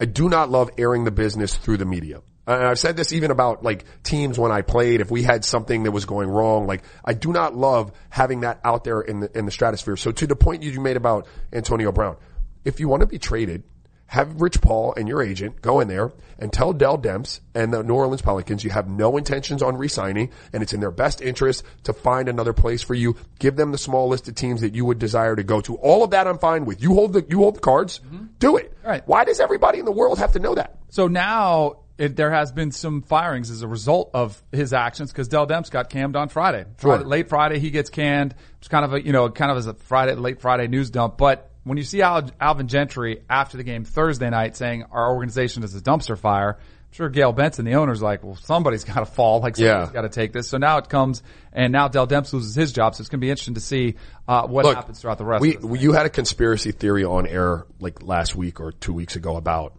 I 0.00 0.06
do 0.06 0.28
not 0.28 0.50
love 0.50 0.70
airing 0.76 1.04
the 1.04 1.12
business 1.12 1.56
through 1.56 1.76
the 1.76 1.84
media. 1.84 2.20
And 2.46 2.62
I've 2.62 2.78
said 2.78 2.96
this 2.96 3.12
even 3.12 3.30
about 3.30 3.62
like 3.62 3.84
teams 4.02 4.38
when 4.38 4.52
I 4.52 4.62
played, 4.62 5.00
if 5.00 5.10
we 5.10 5.22
had 5.22 5.44
something 5.44 5.84
that 5.84 5.92
was 5.92 6.04
going 6.04 6.28
wrong, 6.28 6.66
like 6.66 6.82
I 7.04 7.14
do 7.14 7.32
not 7.32 7.56
love 7.56 7.92
having 8.10 8.40
that 8.40 8.60
out 8.64 8.84
there 8.84 9.00
in 9.00 9.20
the, 9.20 9.38
in 9.38 9.46
the 9.46 9.50
stratosphere. 9.50 9.96
So 9.96 10.12
to 10.12 10.26
the 10.26 10.36
point 10.36 10.62
you 10.62 10.78
made 10.80 10.96
about 10.96 11.26
Antonio 11.52 11.90
Brown, 11.90 12.16
if 12.64 12.80
you 12.80 12.88
want 12.88 13.00
to 13.00 13.06
be 13.06 13.18
traded, 13.18 13.62
have 14.06 14.40
Rich 14.40 14.60
Paul 14.60 14.94
and 14.96 15.08
your 15.08 15.22
agent 15.22 15.62
go 15.62 15.80
in 15.80 15.88
there 15.88 16.12
and 16.38 16.52
tell 16.52 16.72
Dell 16.72 16.98
Demps 16.98 17.40
and 17.54 17.72
the 17.72 17.82
New 17.82 17.94
Orleans 17.94 18.20
Pelicans 18.20 18.62
you 18.62 18.70
have 18.70 18.88
no 18.88 19.16
intentions 19.16 19.62
on 19.62 19.76
re-signing 19.76 20.30
and 20.52 20.62
it's 20.62 20.74
in 20.74 20.80
their 20.80 20.90
best 20.90 21.22
interest 21.22 21.64
to 21.84 21.94
find 21.94 22.28
another 22.28 22.52
place 22.52 22.82
for 22.82 22.94
you. 22.94 23.16
Give 23.38 23.56
them 23.56 23.72
the 23.72 23.78
small 23.78 24.08
list 24.08 24.28
of 24.28 24.34
teams 24.34 24.60
that 24.60 24.74
you 24.74 24.84
would 24.84 24.98
desire 24.98 25.34
to 25.34 25.42
go 25.42 25.62
to. 25.62 25.76
All 25.76 26.04
of 26.04 26.10
that 26.10 26.28
I'm 26.28 26.38
fine 26.38 26.66
with. 26.66 26.82
You 26.82 26.94
hold 26.94 27.14
the, 27.14 27.24
you 27.28 27.38
hold 27.38 27.56
the 27.56 27.60
cards. 27.60 28.00
Mm-hmm. 28.00 28.26
Do 28.38 28.58
it. 28.58 28.76
Right. 28.84 29.02
Why 29.08 29.24
does 29.24 29.40
everybody 29.40 29.78
in 29.78 29.86
the 29.86 29.92
world 29.92 30.18
have 30.18 30.32
to 30.32 30.38
know 30.38 30.54
that? 30.54 30.76
So 30.90 31.08
now 31.08 31.78
it, 31.96 32.16
there 32.16 32.30
has 32.30 32.50
been 32.52 32.72
some 32.72 33.02
firings 33.02 33.50
as 33.50 33.62
a 33.62 33.68
result 33.68 34.10
of 34.14 34.42
his 34.50 34.72
actions 34.72 35.12
because 35.12 35.28
Dell 35.28 35.46
Demps 35.46 35.70
got 35.70 35.90
canned 35.90 36.16
on 36.16 36.28
Friday. 36.28 36.64
Sure. 36.80 36.98
Late 36.98 37.28
Friday, 37.28 37.58
he 37.60 37.70
gets 37.70 37.90
canned. 37.90 38.34
It's 38.58 38.68
kind 38.68 38.84
of 38.84 38.94
a, 38.94 39.04
you 39.04 39.12
know, 39.12 39.28
kind 39.30 39.50
of 39.50 39.56
as 39.58 39.66
a 39.66 39.74
Friday, 39.74 40.14
late 40.14 40.40
Friday 40.40 40.66
news 40.66 40.90
dump. 40.90 41.16
But 41.18 41.50
when 41.62 41.78
you 41.78 41.84
see 41.84 42.02
Al, 42.02 42.28
Alvin 42.40 42.66
Gentry 42.68 43.22
after 43.30 43.56
the 43.56 43.62
game 43.62 43.84
Thursday 43.84 44.28
night 44.28 44.56
saying 44.56 44.84
our 44.90 45.12
organization 45.14 45.62
is 45.62 45.74
a 45.76 45.80
dumpster 45.80 46.18
fire, 46.18 46.58
I'm 46.58 46.92
sure 46.96 47.08
Gayle 47.08 47.32
Benson, 47.32 47.64
the 47.64 47.74
owner's 47.74 48.02
like, 48.02 48.24
well, 48.24 48.34
somebody's 48.36 48.82
got 48.92 48.96
to 49.00 49.06
fall. 49.06 49.40
Like 49.40 49.54
somebody's 49.56 49.88
Yeah. 49.88 49.92
got 49.92 50.02
to 50.02 50.08
take 50.08 50.32
this. 50.32 50.48
So 50.48 50.58
now 50.58 50.78
it 50.78 50.88
comes 50.88 51.22
and 51.52 51.72
now 51.72 51.86
Dell 51.86 52.08
Demps 52.08 52.32
loses 52.32 52.56
his 52.56 52.72
job. 52.72 52.96
So 52.96 53.02
it's 53.02 53.08
going 53.08 53.20
to 53.20 53.24
be 53.24 53.30
interesting 53.30 53.54
to 53.54 53.60
see, 53.60 53.94
uh, 54.26 54.48
what 54.48 54.64
Look, 54.64 54.74
happens 54.74 55.00
throughout 55.00 55.18
the 55.18 55.24
rest 55.24 55.42
we, 55.42 55.78
you 55.78 55.92
had 55.92 56.06
a 56.06 56.10
conspiracy 56.10 56.72
theory 56.72 57.04
on 57.04 57.26
air 57.28 57.66
like 57.78 58.02
last 58.02 58.34
week 58.34 58.58
or 58.58 58.72
two 58.72 58.92
weeks 58.92 59.14
ago 59.14 59.36
about 59.36 59.76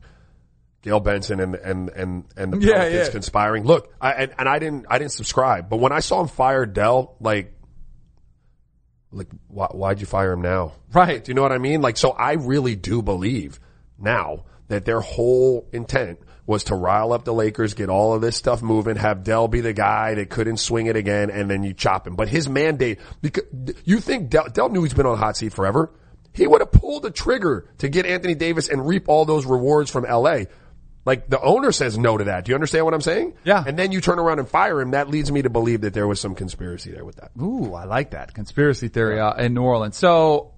Gayle 0.85 0.99
Benson 0.99 1.39
and 1.39 1.55
and 1.55 1.89
and 1.89 2.23
and 2.37 2.53
the 2.53 2.59
Yeah, 2.59 2.73
Pelicans 2.73 3.07
yeah. 3.07 3.11
conspiring. 3.11 3.63
Look, 3.63 3.91
I 3.99 4.11
and, 4.11 4.33
and 4.37 4.47
I 4.47 4.59
didn't 4.59 4.85
I 4.87 4.99
didn't 4.99 5.13
subscribe, 5.13 5.67
but 5.67 5.77
when 5.77 5.91
I 5.91 5.99
saw 5.99 6.21
him 6.21 6.27
fire 6.27 6.67
Dell, 6.67 7.15
like, 7.19 7.53
like 9.11 9.29
why, 9.47 9.65
why'd 9.71 9.99
you 9.99 10.05
fire 10.05 10.33
him 10.33 10.41
now? 10.41 10.73
Right. 10.93 11.23
Do 11.23 11.31
you 11.31 11.33
know 11.33 11.41
what 11.41 11.51
I 11.51 11.57
mean? 11.57 11.81
Like, 11.81 11.97
so 11.97 12.11
I 12.11 12.33
really 12.33 12.75
do 12.75 13.01
believe 13.01 13.59
now 13.97 14.45
that 14.67 14.85
their 14.85 15.01
whole 15.01 15.67
intent 15.73 16.19
was 16.45 16.65
to 16.65 16.75
rile 16.75 17.13
up 17.13 17.25
the 17.25 17.33
Lakers, 17.33 17.73
get 17.73 17.89
all 17.89 18.13
of 18.13 18.21
this 18.21 18.35
stuff 18.35 18.61
moving, 18.61 18.95
have 18.95 19.23
Dell 19.23 19.47
be 19.47 19.61
the 19.61 19.73
guy 19.73 20.13
that 20.13 20.29
couldn't 20.29 20.57
swing 20.57 20.85
it 20.85 20.95
again, 20.95 21.31
and 21.31 21.49
then 21.49 21.63
you 21.63 21.73
chop 21.73 22.05
him. 22.05 22.15
But 22.15 22.27
his 22.29 22.47
mandate, 22.47 22.99
because 23.23 23.45
you 23.85 23.99
think 23.99 24.29
Dell, 24.29 24.47
Dell 24.53 24.69
knew 24.69 24.83
he's 24.83 24.93
been 24.93 25.07
on 25.07 25.17
hot 25.17 25.35
seat 25.37 25.51
forever. 25.53 25.91
He 26.31 26.45
would 26.45 26.61
have 26.61 26.71
pulled 26.71 27.01
the 27.01 27.09
trigger 27.11 27.69
to 27.79 27.89
get 27.89 28.05
Anthony 28.05 28.35
Davis 28.35 28.69
and 28.69 28.85
reap 28.87 29.09
all 29.09 29.25
those 29.25 29.47
rewards 29.47 29.89
from 29.89 30.03
LA. 30.03 30.41
Like 31.05 31.29
the 31.29 31.39
owner 31.39 31.71
says 31.71 31.97
no 31.97 32.17
to 32.17 32.23
that. 32.25 32.45
Do 32.45 32.49
you 32.51 32.55
understand 32.55 32.83
what 32.85 32.93
I'm 32.95 33.01
saying? 33.01 33.33
Yeah. 33.43 33.63
And 33.65 33.77
then 33.77 33.91
you 33.91 34.01
turn 34.01 34.17
around 34.17 34.39
and 34.39 34.49
fire 34.49 34.81
him. 34.81 34.91
That 34.91 35.09
leads 35.09 35.31
me 35.31 35.43
to 35.43 35.49
believe 35.51 35.81
that 35.81 35.93
there 35.93 36.07
was 36.07 36.19
some 36.19 36.33
conspiracy 36.33 36.91
there 36.91 37.05
with 37.05 37.17
that. 37.17 37.31
Ooh, 37.39 37.73
I 37.75 37.85
like 37.85 38.11
that 38.11 38.33
conspiracy 38.33 38.87
theory 38.87 39.19
uh, 39.19 39.35
in 39.35 39.53
New 39.53 39.61
Orleans. 39.61 39.95
So 39.95 40.53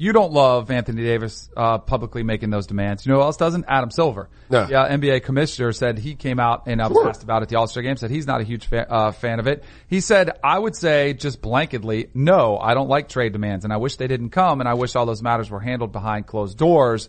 you 0.00 0.12
don't 0.12 0.32
love 0.32 0.70
Anthony 0.70 1.02
Davis 1.02 1.50
uh, 1.56 1.78
publicly 1.78 2.22
making 2.22 2.50
those 2.50 2.68
demands. 2.68 3.04
You 3.04 3.10
know 3.12 3.18
who 3.18 3.24
else 3.24 3.36
doesn't? 3.36 3.64
Adam 3.66 3.90
Silver. 3.90 4.28
No. 4.48 4.66
The 4.66 4.76
uh, 4.78 4.88
NBA 4.88 5.24
commissioner 5.24 5.72
said 5.72 5.98
he 5.98 6.14
came 6.14 6.38
out 6.38 6.68
and 6.68 6.80
uh, 6.80 6.84
was 6.88 6.94
Sure. 6.94 7.08
asked 7.08 7.24
about 7.24 7.42
it 7.42 7.46
at 7.46 7.48
the 7.48 7.56
All 7.56 7.66
Star 7.66 7.82
game. 7.82 7.96
Said 7.96 8.12
he's 8.12 8.28
not 8.28 8.40
a 8.40 8.44
huge 8.44 8.66
fa- 8.68 8.88
uh, 8.88 9.10
fan 9.10 9.40
of 9.40 9.48
it. 9.48 9.64
He 9.88 10.00
said, 10.00 10.30
"I 10.44 10.56
would 10.56 10.76
say 10.76 11.14
just 11.14 11.42
blanketly, 11.42 12.10
no, 12.14 12.56
I 12.56 12.74
don't 12.74 12.88
like 12.88 13.08
trade 13.08 13.32
demands, 13.32 13.64
and 13.64 13.72
I 13.72 13.78
wish 13.78 13.96
they 13.96 14.06
didn't 14.06 14.30
come, 14.30 14.60
and 14.60 14.68
I 14.68 14.74
wish 14.74 14.94
all 14.94 15.04
those 15.06 15.20
matters 15.24 15.50
were 15.50 15.58
handled 15.58 15.90
behind 15.90 16.28
closed 16.28 16.56
doors." 16.56 17.08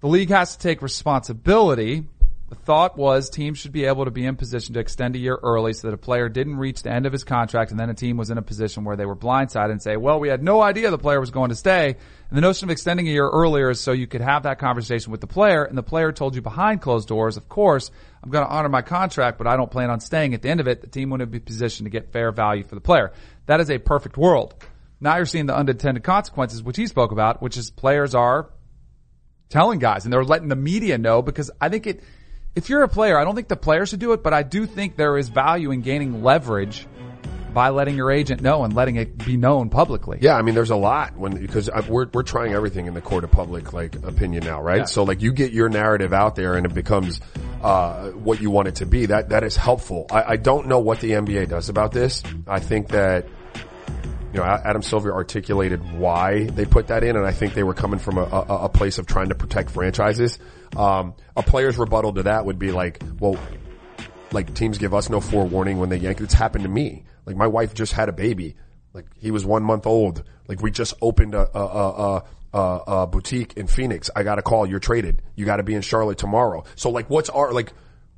The 0.00 0.08
league 0.08 0.30
has 0.30 0.56
to 0.56 0.58
take 0.58 0.80
responsibility. 0.80 2.04
The 2.48 2.54
thought 2.54 2.96
was 2.96 3.28
teams 3.28 3.58
should 3.58 3.72
be 3.72 3.84
able 3.84 4.06
to 4.06 4.10
be 4.10 4.24
in 4.24 4.34
position 4.34 4.72
to 4.72 4.80
extend 4.80 5.14
a 5.14 5.18
year 5.18 5.38
early 5.42 5.74
so 5.74 5.88
that 5.88 5.94
a 5.94 5.98
player 5.98 6.30
didn't 6.30 6.56
reach 6.56 6.82
the 6.82 6.90
end 6.90 7.04
of 7.04 7.12
his 7.12 7.22
contract 7.22 7.70
and 7.70 7.78
then 7.78 7.90
a 7.90 7.94
team 7.94 8.16
was 8.16 8.30
in 8.30 8.38
a 8.38 8.42
position 8.42 8.84
where 8.84 8.96
they 8.96 9.04
were 9.04 9.14
blindsided 9.14 9.70
and 9.70 9.82
say, 9.82 9.98
well, 9.98 10.18
we 10.18 10.30
had 10.30 10.42
no 10.42 10.62
idea 10.62 10.90
the 10.90 10.96
player 10.96 11.20
was 11.20 11.30
going 11.30 11.50
to 11.50 11.54
stay. 11.54 11.96
And 12.30 12.36
the 12.36 12.40
notion 12.40 12.66
of 12.66 12.72
extending 12.72 13.08
a 13.08 13.10
year 13.10 13.28
earlier 13.28 13.68
is 13.68 13.78
so 13.78 13.92
you 13.92 14.06
could 14.06 14.22
have 14.22 14.44
that 14.44 14.58
conversation 14.58 15.12
with 15.12 15.20
the 15.20 15.26
player 15.26 15.64
and 15.64 15.76
the 15.76 15.82
player 15.82 16.12
told 16.12 16.34
you 16.34 16.40
behind 16.40 16.80
closed 16.80 17.06
doors, 17.06 17.36
of 17.36 17.50
course, 17.50 17.90
I'm 18.22 18.30
going 18.30 18.46
to 18.46 18.50
honor 18.50 18.70
my 18.70 18.82
contract, 18.82 19.36
but 19.36 19.46
I 19.46 19.58
don't 19.58 19.70
plan 19.70 19.90
on 19.90 20.00
staying 20.00 20.32
at 20.32 20.40
the 20.40 20.48
end 20.48 20.60
of 20.60 20.66
it. 20.66 20.80
The 20.80 20.86
team 20.86 21.10
wouldn't 21.10 21.30
be 21.30 21.40
positioned 21.40 21.84
to 21.84 21.90
get 21.90 22.10
fair 22.10 22.32
value 22.32 22.64
for 22.64 22.74
the 22.74 22.80
player. 22.80 23.12
That 23.44 23.60
is 23.60 23.70
a 23.70 23.76
perfect 23.76 24.16
world. 24.16 24.54
Now 24.98 25.16
you're 25.16 25.26
seeing 25.26 25.46
the 25.46 25.56
unintended 25.56 26.04
consequences, 26.04 26.62
which 26.62 26.78
he 26.78 26.86
spoke 26.86 27.12
about, 27.12 27.42
which 27.42 27.58
is 27.58 27.70
players 27.70 28.14
are 28.14 28.48
telling 29.50 29.78
guys 29.78 30.04
and 30.04 30.12
they're 30.12 30.24
letting 30.24 30.48
the 30.48 30.56
media 30.56 30.96
know 30.96 31.20
because 31.20 31.50
I 31.60 31.68
think 31.68 31.86
it, 31.86 32.02
if 32.54 32.70
you're 32.70 32.82
a 32.82 32.88
player, 32.88 33.18
I 33.18 33.24
don't 33.24 33.34
think 33.34 33.48
the 33.48 33.56
players 33.56 33.90
should 33.90 34.00
do 34.00 34.12
it, 34.12 34.22
but 34.22 34.32
I 34.32 34.42
do 34.42 34.66
think 34.66 34.96
there 34.96 35.18
is 35.18 35.28
value 35.28 35.70
in 35.70 35.82
gaining 35.82 36.22
leverage 36.22 36.86
by 37.52 37.70
letting 37.70 37.96
your 37.96 38.10
agent 38.10 38.40
know 38.40 38.64
and 38.64 38.74
letting 38.74 38.96
it 38.96 39.18
be 39.18 39.36
known 39.36 39.70
publicly. 39.70 40.18
Yeah, 40.20 40.36
I 40.36 40.42
mean, 40.42 40.54
there's 40.54 40.70
a 40.70 40.76
lot 40.76 41.16
when 41.16 41.36
because 41.36 41.68
we're 41.88 42.06
we're 42.12 42.22
trying 42.22 42.52
everything 42.52 42.86
in 42.86 42.94
the 42.94 43.00
court 43.00 43.24
of 43.24 43.30
public 43.30 43.72
like 43.72 43.96
opinion 43.96 44.44
now, 44.44 44.62
right? 44.62 44.78
Yeah. 44.78 44.84
So 44.84 45.02
like 45.02 45.20
you 45.20 45.32
get 45.32 45.52
your 45.52 45.68
narrative 45.68 46.12
out 46.12 46.36
there 46.36 46.54
and 46.54 46.64
it 46.64 46.74
becomes 46.74 47.20
uh, 47.62 48.10
what 48.10 48.40
you 48.40 48.50
want 48.50 48.68
it 48.68 48.76
to 48.76 48.86
be. 48.86 49.06
That 49.06 49.30
that 49.30 49.44
is 49.44 49.56
helpful. 49.56 50.06
I, 50.10 50.22
I 50.22 50.36
don't 50.36 50.68
know 50.68 50.78
what 50.78 51.00
the 51.00 51.12
NBA 51.12 51.48
does 51.48 51.68
about 51.68 51.92
this. 51.92 52.22
I 52.46 52.60
think 52.60 52.88
that 52.88 53.26
you 54.32 54.38
know, 54.38 54.44
Adam 54.44 54.82
Silver 54.82 55.12
articulated 55.12 55.92
why 55.98 56.44
they 56.44 56.64
put 56.64 56.88
that 56.88 57.02
in, 57.02 57.16
and 57.16 57.26
I 57.26 57.32
think 57.32 57.54
they 57.54 57.64
were 57.64 57.74
coming 57.74 57.98
from 57.98 58.18
a, 58.18 58.22
a, 58.22 58.64
a 58.64 58.68
place 58.68 58.98
of 58.98 59.06
trying 59.06 59.30
to 59.30 59.34
protect 59.34 59.70
franchises. 59.70 60.38
Um, 60.76 61.14
a 61.36 61.42
player's 61.42 61.76
rebuttal 61.78 62.14
to 62.14 62.22
that 62.24 62.46
would 62.46 62.58
be 62.58 62.70
like, 62.70 63.02
well, 63.18 63.36
like 64.32 64.54
teams 64.54 64.78
give 64.78 64.94
us 64.94 65.10
no 65.10 65.20
forewarning 65.20 65.78
when 65.78 65.88
they 65.88 65.96
yank. 65.96 66.20
It's 66.20 66.34
happened 66.34 66.64
to 66.64 66.70
me. 66.70 67.04
Like 67.26 67.36
my 67.36 67.48
wife 67.48 67.74
just 67.74 67.92
had 67.92 68.08
a 68.08 68.12
baby. 68.12 68.56
Like 68.92 69.06
he 69.18 69.30
was 69.30 69.44
one 69.44 69.62
month 69.62 69.86
old. 69.86 70.24
Like 70.46 70.62
we 70.62 70.70
just 70.70 70.94
opened 71.00 71.34
a, 71.34 71.48
a, 71.56 71.64
a, 71.64 72.24
a, 72.52 72.58
a 72.58 73.06
boutique 73.06 73.54
in 73.54 73.66
Phoenix. 73.66 74.10
I 74.14 74.22
got 74.22 74.38
a 74.38 74.42
call. 74.42 74.66
You're 74.66 74.80
traded. 74.80 75.22
You 75.34 75.44
got 75.44 75.56
to 75.56 75.62
be 75.62 75.74
in 75.74 75.82
Charlotte 75.82 76.18
tomorrow. 76.18 76.64
So 76.76 76.90
like, 76.90 77.10
what's 77.10 77.30
our 77.30 77.52
like? 77.52 77.72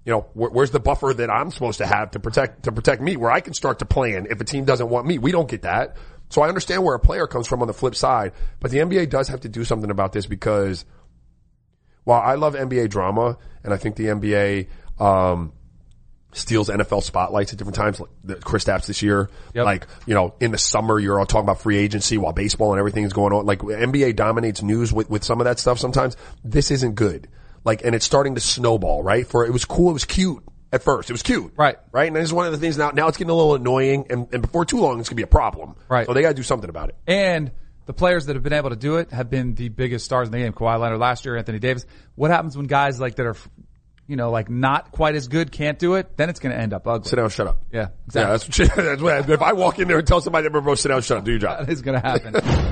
You 0.05 0.13
know, 0.13 0.27
where, 0.35 0.51
where's 0.51 0.71
the 0.71 0.81
buffer 0.81 1.13
that 1.15 1.31
I'm 1.31 1.51
supposed 1.51 1.79
to 1.79 1.87
have 1.87 2.13
to 2.13 2.21
protect 2.21 2.65
to 2.65 2.73
protect 2.73 3.03
me, 3.03 3.17
where 3.17 3.31
I 3.31 3.41
can 3.41 3.55
start 3.55 3.79
to 3.81 3.85
plan 3.85 4.27
if 4.31 4.41
a 4.41 4.45
team 4.45 4.65
doesn't 4.65 4.89
want 4.89 5.07
me? 5.07 5.19
We 5.19 5.33
don't 5.33 5.49
get 5.49 5.63
that. 5.63 5.97
So 6.29 6.43
I 6.43 6.49
understand 6.49 6.83
where 6.83 6.95
a 6.95 7.01
player 7.01 7.27
comes 7.27 7.47
from 7.47 7.61
on 7.61 7.69
the 7.69 7.75
flip 7.75 7.95
side, 7.95 8.33
but 8.59 8.71
the 8.71 8.79
NBA 8.79 9.11
does 9.11 9.29
have 9.29 9.41
to 9.41 9.49
do 9.49 9.65
something 9.65 9.91
about 9.91 10.13
this 10.13 10.27
because 10.27 10.85
while 12.05 12.21
I 12.21 12.35
love 12.35 12.55
NBA 12.55 12.89
drama 12.89 13.37
and 13.63 13.73
I 13.73 13.77
think 13.77 13.97
the 13.97 14.07
NBA, 14.07 14.69
um, 14.99 15.53
steals 16.33 16.69
NFL 16.69 17.03
spotlights 17.03 17.53
at 17.53 17.59
different 17.59 17.77
times, 17.77 18.01
like 18.01 18.11
the 18.25 18.37
Chris 18.37 18.65
Stapps 18.65 18.87
this 18.87 19.03
year. 19.03 19.29
Yep. 19.55 19.65
Like, 19.65 19.87
you 20.07 20.15
know, 20.15 20.35
in 20.41 20.51
the 20.51 20.59
summer, 20.59 20.99
you're 20.99 21.19
all 21.19 21.27
talking 21.27 21.45
about 21.45 21.61
free 21.61 21.77
agency 21.77 22.17
while 22.17 22.33
baseball 22.33 22.73
and 22.73 22.79
everything 22.79 23.05
is 23.05 23.13
going 23.13 23.33
on. 23.33 23.47
Like 23.47 23.61
NBA 23.61 24.17
dominates 24.17 24.63
news 24.63 24.93
with, 24.93 25.11
with 25.11 25.25
some 25.25 25.41
of 25.41 25.45
that 25.45 25.59
stuff 25.59 25.79
sometimes. 25.79 26.17
This 26.43 26.71
isn't 26.71 26.95
good. 26.95 27.29
Like, 27.65 27.85
and 27.85 27.95
it's 27.95 28.05
starting 28.05 28.35
to 28.35 28.41
snowball, 28.41 29.03
right? 29.03 29.27
For 29.27 29.45
it 29.45 29.53
was 29.53 29.65
cool, 29.65 29.91
it 29.91 29.95
was 29.95 30.05
cute 30.05 30.43
at 30.73 30.83
first. 30.83 31.11
It 31.11 31.13
was 31.13 31.23
cute. 31.23 31.53
Right. 31.57 31.77
Right? 31.93 32.07
And 32.07 32.17
this 32.17 32.25
is 32.25 32.33
one 32.33 32.47
of 32.47 32.53
the 32.53 32.59
things 32.59 32.77
now, 32.77 32.91
now 32.91 33.09
it's 33.09 33.19
getting 33.19 33.31
a 33.31 33.35
little 33.35 33.55
annoying 33.55 34.07
and, 34.11 34.29
and 34.33 34.43
before 34.43 34.65
too 34.65 34.81
long, 34.81 35.01
it's 35.01 35.09
gonna 35.09 35.17
be 35.17 35.23
a 35.23 35.27
problem. 35.27 35.77
Right. 35.89 36.07
So 36.07 36.15
they 36.15 36.23
gotta 36.23 36.35
do 36.35 36.43
something 36.43 36.71
about 36.71 36.89
it. 36.89 36.97
And 37.07 37.53
the 37.87 37.93
players 37.93 38.27
that 38.27 38.37
have 38.37 38.43
been 38.43 38.53
able 38.53 38.71
to 38.71 38.77
do 38.77 38.97
it 38.97 39.11
have 39.11 39.29
been 39.29 39.55
the 39.55 39.69
biggest 39.69 40.05
stars 40.05 40.29
in 40.29 40.33
the 40.33 40.39
game. 40.39 40.53
Kawhi 40.53 40.79
Leonard 40.79 41.01
last 41.01 41.25
year, 41.25 41.37
Anthony 41.37 41.59
Davis. 41.59 41.85
What 42.15 42.31
happens 42.31 42.57
when 42.57 42.67
guys 42.67 43.01
like 43.01 43.17
that 43.17 43.27
are, 43.27 43.37
you 44.07 44.17
know, 44.17 44.31
like 44.31 44.49
not 44.49 44.93
quite 44.93 45.15
as 45.15 45.29
good 45.29 45.51
can't 45.51 45.79
do 45.79 45.95
it? 45.95 46.17
Then 46.17 46.31
it's 46.31 46.39
going 46.39 46.55
to 46.55 46.61
end 46.61 46.73
up 46.73 46.87
ugly. 46.87 47.09
Sit 47.09 47.17
down, 47.17 47.31
shut 47.31 47.49
up. 47.49 47.65
Yeah, 47.73 47.89
Yeah, 48.15 48.35
exactly. 48.35 48.67
that's 48.67 48.77
what, 48.77 48.85
that's 48.85 49.03
what, 49.03 49.31
if 49.31 49.43
I 49.43 49.53
walk 49.53 49.79
in 49.79 49.89
there 49.89 49.99
and 49.99 50.07
tell 50.07 50.21
somebody, 50.21 50.49
bro, 50.49 50.75
sit 50.75 50.89
down, 50.89 51.03
shut 51.03 51.19
up, 51.19 51.25
do 51.25 51.33
your 51.33 51.41
job. 51.41 51.59
that 51.67 51.73
is 51.73 51.83
going 51.83 52.01
to 52.01 52.07
happen. 52.07 52.35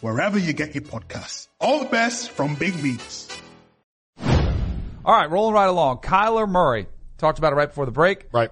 wherever 0.00 0.38
you 0.38 0.52
get 0.52 0.74
your 0.74 0.82
podcasts. 0.82 1.48
All 1.60 1.80
the 1.80 1.90
best 1.90 2.30
from 2.30 2.54
Big 2.54 2.82
Meats. 2.82 3.28
All 5.04 5.16
right, 5.16 5.30
rolling 5.30 5.54
right 5.54 5.68
along. 5.68 5.98
Kyler 5.98 6.48
Murray. 6.48 6.86
Talked 7.18 7.38
about 7.38 7.52
it 7.52 7.56
right 7.56 7.68
before 7.68 7.86
the 7.86 7.92
break. 7.92 8.26
Right. 8.32 8.50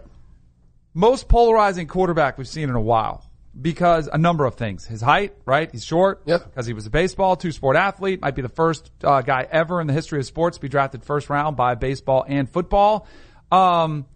Most 0.94 1.28
polarizing 1.28 1.86
quarterback 1.86 2.38
we've 2.38 2.48
seen 2.48 2.68
in 2.68 2.74
a 2.74 2.80
while 2.80 3.24
because 3.60 4.08
a 4.12 4.18
number 4.18 4.44
of 4.44 4.54
things. 4.54 4.86
His 4.86 5.00
height, 5.00 5.34
right? 5.44 5.70
He's 5.70 5.84
short. 5.84 6.22
Yeah. 6.26 6.38
Because 6.38 6.66
he 6.66 6.72
was 6.72 6.86
a 6.86 6.90
baseball, 6.90 7.36
two 7.36 7.52
sport 7.52 7.76
athlete. 7.76 8.20
Might 8.20 8.34
be 8.34 8.42
the 8.42 8.48
first 8.48 8.90
uh, 9.02 9.22
guy 9.22 9.46
ever 9.50 9.80
in 9.80 9.86
the 9.86 9.92
history 9.92 10.18
of 10.18 10.26
sports 10.26 10.56
to 10.56 10.60
be 10.60 10.68
drafted 10.68 11.04
first 11.04 11.30
round 11.30 11.56
by 11.56 11.74
baseball 11.74 12.24
and 12.26 12.48
football. 12.48 13.06
Um, 13.50 14.06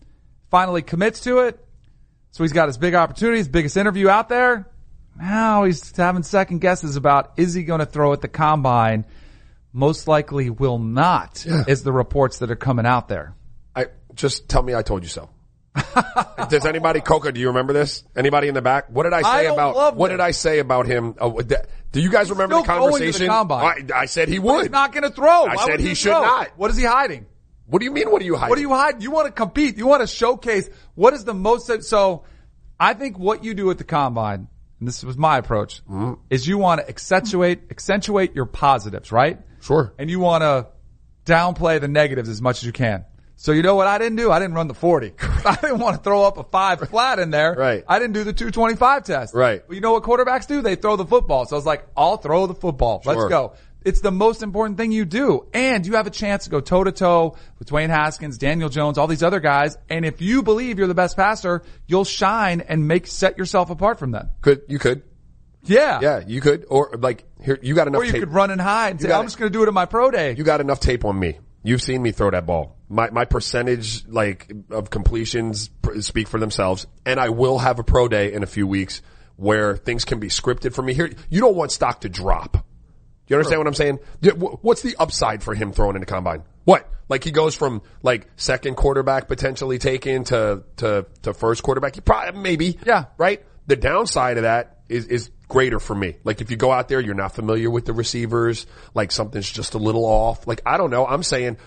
finally 0.50 0.82
commits 0.82 1.20
to 1.20 1.40
it. 1.40 1.58
So 2.30 2.44
he's 2.44 2.52
got 2.52 2.68
his 2.68 2.78
big 2.78 2.94
opportunity, 2.94 3.38
his 3.38 3.48
biggest 3.48 3.76
interview 3.76 4.08
out 4.08 4.28
there. 4.28 4.68
Now 5.18 5.64
he's 5.64 5.94
having 5.96 6.22
second 6.22 6.60
guesses 6.60 6.96
about 6.96 7.32
is 7.36 7.54
he 7.54 7.62
going 7.64 7.80
to 7.80 7.86
throw 7.86 8.12
at 8.12 8.20
the 8.20 8.28
combine? 8.28 9.06
Most 9.72 10.06
likely 10.08 10.50
will 10.50 10.78
not, 10.78 11.44
Yeah. 11.46 11.64
is 11.66 11.82
the 11.82 11.92
reports 11.92 12.38
that 12.38 12.50
are 12.50 12.56
coming 12.56 12.84
out 12.86 13.08
there. 13.08 13.34
I 13.74 13.86
just 14.14 14.48
tell 14.48 14.62
me 14.62 14.74
I 14.74 14.82
told 14.82 15.02
you 15.02 15.08
so. 15.08 15.30
Does 16.50 16.66
anybody, 16.66 17.00
Coca, 17.00 17.32
do 17.32 17.40
you 17.40 17.48
remember 17.48 17.72
this? 17.72 18.04
Anybody 18.14 18.48
in 18.48 18.54
the 18.54 18.60
back? 18.60 18.90
What 18.90 19.04
did 19.04 19.14
I 19.14 19.22
say 19.22 19.28
I 19.48 19.52
about, 19.52 19.96
what 19.96 20.08
this. 20.08 20.14
did 20.14 20.20
I 20.20 20.30
say 20.32 20.58
about 20.58 20.86
him? 20.86 21.14
Oh, 21.18 21.40
that- 21.40 21.68
do 21.92 22.00
you 22.00 22.10
guys 22.10 22.30
remember 22.30 22.56
the 22.56 22.62
still 22.62 22.74
going 22.78 22.90
to 22.92 22.98
the 22.98 23.02
conversation? 23.02 23.26
combine. 23.28 23.90
I, 23.94 24.00
I 24.00 24.04
said 24.06 24.28
he 24.28 24.38
But 24.38 24.46
would. 24.46 24.62
he's 24.62 24.70
not 24.70 24.92
going 24.92 25.02
to 25.04 25.10
throw. 25.10 25.44
I 25.44 25.56
Why 25.56 25.64
said 25.64 25.70
would 25.72 25.80
he 25.80 25.94
should 25.94 26.10
not. 26.10 26.48
What 26.56 26.70
is 26.70 26.76
he 26.76 26.84
hiding? 26.84 27.26
What 27.66 27.78
do 27.78 27.84
you 27.86 27.92
mean? 27.92 28.10
What 28.10 28.20
are 28.20 28.24
you 28.24 28.34
hiding? 28.36 28.50
What 28.50 28.58
are 28.58 28.62
you 28.62 28.70
hiding? 28.74 29.00
You 29.02 29.10
want 29.10 29.26
to 29.26 29.32
compete. 29.32 29.76
You 29.78 29.86
want 29.86 30.00
to 30.02 30.06
showcase 30.06 30.68
what 30.94 31.14
is 31.14 31.24
the 31.24 31.34
most. 31.34 31.70
So 31.84 32.24
I 32.80 32.92
think 32.94 33.18
what 33.18 33.44
you 33.44 33.54
do 33.54 33.70
at 33.70 33.78
the 33.78 33.84
combine, 33.84 34.48
and 34.82 34.88
this 34.88 35.04
was 35.04 35.16
my 35.16 35.38
approach, 35.38 35.80
Mm-hmm. 35.84 36.14
is 36.28 36.44
you 36.48 36.58
want 36.58 36.80
to 36.80 36.88
accentuate, 36.88 37.70
accentuate 37.70 38.34
your 38.34 38.46
positives, 38.46 39.12
right? 39.12 39.38
Sure. 39.60 39.94
And 39.96 40.10
you 40.10 40.18
want 40.18 40.42
to 40.42 40.66
downplay 41.24 41.80
the 41.80 41.86
negatives 41.86 42.28
as 42.28 42.42
much 42.42 42.58
as 42.58 42.64
you 42.64 42.72
can. 42.72 43.04
So 43.36 43.52
you 43.52 43.62
know 43.62 43.76
what 43.76 43.86
I 43.86 43.98
didn't 43.98 44.16
do? 44.16 44.32
I 44.32 44.40
didn't 44.40 44.54
run 44.54 44.66
the 44.66 44.74
40. 44.74 45.14
I 45.44 45.56
didn't 45.60 45.78
want 45.78 45.96
to 45.96 46.02
throw 46.02 46.24
up 46.24 46.36
a 46.36 46.42
five 46.42 46.80
flat 46.88 47.20
in 47.20 47.30
there. 47.30 47.54
Right. 47.54 47.84
I 47.88 48.00
didn't 48.00 48.14
do 48.14 48.24
the 48.24 48.32
225 48.32 49.04
test. 49.04 49.34
Right. 49.34 49.62
But 49.64 49.74
you 49.74 49.80
know 49.80 49.92
what 49.92 50.02
quarterbacks 50.02 50.48
do? 50.48 50.62
They 50.62 50.74
throw 50.74 50.96
the 50.96 51.06
football. 51.06 51.46
So 51.46 51.54
I 51.54 51.58
was 51.58 51.66
like, 51.66 51.86
I'll 51.96 52.16
throw 52.16 52.48
the 52.48 52.54
football. 52.54 53.02
Let's 53.04 53.24
go. 53.28 53.54
It's 53.84 54.00
the 54.00 54.10
most 54.10 54.42
important 54.42 54.78
thing 54.78 54.92
you 54.92 55.04
do. 55.04 55.46
And 55.52 55.86
you 55.86 55.94
have 55.94 56.06
a 56.06 56.10
chance 56.10 56.44
to 56.44 56.50
go 56.50 56.60
toe 56.60 56.84
to 56.84 56.92
toe 56.92 57.36
with 57.58 57.68
Dwayne 57.68 57.88
Haskins, 57.88 58.38
Daniel 58.38 58.68
Jones, 58.68 58.98
all 58.98 59.06
these 59.06 59.22
other 59.22 59.40
guys. 59.40 59.76
And 59.88 60.04
if 60.04 60.20
you 60.20 60.42
believe 60.42 60.78
you're 60.78 60.88
the 60.88 60.94
best 60.94 61.16
passer, 61.16 61.62
you'll 61.86 62.04
shine 62.04 62.60
and 62.60 62.86
make, 62.86 63.06
set 63.06 63.38
yourself 63.38 63.70
apart 63.70 63.98
from 63.98 64.10
them. 64.12 64.30
Could, 64.40 64.62
you 64.68 64.78
could. 64.78 65.02
Yeah. 65.64 66.00
Yeah, 66.02 66.22
you 66.26 66.40
could. 66.40 66.66
Or 66.68 66.90
like, 66.98 67.24
here, 67.40 67.58
you 67.62 67.74
got 67.74 67.86
enough 67.86 68.00
Or 68.02 68.04
you 68.04 68.12
tape. 68.12 68.20
could 68.20 68.32
run 68.32 68.50
and 68.50 68.60
hide 68.60 68.92
and 68.92 69.00
say, 69.00 69.12
I'm 69.12 69.24
just 69.24 69.38
going 69.38 69.50
to 69.50 69.56
do 69.56 69.62
it 69.62 69.68
at 69.68 69.74
my 69.74 69.86
pro 69.86 70.10
day. 70.10 70.34
you 70.36 70.44
got 70.44 70.60
enough 70.60 70.80
tape 70.80 71.04
on 71.04 71.18
me. 71.18 71.38
You've 71.64 71.82
seen 71.82 72.02
me 72.02 72.10
throw 72.10 72.30
that 72.30 72.44
ball. 72.44 72.76
My, 72.88 73.10
my 73.10 73.24
percentage, 73.24 74.06
like, 74.08 74.50
of 74.70 74.90
completions 74.90 75.70
speak 76.00 76.26
for 76.26 76.40
themselves. 76.40 76.86
And 77.06 77.20
I 77.20 77.28
will 77.28 77.58
have 77.58 77.78
a 77.78 77.84
pro 77.84 78.08
day 78.08 78.32
in 78.32 78.42
a 78.42 78.46
few 78.46 78.66
weeks 78.66 79.00
where 79.36 79.76
things 79.76 80.04
can 80.04 80.18
be 80.18 80.28
scripted 80.28 80.74
for 80.74 80.82
me 80.82 80.92
here. 80.94 81.10
You 81.30 81.40
don't 81.40 81.54
want 81.54 81.70
stock 81.70 82.00
to 82.00 82.08
drop. 82.08 82.66
Do 83.26 83.34
you 83.34 83.36
understand 83.36 83.60
what 83.60 83.66
I'm 83.68 83.74
saying? 83.74 83.98
What's 84.62 84.82
the 84.82 84.96
upside 84.98 85.42
for 85.42 85.54
him 85.54 85.72
throwing 85.72 85.96
in 85.96 86.00
the 86.00 86.06
combine? 86.06 86.42
What? 86.64 86.88
Like 87.08 87.24
he 87.24 87.30
goes 87.30 87.54
from 87.54 87.82
like 88.02 88.26
second 88.36 88.76
quarterback 88.76 89.28
potentially 89.28 89.78
taken 89.78 90.24
to 90.24 90.64
to 90.78 91.06
to 91.22 91.34
first 91.34 91.62
quarterback. 91.62 91.94
He 91.94 92.00
probably 92.00 92.40
maybe 92.40 92.78
Yeah. 92.86 93.06
right. 93.18 93.44
The 93.66 93.76
downside 93.76 94.38
of 94.38 94.42
that 94.44 94.78
is 94.88 95.06
is 95.06 95.30
greater 95.48 95.78
for 95.78 95.94
me. 95.94 96.16
Like 96.24 96.40
if 96.40 96.50
you 96.50 96.56
go 96.56 96.72
out 96.72 96.88
there, 96.88 97.00
you're 97.00 97.14
not 97.14 97.34
familiar 97.34 97.70
with 97.70 97.84
the 97.84 97.92
receivers. 97.92 98.66
Like 98.94 99.12
something's 99.12 99.50
just 99.50 99.74
a 99.74 99.78
little 99.78 100.04
off. 100.04 100.46
Like 100.46 100.62
I 100.64 100.76
don't 100.78 100.90
know. 100.90 101.06
I'm 101.06 101.22
saying 101.22 101.58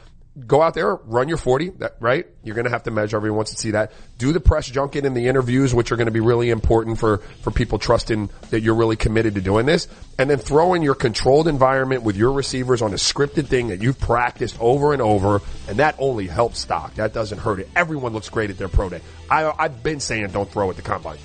go 0.48 0.62
out 0.62 0.74
there, 0.74 0.96
run 0.96 1.30
your 1.30 1.38
40, 1.38 1.70
that, 1.80 1.96
right? 2.00 2.28
You're 2.44 2.56
going 2.56 2.66
to 2.66 2.72
have 2.72 2.84
to 2.84 2.92
measure. 2.92 3.16
Everyone 3.16 3.38
wants 3.38 3.52
to 3.52 3.58
see 3.58 3.72
that. 3.72 3.94
Do 4.18 4.34
the 4.34 4.40
press 4.40 4.70
junket 4.70 5.06
and 5.06 5.16
the 5.16 5.28
interviews, 5.28 5.74
which 5.74 5.92
are 5.92 5.96
going 5.96 6.08
to 6.08 6.12
be 6.12 6.20
really 6.20 6.50
important 6.50 7.00
for, 7.00 7.20
for 7.42 7.52
people 7.52 7.80
trusting 7.80 8.30
that 8.50 8.62
you're 8.62 8.76
really 8.76 8.98
committed 8.98 9.36
to 9.36 9.42
doing 9.42 9.66
this. 9.66 9.88
And 10.20 10.30
then 10.30 10.38
throw 10.38 10.74
in 10.74 10.82
your 10.82 10.96
controlled 10.96 11.48
environment 11.48 12.04
with 12.04 12.18
your 12.18 12.34
receivers 12.34 12.82
on 12.82 12.92
a 12.92 12.98
scripted 12.98 13.48
thing 13.48 13.70
that 13.70 13.82
you've 13.82 14.00
practiced 14.00 14.58
over 14.60 14.92
and 14.92 15.02
over. 15.02 15.42
And 15.70 15.78
that 15.78 15.96
only 16.00 16.28
helps 16.28 16.60
stock. 16.60 16.96
That 16.96 17.14
doesn't 17.14 17.38
hurt 17.38 17.60
it. 17.60 17.70
Everyone 17.76 18.12
looks 18.12 18.30
great 18.30 18.50
at 18.50 18.58
their 18.58 18.70
pro 18.70 18.90
day. 18.90 19.02
I, 19.30 19.52
I've 19.58 19.84
been 19.84 20.00
saying 20.00 20.28
don't 20.28 20.50
throw 20.50 20.70
at 20.70 20.76
the 20.76 20.82
combine. 20.82 21.18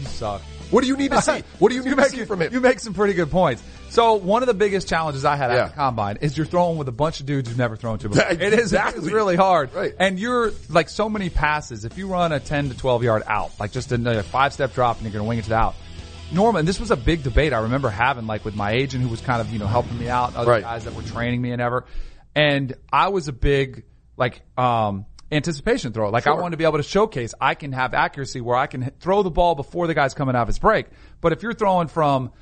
You 0.00 0.06
suck. 0.06 0.40
What 0.70 0.80
do 0.82 0.88
you 0.88 0.96
need 0.96 1.10
to 1.12 1.22
see? 1.22 1.42
What 1.58 1.68
do 1.68 1.74
you 1.74 1.82
need 1.82 1.90
you 1.90 1.96
to 1.96 2.00
make, 2.00 2.10
see 2.10 2.24
from 2.24 2.42
it? 2.42 2.52
You 2.52 2.60
make 2.60 2.80
some 2.80 2.94
pretty 2.94 3.14
good 3.14 3.30
points. 3.30 3.62
So 3.94 4.14
one 4.14 4.42
of 4.42 4.48
the 4.48 4.54
biggest 4.54 4.88
challenges 4.88 5.24
I 5.24 5.36
had 5.36 5.52
Yeah. 5.52 5.66
at 5.66 5.68
the 5.68 5.74
combine 5.76 6.18
is 6.20 6.36
you're 6.36 6.46
throwing 6.46 6.78
with 6.78 6.88
a 6.88 6.92
bunch 6.92 7.20
of 7.20 7.26
dudes 7.26 7.48
you've 7.48 7.56
never 7.58 7.76
thrown 7.76 7.98
to 8.00 8.08
before. 8.08 8.24
That- 8.24 8.42
It 8.42 8.52
is 8.52 8.72
it's 8.72 9.06
really 9.06 9.36
hard. 9.36 9.72
Right. 9.72 9.94
And 9.96 10.18
you're 10.18 10.50
like 10.68 10.88
so 10.88 11.08
many 11.08 11.30
passes. 11.30 11.84
If 11.84 11.96
you 11.96 12.08
run 12.08 12.32
a 12.32 12.40
10 12.40 12.70
to 12.70 12.76
12 12.76 13.04
yard 13.04 13.22
out, 13.24 13.52
like 13.60 13.70
just 13.70 13.92
a, 13.92 14.18
a 14.18 14.22
five 14.24 14.52
step 14.52 14.74
drop 14.74 14.96
and 14.96 15.04
you're 15.04 15.12
going 15.12 15.24
to 15.24 15.28
wing 15.28 15.38
it 15.38 15.42
to 15.42 15.50
the 15.50 15.54
out. 15.54 15.76
Norman, 16.32 16.64
this 16.66 16.80
was 16.80 16.90
a 16.90 16.96
big 16.96 17.22
debate 17.22 17.52
I 17.52 17.60
remember 17.60 17.88
having 17.88 18.26
like 18.26 18.44
with 18.44 18.56
my 18.56 18.72
agent 18.72 19.04
who 19.04 19.08
was 19.10 19.20
kind 19.20 19.40
of, 19.40 19.50
you 19.52 19.60
know, 19.60 19.68
helping 19.68 19.96
me 19.96 20.08
out, 20.08 20.34
other 20.34 20.50
Right. 20.50 20.62
guys 20.64 20.86
that 20.86 20.94
were 20.96 21.02
training 21.02 21.40
me 21.40 21.52
and 21.52 21.62
ever. 21.62 21.84
And 22.34 22.74
I 22.92 23.10
was 23.10 23.28
a 23.28 23.32
big, 23.32 23.84
like, 24.16 24.42
um, 24.58 25.06
anticipation 25.30 25.92
throw. 25.92 26.10
Like 26.10 26.26
I 26.26 26.30
Sure. 26.32 26.40
wanted 26.42 26.54
to 26.54 26.56
be 26.56 26.64
able 26.64 26.78
to 26.78 26.82
showcase 26.82 27.32
I 27.40 27.54
can 27.54 27.70
have 27.70 27.94
accuracy 27.94 28.40
where 28.40 28.56
I 28.56 28.66
can 28.66 28.90
throw 28.98 29.22
the 29.22 29.30
ball 29.30 29.54
before 29.54 29.86
the 29.86 29.94
guy's 29.94 30.14
coming 30.14 30.34
out 30.34 30.42
of 30.42 30.48
his 30.48 30.58
break. 30.58 30.86
But 31.20 31.32
if 31.32 31.44
you're 31.44 31.54
throwing 31.54 31.86
from 31.86 32.32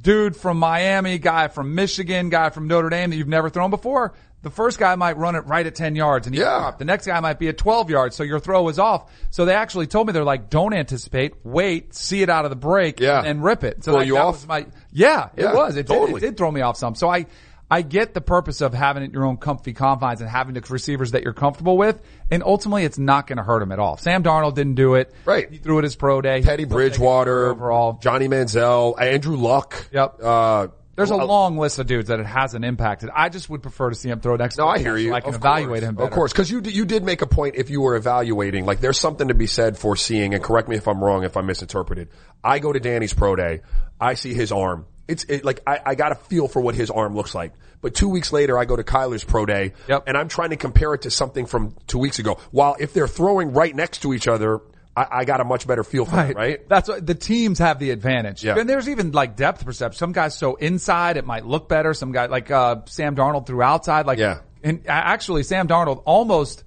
dude 0.00 0.36
from 0.36 0.58
Miami, 0.58 1.18
guy 1.18 1.48
from 1.48 1.74
Michigan, 1.74 2.28
guy 2.30 2.50
from 2.50 2.68
Notre 2.68 2.88
Dame 2.90 3.10
that 3.10 3.16
you've 3.16 3.28
never 3.28 3.50
thrown 3.50 3.70
before, 3.70 4.14
the 4.42 4.50
first 4.50 4.78
guy 4.78 4.94
might 4.94 5.16
run 5.16 5.36
it 5.36 5.46
right 5.46 5.66
at 5.66 5.74
10 5.74 5.96
yards 5.96 6.26
and 6.26 6.36
you 6.36 6.42
Yeah. 6.42 6.58
drop. 6.58 6.78
The 6.78 6.84
next 6.84 7.06
guy 7.06 7.18
might 7.20 7.38
be 7.38 7.48
at 7.48 7.56
12 7.56 7.88
yards, 7.88 8.14
so 8.14 8.22
your 8.22 8.38
throw 8.38 8.68
is 8.68 8.78
off. 8.78 9.10
So 9.30 9.44
they 9.46 9.54
actually 9.54 9.86
told 9.86 10.06
me 10.06 10.12
they're 10.12 10.22
like, 10.24 10.50
don't 10.50 10.74
anticipate, 10.74 11.32
wait, 11.44 11.94
see 11.94 12.20
it 12.22 12.28
out 12.28 12.44
of 12.44 12.50
the 12.50 12.56
break, 12.56 13.00
Yeah. 13.00 13.22
and 13.24 13.42
rip 13.42 13.64
it. 13.64 13.82
So 13.84 13.94
like, 13.94 14.06
you 14.06 14.14
that 14.14 14.20
off? 14.24 14.34
was 14.34 14.46
my, 14.46 14.66
yeah, 14.92 15.28
it 15.36 15.46
was. 15.46 15.76
It, 15.76 15.86
did, 15.86 15.94
totally. 15.94 16.18
it 16.18 16.20
did 16.20 16.36
throw 16.36 16.50
me 16.50 16.60
off 16.60 16.76
some. 16.76 16.94
So 16.94 17.08
I, 17.08 17.24
I 17.74 17.82
get 17.82 18.14
the 18.14 18.20
purpose 18.20 18.60
of 18.60 18.72
having 18.72 19.02
it 19.02 19.12
your 19.12 19.24
own 19.24 19.36
comfy 19.36 19.72
confines 19.72 20.20
and 20.20 20.30
having 20.30 20.54
the 20.54 20.60
receivers 20.70 21.10
that 21.10 21.24
you're 21.24 21.32
comfortable 21.32 21.76
with, 21.76 22.00
and 22.30 22.44
ultimately 22.44 22.84
it's 22.84 22.98
not 22.98 23.26
going 23.26 23.38
to 23.38 23.42
hurt 23.42 23.62
him 23.62 23.72
at 23.72 23.80
all. 23.80 23.96
Sam 23.96 24.22
Darnold 24.22 24.54
didn't 24.54 24.76
do 24.76 24.94
it. 24.94 25.12
Right. 25.24 25.50
He 25.50 25.58
threw 25.58 25.78
it 25.78 25.82
his 25.82 25.96
pro 25.96 26.20
day. 26.20 26.40
Teddy 26.40 26.44
He'll 26.44 26.54
take 26.56 26.60
it 26.60 26.68
Bridgewater, 26.68 27.48
overall. 27.48 27.98
Johnny 28.00 28.28
Manziel, 28.28 28.94
Andrew 29.00 29.36
Luck. 29.36 29.88
Yep. 29.90 30.22
Uh, 30.22 30.68
There's 30.94 31.10
a 31.10 31.16
long 31.16 31.58
list 31.58 31.80
of 31.80 31.88
dudes 31.88 32.06
that 32.10 32.20
it 32.20 32.26
hasn't 32.26 32.64
impacted. 32.64 33.10
I 33.12 33.28
just 33.28 33.50
would 33.50 33.62
prefer 33.62 33.90
to 33.90 33.96
see 33.96 34.08
him 34.08 34.20
throw 34.20 34.36
next. 34.36 34.56
No, 34.56 34.68
I 34.68 34.78
hear 34.78 34.92
so 34.92 35.00
you. 35.00 35.12
I 35.12 35.18
can 35.20 35.30
Of 35.30 35.40
evaluate 35.40 35.80
course. 35.80 35.88
him 35.88 35.94
better. 35.96 36.06
Of 36.08 36.14
course, 36.14 36.32
because 36.32 36.48
you 36.52 36.60
you 36.64 36.84
did 36.84 37.02
make 37.02 37.22
a 37.22 37.26
point 37.26 37.56
if 37.56 37.70
you 37.70 37.80
were 37.80 37.96
evaluating. 37.96 38.66
Like, 38.66 38.78
there's 38.80 39.00
something 39.00 39.26
to 39.26 39.34
be 39.34 39.48
said 39.48 39.76
for 39.76 39.96
seeing. 39.96 40.32
And 40.32 40.44
correct 40.44 40.68
me 40.68 40.76
if 40.76 40.86
I'm 40.86 41.02
wrong, 41.02 41.24
if 41.24 41.36
I 41.36 41.40
misinterpreted. 41.40 42.10
I 42.44 42.60
go 42.60 42.72
to 42.72 42.78
Danny's 42.78 43.14
pro 43.14 43.34
day. 43.34 43.62
I 44.00 44.14
see 44.14 44.32
his 44.32 44.52
arm. 44.52 44.86
It's 45.08 45.24
it, 45.24 45.44
like 45.44 45.60
I, 45.66 45.80
I 45.84 45.94
got 45.94 46.12
a 46.12 46.14
feel 46.14 46.48
for 46.48 46.60
what 46.60 46.74
his 46.74 46.90
arm 46.90 47.14
looks 47.14 47.34
like. 47.34 47.52
But 47.82 47.94
two 47.94 48.08
weeks 48.08 48.32
later, 48.32 48.58
I 48.58 48.64
go 48.64 48.76
to 48.76 48.82
Kyler's 48.82 49.24
pro 49.24 49.44
day, 49.44 49.74
Yep. 49.88 50.04
and 50.06 50.16
I'm 50.16 50.28
trying 50.28 50.50
to 50.50 50.56
compare 50.56 50.94
it 50.94 51.02
to 51.02 51.10
something 51.10 51.44
from 51.44 51.74
two 51.86 51.98
weeks 51.98 52.18
ago. 52.18 52.38
While 52.50 52.76
if 52.80 52.94
they're 52.94 53.06
throwing 53.08 53.52
right 53.52 53.74
next 53.76 53.98
to 54.02 54.14
each 54.14 54.26
other, 54.26 54.60
I, 54.96 55.06
I 55.10 55.24
got 55.26 55.42
a 55.42 55.44
much 55.44 55.66
better 55.66 55.84
feel 55.84 56.06
for 56.06 56.18
it, 56.24 56.34
right? 56.36 56.66
That's 56.68 56.88
what 56.88 57.06
the 57.06 57.14
teams 57.14 57.58
have 57.58 57.78
the 57.78 57.90
advantage. 57.90 58.42
Yeah. 58.42 58.56
And 58.58 58.66
there's 58.68 58.88
even 58.88 59.12
like 59.12 59.36
depth 59.36 59.64
perception. 59.66 59.98
Some 59.98 60.12
guys 60.12 60.38
so 60.38 60.54
inside 60.54 61.18
it 61.18 61.26
might 61.26 61.44
look 61.44 61.68
better. 61.68 61.92
Some 61.92 62.12
guy 62.12 62.26
like 62.26 62.50
uh 62.50 62.76
Sam 62.86 63.14
Darnold 63.14 63.46
threw 63.46 63.60
outside. 63.60 64.06
Like 64.06 64.18
Yeah. 64.18 64.38
And 64.62 64.86
actually, 64.88 65.42
Sam 65.42 65.68
Darnold 65.68 66.02
almost 66.06 66.63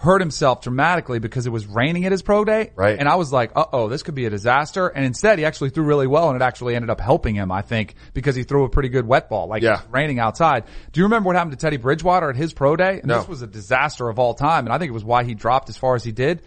hurt 0.00 0.20
himself 0.20 0.62
dramatically 0.62 1.18
because 1.18 1.44
it 1.46 1.50
was 1.50 1.66
raining 1.66 2.04
at 2.06 2.12
his 2.12 2.22
pro 2.22 2.44
day. 2.44 2.70
Right. 2.76 2.96
And 2.98 3.08
I 3.08 3.16
was 3.16 3.32
like, 3.32 3.50
uh 3.56 3.64
oh, 3.72 3.88
this 3.88 4.04
could 4.04 4.14
be 4.14 4.26
a 4.26 4.30
disaster. 4.30 4.86
And 4.86 5.04
instead, 5.04 5.38
he 5.40 5.44
actually 5.44 5.70
threw 5.70 5.82
really 5.84 6.06
well, 6.06 6.30
and 6.30 6.40
it 6.40 6.44
actually 6.44 6.76
ended 6.76 6.88
up 6.88 7.00
helping 7.00 7.34
him. 7.34 7.50
I 7.50 7.62
think 7.62 7.94
because 8.14 8.36
he 8.36 8.44
threw 8.44 8.64
a 8.64 8.68
pretty 8.68 8.90
good 8.90 9.06
wet 9.06 9.28
ball. 9.28 9.48
Like 9.48 9.62
Yeah. 9.62 9.80
raining 9.90 10.20
outside. 10.20 10.64
Do 10.92 11.00
you 11.00 11.04
remember 11.04 11.26
what 11.26 11.36
happened 11.36 11.58
to 11.58 11.58
Teddy 11.58 11.78
Bridgewater 11.78 12.30
at 12.30 12.36
his 12.36 12.52
pro 12.52 12.76
day? 12.76 12.98
And 13.00 13.06
No. 13.06 13.18
this 13.18 13.28
was 13.28 13.42
a 13.42 13.46
disaster 13.48 14.08
of 14.08 14.18
all 14.20 14.34
time, 14.34 14.66
and 14.66 14.72
I 14.72 14.78
think 14.78 14.88
it 14.90 14.94
was 14.94 15.04
why 15.04 15.24
he 15.24 15.34
dropped 15.34 15.68
as 15.68 15.76
far 15.76 15.96
as 15.96 16.04
he 16.04 16.12
did. 16.12 16.42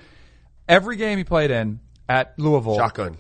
Every 0.70 0.96
game 0.96 1.18
he 1.18 1.26
played 1.26 1.52
in 1.52 1.82
at 2.08 2.34
Louisville, 2.40 2.78
Shotgun. 2.78 3.18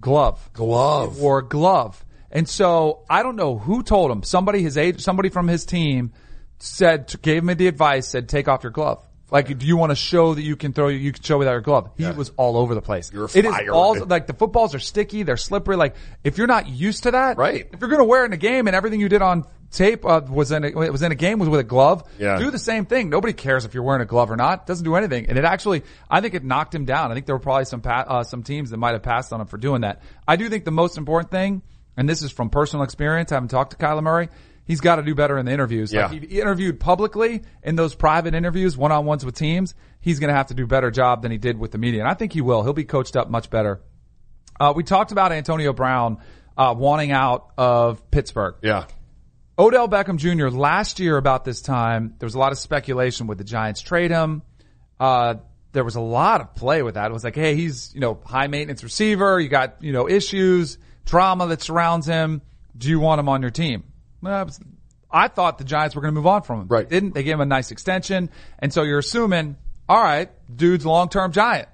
glove. 0.00 0.48
Glove. 0.54 1.18
Wore 1.18 1.42
glove. 1.42 2.04
And 2.30 2.48
so 2.48 3.00
I 3.10 3.22
don't 3.22 3.36
know 3.36 3.58
who 3.58 3.82
told 3.82 4.10
him. 4.10 4.22
Somebody 4.22 4.62
his 4.62 4.78
age, 4.78 5.02
somebody 5.02 5.28
from 5.28 5.48
his 5.48 5.66
team 5.66 6.12
said, 6.58 7.12
gave 7.20 7.44
me 7.44 7.52
the 7.54 7.66
advice, 7.66 8.08
said, 8.08 8.28
take 8.28 8.48
off 8.48 8.62
your 8.62 8.72
glove. 8.72 9.04
Like, 9.32 9.58
do 9.58 9.64
you 9.66 9.78
want 9.78 9.90
to 9.90 9.96
show 9.96 10.34
that 10.34 10.42
you 10.42 10.56
can 10.56 10.72
throw, 10.74 10.88
you 10.88 11.10
can 11.10 11.22
show 11.22 11.38
without 11.38 11.52
your 11.52 11.62
glove? 11.62 11.90
He 11.96 12.04
was 12.08 12.30
all 12.36 12.56
over 12.58 12.74
the 12.74 12.82
place. 12.82 13.10
You're 13.12 13.24
It 13.34 13.46
is 13.46 13.54
balls, 13.68 14.00
like 14.00 14.26
the 14.26 14.34
footballs 14.34 14.74
are 14.74 14.78
sticky, 14.78 15.22
they're 15.22 15.38
slippery. 15.38 15.76
Like, 15.76 15.96
if 16.22 16.36
you're 16.36 16.46
not 16.46 16.68
used 16.68 17.04
to 17.04 17.12
that, 17.12 17.38
Right. 17.38 17.66
If 17.72 17.80
you're 17.80 17.88
going 17.88 18.00
to 18.02 18.04
wear 18.04 18.24
it 18.24 18.26
in 18.26 18.32
a 18.34 18.36
game 18.36 18.66
and 18.66 18.76
everything 18.76 19.00
you 19.00 19.08
did 19.08 19.22
on 19.22 19.46
tape 19.70 20.04
uh, 20.04 20.20
was 20.28 20.52
in 20.52 20.64
a, 20.64 20.66
it 20.66 20.92
was 20.92 21.00
in 21.00 21.12
a 21.12 21.14
game 21.14 21.38
was 21.38 21.48
with 21.48 21.60
a 21.60 21.64
glove, 21.64 22.04
Yeah. 22.18 22.36
do 22.38 22.50
the 22.50 22.58
same 22.58 22.84
thing. 22.84 23.08
Nobody 23.08 23.32
cares 23.32 23.64
if 23.64 23.72
you're 23.72 23.82
wearing 23.82 24.02
a 24.02 24.06
glove 24.06 24.30
or 24.30 24.36
not. 24.36 24.60
It 24.60 24.66
doesn't 24.66 24.84
do 24.84 24.96
anything. 24.96 25.30
And 25.30 25.38
it 25.38 25.46
actually, 25.46 25.82
I 26.10 26.20
think 26.20 26.34
it 26.34 26.44
knocked 26.44 26.74
him 26.74 26.84
down. 26.84 27.10
I 27.10 27.14
think 27.14 27.24
there 27.24 27.34
were 27.34 27.40
probably 27.40 27.64
some 27.64 27.80
pa- 27.80 28.04
uh, 28.06 28.24
some 28.24 28.42
teams 28.42 28.68
that 28.68 28.76
might 28.76 28.92
have 28.92 29.02
passed 29.02 29.32
on 29.32 29.40
him 29.40 29.46
for 29.46 29.56
doing 29.56 29.80
that. 29.80 30.02
I 30.28 30.36
do 30.36 30.50
think 30.50 30.66
the 30.66 30.70
most 30.72 30.98
important 30.98 31.30
thing, 31.30 31.62
and 31.96 32.06
this 32.06 32.20
is 32.22 32.30
from 32.30 32.50
personal 32.50 32.84
experience, 32.84 33.30
having 33.30 33.48
talked 33.48 33.70
to 33.70 33.76
Kyler 33.78 34.02
Murray, 34.02 34.28
he's 34.72 34.80
got 34.80 34.96
to 34.96 35.02
do 35.02 35.14
better 35.14 35.36
in 35.36 35.44
the 35.44 35.52
interviews. 35.52 35.92
Yeah. 35.92 36.06
Like 36.06 36.24
he 36.24 36.40
interviewed 36.40 36.80
publicly 36.80 37.42
in 37.62 37.76
those 37.76 37.94
private 37.94 38.34
interviews, 38.34 38.74
one 38.74 38.90
on 38.90 39.04
ones 39.04 39.22
with 39.22 39.34
teams. 39.34 39.74
He's 40.00 40.18
going 40.18 40.28
to 40.28 40.34
have 40.34 40.46
to 40.46 40.54
do 40.54 40.64
a 40.64 40.66
better 40.66 40.90
job 40.90 41.20
than 41.20 41.30
he 41.30 41.36
did 41.36 41.58
with 41.58 41.72
the 41.72 41.78
media, 41.78 42.00
and 42.00 42.08
I 42.08 42.14
think 42.14 42.32
he 42.32 42.40
will. 42.40 42.62
He'll 42.62 42.72
be 42.72 42.84
coached 42.84 43.14
up 43.14 43.28
much 43.28 43.50
better. 43.50 43.82
Uh, 44.58 44.72
we 44.74 44.82
talked 44.82 45.12
about 45.12 45.30
Antonio 45.30 45.74
Brown 45.74 46.22
uh, 46.56 46.74
wanting 46.74 47.12
out 47.12 47.50
of 47.58 48.10
Pittsburgh. 48.10 48.54
Yeah. 48.62 48.86
Odell 49.58 49.90
Beckham 49.90 50.16
Jr. 50.16 50.48
last 50.48 51.00
year 51.00 51.18
about 51.18 51.44
this 51.44 51.60
time, 51.60 52.14
there 52.18 52.26
was 52.26 52.34
a 52.34 52.38
lot 52.38 52.52
of 52.52 52.58
speculation 52.58 53.26
would 53.26 53.36
the 53.36 53.44
Giants 53.44 53.82
trade 53.82 54.10
him. 54.10 54.40
Uh, 54.98 55.34
there 55.72 55.84
was 55.84 55.96
a 55.96 56.00
lot 56.00 56.40
of 56.40 56.54
play 56.54 56.82
with 56.82 56.94
that. 56.94 57.10
It 57.10 57.12
was 57.12 57.24
like, 57.24 57.36
hey, 57.36 57.56
he's, 57.56 57.92
you 57.92 58.00
know, 58.00 58.18
high 58.24 58.46
maintenance 58.46 58.82
receiver. 58.82 59.38
You 59.38 59.50
got, 59.50 59.82
you 59.82 59.92
know, 59.92 60.08
issues, 60.08 60.78
drama 61.04 61.46
that 61.48 61.60
surrounds 61.60 62.06
him. 62.06 62.40
Do 62.74 62.88
you 62.88 63.00
want 63.00 63.20
him 63.20 63.28
on 63.28 63.42
your 63.42 63.50
team? 63.50 63.84
Well, 64.22 64.48
I 65.10 65.28
thought 65.28 65.58
the 65.58 65.64
Giants 65.64 65.94
were 65.94 66.00
going 66.00 66.14
to 66.14 66.18
move 66.18 66.26
on 66.26 66.42
from 66.42 66.62
him. 66.62 66.68
Right. 66.68 66.88
They 66.88 66.96
didn't. 66.96 67.14
They 67.14 67.22
gave 67.22 67.34
him 67.34 67.42
a 67.42 67.46
nice 67.46 67.70
extension. 67.70 68.30
And 68.58 68.72
so 68.72 68.82
you're 68.82 69.00
assuming, 69.00 69.56
all 69.88 70.02
right, 70.02 70.30
dude's 70.54 70.86
long-term 70.86 71.32
Giant 71.32 71.68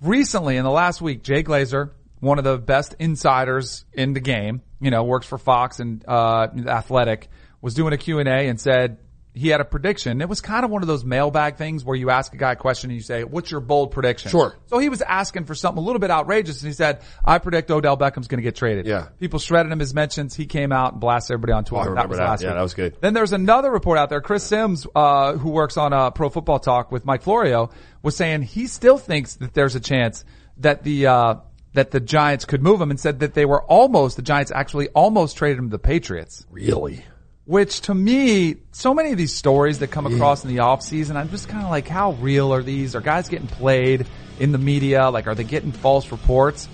recently 0.00 0.56
in 0.56 0.64
the 0.64 0.70
last 0.70 1.00
week, 1.00 1.22
Jay 1.22 1.42
Glazer, 1.42 1.90
one 2.20 2.38
of 2.38 2.44
the 2.44 2.58
best 2.58 2.94
insiders 2.98 3.84
in 3.92 4.12
the 4.12 4.20
game, 4.20 4.62
you 4.80 4.90
know, 4.90 5.04
works 5.04 5.26
for 5.26 5.38
Fox 5.38 5.80
and 5.80 6.04
uh, 6.06 6.48
Athletic, 6.66 7.28
was 7.60 7.74
doing 7.74 7.92
a 7.92 7.96
Q&A 7.98 8.48
and 8.48 8.60
said 8.60 8.98
he 9.38 9.48
had 9.48 9.60
a 9.60 9.64
prediction. 9.64 10.20
It 10.20 10.28
was 10.28 10.40
kind 10.40 10.64
of 10.64 10.70
one 10.70 10.82
of 10.82 10.88
those 10.88 11.04
mailbag 11.04 11.56
things 11.56 11.84
where 11.84 11.96
you 11.96 12.10
ask 12.10 12.34
a 12.34 12.36
guy 12.36 12.52
a 12.52 12.56
question 12.56 12.90
and 12.90 12.96
you 12.96 13.02
say, 13.02 13.24
"What's 13.24 13.50
your 13.50 13.60
bold 13.60 13.90
prediction?" 13.92 14.30
Sure. 14.30 14.56
So 14.66 14.78
he 14.78 14.88
was 14.88 15.00
asking 15.02 15.44
for 15.44 15.54
something 15.54 15.82
a 15.82 15.86
little 15.86 16.00
bit 16.00 16.10
outrageous, 16.10 16.60
and 16.62 16.68
he 16.68 16.74
said, 16.74 17.00
"I 17.24 17.38
predict 17.38 17.70
Odell 17.70 17.96
Beckham's 17.96 18.26
going 18.28 18.38
to 18.38 18.42
get 18.42 18.56
traded." 18.56 18.86
Yeah. 18.86 19.08
People 19.20 19.38
shredded 19.38 19.70
him 19.70 19.80
as 19.80 19.94
mentions. 19.94 20.34
He 20.34 20.46
came 20.46 20.72
out 20.72 20.92
and 20.92 21.00
blasted 21.00 21.34
everybody 21.34 21.52
on 21.52 21.64
Twitter. 21.64 21.84
I 21.86 21.88
remember 21.90 22.08
was 22.10 22.18
that. 22.18 22.28
last 22.28 22.42
Yeah, 22.42 22.48
week. 22.48 22.56
that 22.56 22.62
was 22.62 22.74
good. 22.74 22.96
Then 23.00 23.14
there's 23.14 23.32
another 23.32 23.70
report 23.70 23.98
out 23.98 24.08
there. 24.10 24.20
Chris 24.20 24.42
Sims, 24.44 24.86
uh, 24.94 25.34
who 25.34 25.50
works 25.50 25.76
on 25.76 25.92
uh, 25.92 26.10
Pro 26.10 26.28
Football 26.30 26.58
Talk 26.58 26.90
with 26.90 27.04
Mike 27.04 27.22
Florio, 27.22 27.70
was 28.02 28.16
saying 28.16 28.42
he 28.42 28.66
still 28.66 28.98
thinks 28.98 29.36
that 29.36 29.54
there's 29.54 29.74
a 29.76 29.80
chance 29.80 30.24
that 30.58 30.82
the 30.82 31.06
uh, 31.06 31.34
that 31.74 31.90
the 31.90 32.00
Giants 32.00 32.44
could 32.44 32.62
move 32.62 32.80
him, 32.80 32.90
and 32.90 32.98
said 32.98 33.20
that 33.20 33.34
they 33.34 33.44
were 33.44 33.62
almost 33.62 34.16
the 34.16 34.22
Giants 34.22 34.50
actually 34.52 34.88
almost 34.88 35.36
traded 35.36 35.58
him 35.58 35.66
to 35.66 35.70
the 35.72 35.78
Patriots. 35.78 36.46
Really? 36.50 37.04
Which 37.48 37.80
to 37.82 37.94
me, 37.94 38.56
so 38.72 38.92
many 38.92 39.10
of 39.10 39.16
these 39.16 39.34
stories 39.34 39.78
that 39.78 39.86
come 39.90 40.04
across 40.04 40.44
in 40.44 40.50
the 40.54 40.58
off 40.58 40.82
season, 40.82 41.16
I'm 41.16 41.30
just 41.30 41.48
kind 41.48 41.64
of 41.64 41.70
like, 41.70 41.88
how 41.88 42.12
real 42.12 42.52
are 42.52 42.62
these? 42.62 42.94
Are 42.94 43.00
guys 43.00 43.30
getting 43.30 43.46
played 43.46 44.06
in 44.38 44.52
the 44.52 44.58
media? 44.58 45.08
Like, 45.08 45.26
are 45.26 45.34
they 45.34 45.44
getting 45.44 45.72
false 45.72 46.12
reports? 46.12 46.68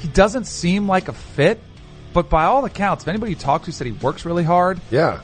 He 0.00 0.08
doesn't 0.08 0.44
seem 0.46 0.86
like 0.86 1.08
a 1.08 1.14
fit, 1.14 1.60
but 2.12 2.28
by 2.28 2.44
all 2.44 2.62
accounts, 2.66 3.04
if 3.04 3.08
anybody 3.08 3.32
you 3.32 3.36
talk 3.36 3.62
to 3.62 3.72
said 3.72 3.86
he 3.86 3.94
works 3.94 4.26
really 4.26 4.44
hard, 4.44 4.82
Yeah. 4.90 5.20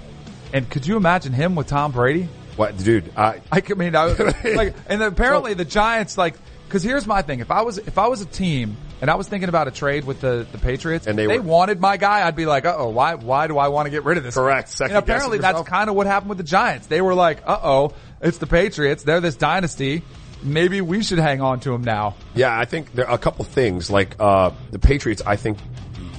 and 0.54 0.70
could 0.70 0.86
you 0.86 0.96
imagine 0.96 1.34
him 1.34 1.54
with 1.54 1.66
Tom 1.66 1.92
Brady? 1.92 2.26
What, 2.56 2.78
dude? 2.78 3.12
I, 3.14 3.42
I 3.52 3.60
mean, 3.76 3.94
I, 3.94 4.06
like, 4.54 4.74
and 4.88 5.02
apparently 5.02 5.52
the 5.52 5.66
Giants, 5.66 6.16
like, 6.16 6.34
Because 6.68 6.82
here's 6.82 7.06
my 7.06 7.22
thing: 7.22 7.40
if 7.40 7.50
I 7.50 7.62
was 7.62 7.78
if 7.78 7.96
I 7.98 8.08
was 8.08 8.20
a 8.20 8.26
team 8.26 8.76
and 9.00 9.10
I 9.10 9.14
was 9.14 9.26
thinking 9.26 9.48
about 9.48 9.68
a 9.68 9.70
trade 9.70 10.04
with 10.04 10.20
the, 10.20 10.46
the 10.52 10.58
Patriots, 10.58 11.06
And 11.06 11.18
they 11.18 11.26
they 11.26 11.38
were- 11.38 11.44
wanted 11.44 11.80
my 11.80 11.96
guy, 11.96 12.26
I'd 12.26 12.36
be 12.36 12.44
like, 12.46 12.66
uh 12.66 12.74
oh, 12.76 12.90
why 12.90 13.14
why 13.14 13.46
do 13.46 13.56
I 13.58 13.68
want 13.68 13.86
to 13.86 13.90
get 13.90 14.04
rid 14.04 14.18
of 14.18 14.24
this? 14.24 14.34
Correct. 14.34 14.68
And 14.68 14.76
Second 14.76 14.96
apparently 14.96 15.38
that's 15.38 15.62
kind 15.68 15.88
of 15.88 15.96
what 15.96 16.06
happened 16.06 16.28
with 16.28 16.38
the 16.38 16.44
Giants. 16.44 16.86
They 16.86 17.00
were 17.00 17.14
like, 17.14 17.42
uh 17.46 17.58
oh, 17.62 17.92
it's 18.20 18.38
the 18.38 18.46
Patriots. 18.46 19.02
They're 19.02 19.20
this 19.20 19.36
dynasty. 19.36 20.02
Maybe 20.42 20.80
we 20.80 21.02
should 21.02 21.18
hang 21.18 21.40
on 21.40 21.58
to 21.60 21.74
him 21.74 21.82
now. 21.82 22.14
Yeah, 22.34 22.56
I 22.56 22.64
think 22.64 22.92
there 22.92 23.08
are 23.08 23.14
a 23.14 23.18
couple 23.18 23.44
things 23.44 23.90
like 23.90 24.14
uh, 24.20 24.50
the 24.70 24.78
Patriots. 24.78 25.20
I 25.26 25.34
think 25.34 25.58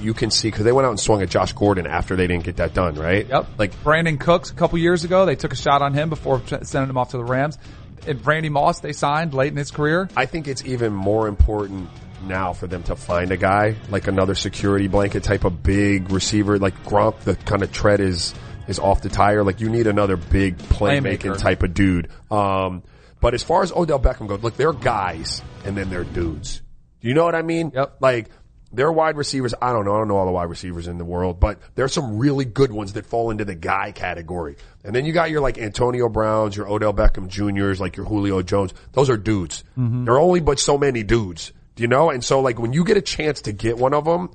you 0.02 0.12
can 0.14 0.30
see 0.30 0.48
because 0.48 0.64
they 0.64 0.72
went 0.72 0.84
out 0.86 0.90
and 0.90 1.00
swung 1.00 1.22
at 1.22 1.30
Josh 1.30 1.52
Gordon 1.54 1.86
after 1.86 2.16
they 2.16 2.26
didn't 2.26 2.44
get 2.44 2.56
that 2.56 2.74
done, 2.74 2.96
right? 2.96 3.26
Yep. 3.26 3.46
Like 3.58 3.72
Brandin 3.82 4.18
Cooks 4.20 4.50
a 4.50 4.54
couple 4.54 4.78
years 4.78 5.04
ago, 5.04 5.24
they 5.26 5.36
took 5.36 5.52
a 5.52 5.56
shot 5.56 5.80
on 5.80 5.94
him 5.94 6.08
before 6.10 6.42
sending 6.62 6.90
him 6.90 6.98
off 6.98 7.10
to 7.12 7.16
the 7.18 7.24
Rams. 7.24 7.58
And 8.06 8.24
Randy 8.26 8.48
Moss, 8.48 8.80
they 8.80 8.92
signed 8.92 9.34
late 9.34 9.52
in 9.52 9.56
his 9.56 9.70
career. 9.70 10.08
I 10.16 10.26
think 10.26 10.48
it's 10.48 10.64
even 10.64 10.92
more 10.92 11.28
important 11.28 11.88
now 12.26 12.52
for 12.52 12.66
them 12.66 12.82
to 12.84 12.96
find 12.96 13.32
a 13.32 13.36
guy 13.36 13.76
like 13.88 14.06
another 14.06 14.34
security 14.34 14.88
blanket 14.88 15.22
type 15.22 15.44
of 15.44 15.62
big 15.62 16.10
receiver 16.10 16.58
like 16.58 16.82
Gronk. 16.84 17.20
The 17.20 17.36
kind 17.36 17.62
of 17.62 17.72
tread 17.72 18.00
is 18.00 18.34
is 18.68 18.78
off 18.78 19.02
the 19.02 19.08
tire. 19.08 19.42
Like 19.42 19.60
you 19.60 19.68
need 19.68 19.86
another 19.86 20.16
big 20.16 20.58
playmaking 20.58 21.18
Playmaker. 21.18 21.38
type 21.38 21.62
of 21.62 21.74
dude. 21.74 22.08
Um, 22.30 22.82
but 23.20 23.34
as 23.34 23.42
far 23.42 23.62
as 23.62 23.72
Odell 23.72 24.00
Beckham 24.00 24.28
goes, 24.28 24.42
look, 24.42 24.56
they're 24.56 24.72
guys 24.72 25.42
and 25.64 25.76
then 25.76 25.90
they're 25.90 26.04
dudes. 26.04 26.62
Do 27.00 27.08
you 27.08 27.14
know 27.14 27.24
what 27.24 27.34
I 27.34 27.42
mean? 27.42 27.72
Yep. 27.74 27.96
Like 28.00 28.28
they're 28.72 28.92
wide 28.92 29.16
receivers. 29.16 29.54
I 29.60 29.72
don't 29.72 29.84
know. 29.84 29.94
I 29.94 29.98
don't 29.98 30.08
know 30.08 30.16
all 30.16 30.26
the 30.26 30.32
wide 30.32 30.48
receivers 30.48 30.86
in 30.86 30.98
the 30.98 31.04
world, 31.04 31.40
but 31.40 31.58
there's 31.74 31.92
some 31.92 32.18
really 32.18 32.44
good 32.44 32.72
ones 32.72 32.92
that 32.92 33.06
fall 33.06 33.30
into 33.30 33.44
the 33.44 33.54
guy 33.54 33.92
category. 33.92 34.56
And 34.84 34.94
then 34.94 35.04
you 35.04 35.12
got 35.12 35.30
your 35.30 35.40
like 35.40 35.58
Antonio 35.58 36.08
Browns, 36.08 36.56
your 36.56 36.68
Odell 36.68 36.94
Beckham 36.94 37.28
Juniors, 37.28 37.80
like 37.80 37.96
your 37.96 38.06
Julio 38.06 38.42
Jones. 38.42 38.72
Those 38.92 39.10
are 39.10 39.16
dudes. 39.16 39.64
Mm-hmm. 39.78 40.04
There 40.04 40.14
are 40.14 40.20
only 40.20 40.40
but 40.40 40.58
so 40.60 40.78
many 40.78 41.02
dudes. 41.02 41.52
Do 41.74 41.82
you 41.82 41.88
know? 41.88 42.10
And 42.10 42.24
so 42.24 42.40
like 42.40 42.58
when 42.58 42.72
you 42.72 42.84
get 42.84 42.96
a 42.96 43.02
chance 43.02 43.42
to 43.42 43.52
get 43.52 43.76
one 43.76 43.94
of 43.94 44.04
them, 44.04 44.30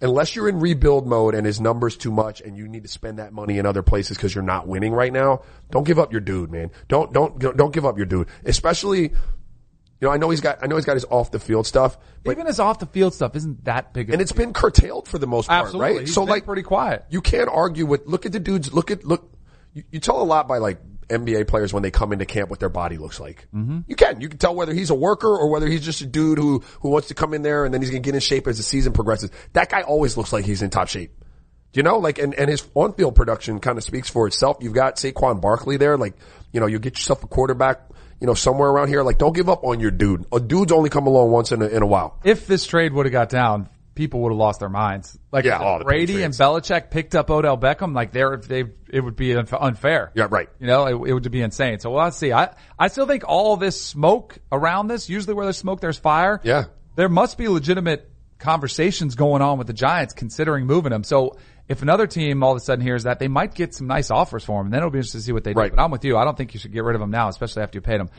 unless 0.00 0.34
you're 0.34 0.48
in 0.48 0.58
rebuild 0.58 1.06
mode 1.06 1.34
and 1.34 1.46
his 1.46 1.60
numbers 1.60 1.96
too 1.96 2.10
much 2.10 2.40
and 2.40 2.56
you 2.56 2.66
need 2.66 2.82
to 2.82 2.88
spend 2.88 3.18
that 3.18 3.32
money 3.32 3.58
in 3.58 3.66
other 3.66 3.82
places 3.82 4.16
because 4.16 4.34
you're 4.34 4.42
not 4.42 4.66
winning 4.66 4.92
right 4.92 5.12
now, 5.12 5.42
don't 5.70 5.84
give 5.84 5.98
up 5.98 6.10
your 6.10 6.20
dude, 6.20 6.50
man. 6.50 6.70
Don't 6.88 7.12
don't 7.12 7.38
don't 7.38 7.72
give 7.72 7.86
up 7.86 7.96
your 7.96 8.06
dude. 8.06 8.28
Especially, 8.44 9.12
you 10.00 10.08
know, 10.08 10.12
I 10.12 10.16
know 10.16 10.30
he's 10.30 10.40
got 10.40 10.62
I 10.62 10.66
know 10.66 10.76
he's 10.76 10.84
got 10.84 10.94
his 10.94 11.04
off 11.04 11.30
the 11.30 11.38
field 11.38 11.66
stuff, 11.66 11.98
but 12.24 12.32
Even 12.32 12.46
his 12.46 12.58
off 12.58 12.78
the 12.78 12.86
field 12.86 13.14
stuff 13.14 13.36
isn't 13.36 13.64
that 13.64 13.92
big. 13.92 14.08
Of 14.08 14.10
a 14.10 14.12
and 14.14 14.22
it's 14.22 14.32
been 14.32 14.52
curtailed 14.52 15.08
for 15.08 15.18
the 15.18 15.26
most 15.26 15.48
part, 15.48 15.66
Absolutely. 15.66 15.92
right? 15.92 16.00
He's 16.00 16.14
so 16.14 16.22
been 16.22 16.30
like 16.30 16.44
pretty 16.46 16.62
quiet. 16.62 17.04
You 17.10 17.20
can't 17.20 17.48
argue 17.48 17.86
with 17.86 18.06
look 18.06 18.26
at 18.26 18.32
the 18.32 18.40
dudes. 18.40 18.72
Look 18.72 18.90
at 18.90 19.04
look. 19.04 19.30
You, 19.74 19.84
you 19.90 20.00
tell 20.00 20.20
a 20.20 20.24
lot 20.24 20.48
by 20.48 20.58
like 20.58 20.78
NBA 21.08 21.48
players 21.48 21.72
when 21.72 21.82
they 21.82 21.90
come 21.90 22.12
into 22.12 22.24
camp 22.24 22.48
what 22.50 22.60
their 22.60 22.68
body 22.70 22.96
looks 22.96 23.20
like. 23.20 23.46
Mm-hmm. 23.54 23.80
You 23.88 23.96
can 23.96 24.20
you 24.20 24.28
can 24.28 24.38
tell 24.38 24.54
whether 24.54 24.72
he's 24.72 24.90
a 24.90 24.94
worker 24.94 25.28
or 25.28 25.50
whether 25.50 25.66
he's 25.66 25.84
just 25.84 26.00
a 26.00 26.06
dude 26.06 26.38
who 26.38 26.62
who 26.80 26.88
wants 26.88 27.08
to 27.08 27.14
come 27.14 27.34
in 27.34 27.42
there 27.42 27.64
and 27.64 27.74
then 27.74 27.82
he's 27.82 27.90
gonna 27.90 28.00
get 28.00 28.14
in 28.14 28.20
shape 28.20 28.46
as 28.46 28.56
the 28.56 28.62
season 28.62 28.92
progresses. 28.92 29.30
That 29.52 29.68
guy 29.68 29.82
always 29.82 30.16
looks 30.16 30.32
like 30.32 30.44
he's 30.44 30.62
in 30.62 30.70
top 30.70 30.88
shape. 30.88 31.12
You 31.72 31.84
know, 31.84 31.98
like, 31.98 32.18
and, 32.18 32.34
and 32.34 32.50
his 32.50 32.66
on-field 32.74 33.14
production 33.14 33.60
kind 33.60 33.78
of 33.78 33.84
speaks 33.84 34.10
for 34.10 34.26
itself. 34.26 34.56
You've 34.60 34.74
got 34.74 34.96
Saquon 34.96 35.40
Barkley 35.40 35.76
there. 35.76 35.96
Like, 35.96 36.14
you 36.52 36.58
know, 36.58 36.66
you 36.66 36.80
get 36.80 36.96
yourself 36.98 37.22
a 37.22 37.28
quarterback, 37.28 37.82
you 38.20 38.26
know, 38.26 38.34
somewhere 38.34 38.68
around 38.68 38.88
here. 38.88 39.02
Like, 39.02 39.18
don't 39.18 39.34
give 39.34 39.48
up 39.48 39.64
on 39.64 39.80
your 39.80 39.90
dude. 39.90 40.26
A 40.32 40.40
dude's 40.40 40.72
only 40.72 40.90
come 40.90 41.06
along 41.06 41.30
once 41.30 41.52
in 41.52 41.62
a, 41.62 41.66
in 41.66 41.82
a 41.82 41.86
while. 41.86 42.18
if 42.24 42.46
this 42.46 42.66
trade 42.66 42.92
would 42.92 43.06
have 43.06 43.12
got 43.12 43.28
down, 43.30 43.68
people 43.94 44.20
would 44.20 44.32
have 44.32 44.38
lost 44.38 44.60
their 44.60 44.68
minds. 44.68 45.18
Like 45.32 45.44
Yeah, 45.44 45.76
if 45.76 45.82
Brady 45.82 46.22
and 46.22 46.32
Belichick 46.32 46.90
picked 46.90 47.14
up 47.14 47.30
Odell 47.30 47.58
Beckham, 47.58 47.94
like 47.94 48.12
they're 48.12 48.36
they 48.36 48.64
it 48.88 49.00
would 49.00 49.16
be 49.16 49.34
unfair. 49.34 50.12
Yeah, 50.14 50.28
right. 50.30 50.48
You 50.58 50.66
know, 50.66 50.86
it, 50.86 51.10
it 51.10 51.12
would 51.12 51.30
be 51.30 51.42
insane. 51.42 51.80
So 51.80 51.90
we'll 51.90 52.10
see. 52.10 52.32
I 52.32 52.54
I 52.78 52.88
still 52.88 53.06
think 53.06 53.24
all 53.26 53.56
this 53.56 53.80
smoke 53.80 54.38
around 54.50 54.88
this. 54.88 55.08
Usually, 55.08 55.34
where 55.34 55.46
there's 55.46 55.58
smoke, 55.58 55.80
there's 55.80 55.98
fire. 55.98 56.40
Yeah. 56.44 56.64
there 56.96 57.08
must 57.08 57.36
be 57.36 57.48
legitimate 57.48 58.10
conversations 58.38 59.16
going 59.16 59.42
on 59.42 59.58
with 59.58 59.66
the 59.66 59.74
Giants 59.74 60.14
considering 60.14 60.66
moving 60.66 60.92
him. 60.92 61.04
So. 61.04 61.36
If 61.70 61.82
another 61.82 62.08
team 62.08 62.42
all 62.42 62.50
of 62.50 62.56
a 62.56 62.60
sudden 62.60 62.84
hears 62.84 63.04
that, 63.04 63.20
they 63.20 63.28
might 63.28 63.54
get 63.54 63.74
some 63.76 63.86
nice 63.86 64.10
offers 64.10 64.42
for 64.42 64.60
him, 64.60 64.66
and 64.66 64.74
then 64.74 64.78
it'll 64.78 64.90
be 64.90 64.98
interesting 64.98 65.20
to 65.20 65.24
see 65.24 65.30
what 65.30 65.44
they 65.44 65.52
do. 65.52 65.60
Right. 65.60 65.70
But 65.70 65.80
I'm 65.80 65.92
with 65.92 66.04
you. 66.04 66.16
I 66.16 66.24
don't 66.24 66.36
think 66.36 66.52
you 66.52 66.58
should 66.58 66.72
get 66.72 66.82
rid 66.82 66.96
of 66.96 67.00
him 67.00 67.12
now, 67.12 67.28
especially 67.28 67.62
after 67.62 67.76
you 67.76 67.80
paid 67.80 68.00
him. 68.00 68.10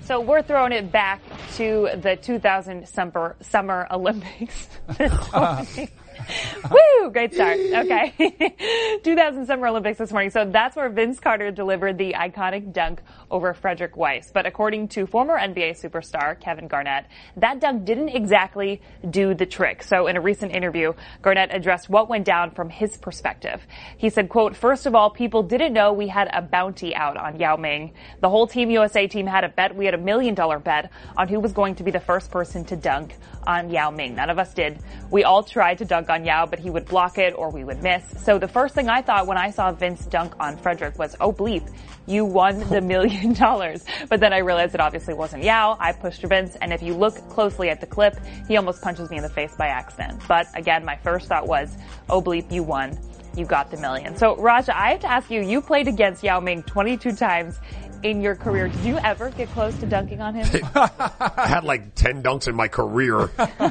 So 0.00 0.20
we're 0.20 0.42
throwing 0.42 0.72
it 0.72 0.90
back 0.90 1.22
to 1.54 1.88
the 1.94 2.16
2000 2.16 2.88
Summer, 2.88 3.36
Summer 3.42 3.86
Olympics. 3.92 4.68
Woo! 6.70 7.10
Great 7.10 7.34
start. 7.34 7.58
Okay. 7.58 9.00
2000 9.04 9.46
Summer 9.46 9.66
Olympics 9.68 9.98
this 9.98 10.12
morning. 10.12 10.30
So 10.30 10.44
that's 10.44 10.76
where 10.76 10.88
Vince 10.88 11.20
Carter 11.20 11.50
delivered 11.50 11.98
the 11.98 12.14
iconic 12.14 12.72
dunk 12.72 13.02
over 13.30 13.54
Frédéric 13.54 13.96
Weis. 13.96 14.32
But 14.32 14.46
according 14.46 14.88
to 14.88 15.06
former 15.06 15.38
NBA 15.38 15.80
superstar 15.80 16.38
Kevin 16.40 16.68
Garnett, 16.68 17.06
that 17.36 17.60
dunk 17.60 17.84
didn't 17.84 18.10
exactly 18.10 18.80
do 19.10 19.34
the 19.34 19.46
trick. 19.46 19.82
So 19.82 20.06
in 20.06 20.16
a 20.16 20.20
recent 20.20 20.52
interview, 20.52 20.92
Garnett 21.22 21.54
addressed 21.54 21.88
what 21.88 22.08
went 22.08 22.24
down 22.24 22.50
from 22.52 22.70
his 22.70 22.96
perspective. 22.96 23.66
He 23.96 24.10
said, 24.10 24.28
quote, 24.28 24.56
first 24.56 24.86
of 24.86 24.94
all, 24.94 25.10
people 25.10 25.42
didn't 25.42 25.72
know 25.72 25.92
we 25.92 26.08
had 26.08 26.28
a 26.32 26.42
bounty 26.42 26.94
out 26.94 27.16
on 27.16 27.38
Yao 27.38 27.56
Ming. 27.56 27.92
The 28.20 28.28
whole 28.28 28.46
Team 28.46 28.70
USA 28.70 29.06
team 29.06 29.26
had 29.26 29.44
a 29.44 29.48
bet. 29.48 29.74
We 29.74 29.84
had 29.84 29.94
a 29.94 29.98
million 29.98 30.34
dollar 30.34 30.58
bet 30.58 30.90
on 31.16 31.28
who 31.28 31.40
was 31.40 31.52
going 31.52 31.74
to 31.76 31.82
be 31.82 31.90
the 31.90 32.00
first 32.00 32.30
person 32.30 32.64
to 32.66 32.76
dunk 32.76 33.16
on 33.46 33.70
Yao 33.70 33.90
Ming. 33.90 34.14
None 34.14 34.30
of 34.30 34.38
us 34.38 34.52
did. 34.54 34.78
We 35.10 35.24
all 35.24 35.42
tried 35.42 35.78
to 35.78 35.84
dunk 35.84 36.10
on 36.10 36.24
Yao, 36.24 36.46
but 36.46 36.58
he 36.58 36.70
would 36.70 36.86
block 36.86 37.18
it 37.18 37.34
or 37.36 37.50
we 37.50 37.64
would 37.64 37.82
miss. 37.82 38.04
So 38.22 38.38
the 38.38 38.48
first 38.48 38.74
thing 38.74 38.88
I 38.88 39.02
thought 39.02 39.26
when 39.26 39.38
I 39.38 39.50
saw 39.50 39.72
Vince 39.72 40.06
dunk 40.06 40.34
on 40.40 40.56
Frédéric 40.56 40.98
was, 40.98 41.16
oh 41.20 41.32
bleep, 41.32 41.68
you 42.06 42.24
won 42.24 42.60
the 42.68 42.80
million 42.94 43.32
dollars. 43.32 43.84
But 44.08 44.20
then 44.20 44.32
I 44.32 44.38
realized 44.38 44.74
it 44.74 44.80
obviously 44.80 45.14
wasn't 45.14 45.42
Yao. 45.42 45.76
I 45.80 45.92
pushed 45.92 46.22
Vince, 46.22 46.56
and 46.60 46.72
if 46.72 46.82
you 46.82 46.94
look 46.94 47.14
closely 47.28 47.70
at 47.70 47.80
the 47.80 47.86
clip, 47.86 48.18
he 48.48 48.56
almost 48.56 48.82
punches 48.82 49.10
me 49.10 49.16
in 49.16 49.22
the 49.22 49.28
face 49.28 49.54
by 49.56 49.68
accident. 49.68 50.22
But 50.28 50.46
again, 50.54 50.84
my 50.84 50.96
first 50.96 51.28
thought 51.28 51.46
was, 51.46 51.76
oh 52.08 52.20
bleep, 52.20 52.50
you 52.52 52.62
won. 52.62 52.98
You 53.36 53.44
got 53.44 53.70
the 53.70 53.76
million. 53.78 54.16
So 54.16 54.36
Raja, 54.36 54.78
I 54.78 54.92
have 54.92 55.00
to 55.00 55.10
ask 55.10 55.28
you, 55.28 55.42
you 55.42 55.60
played 55.60 55.88
against 55.88 56.22
Yao 56.22 56.38
Ming 56.38 56.62
22 56.62 57.12
times 57.16 57.58
in 58.04 58.20
your 58.20 58.36
career. 58.36 58.68
Did 58.68 58.84
you 58.84 58.98
ever 58.98 59.30
get 59.30 59.48
close 59.50 59.74
to 59.78 59.86
dunking 59.86 60.20
on 60.20 60.34
him? 60.34 60.46
I 60.74 61.46
had 61.48 61.64
like 61.64 61.94
10 61.94 62.22
dunks 62.22 62.46
in 62.46 62.54
my 62.54 62.68
career, 62.68 63.30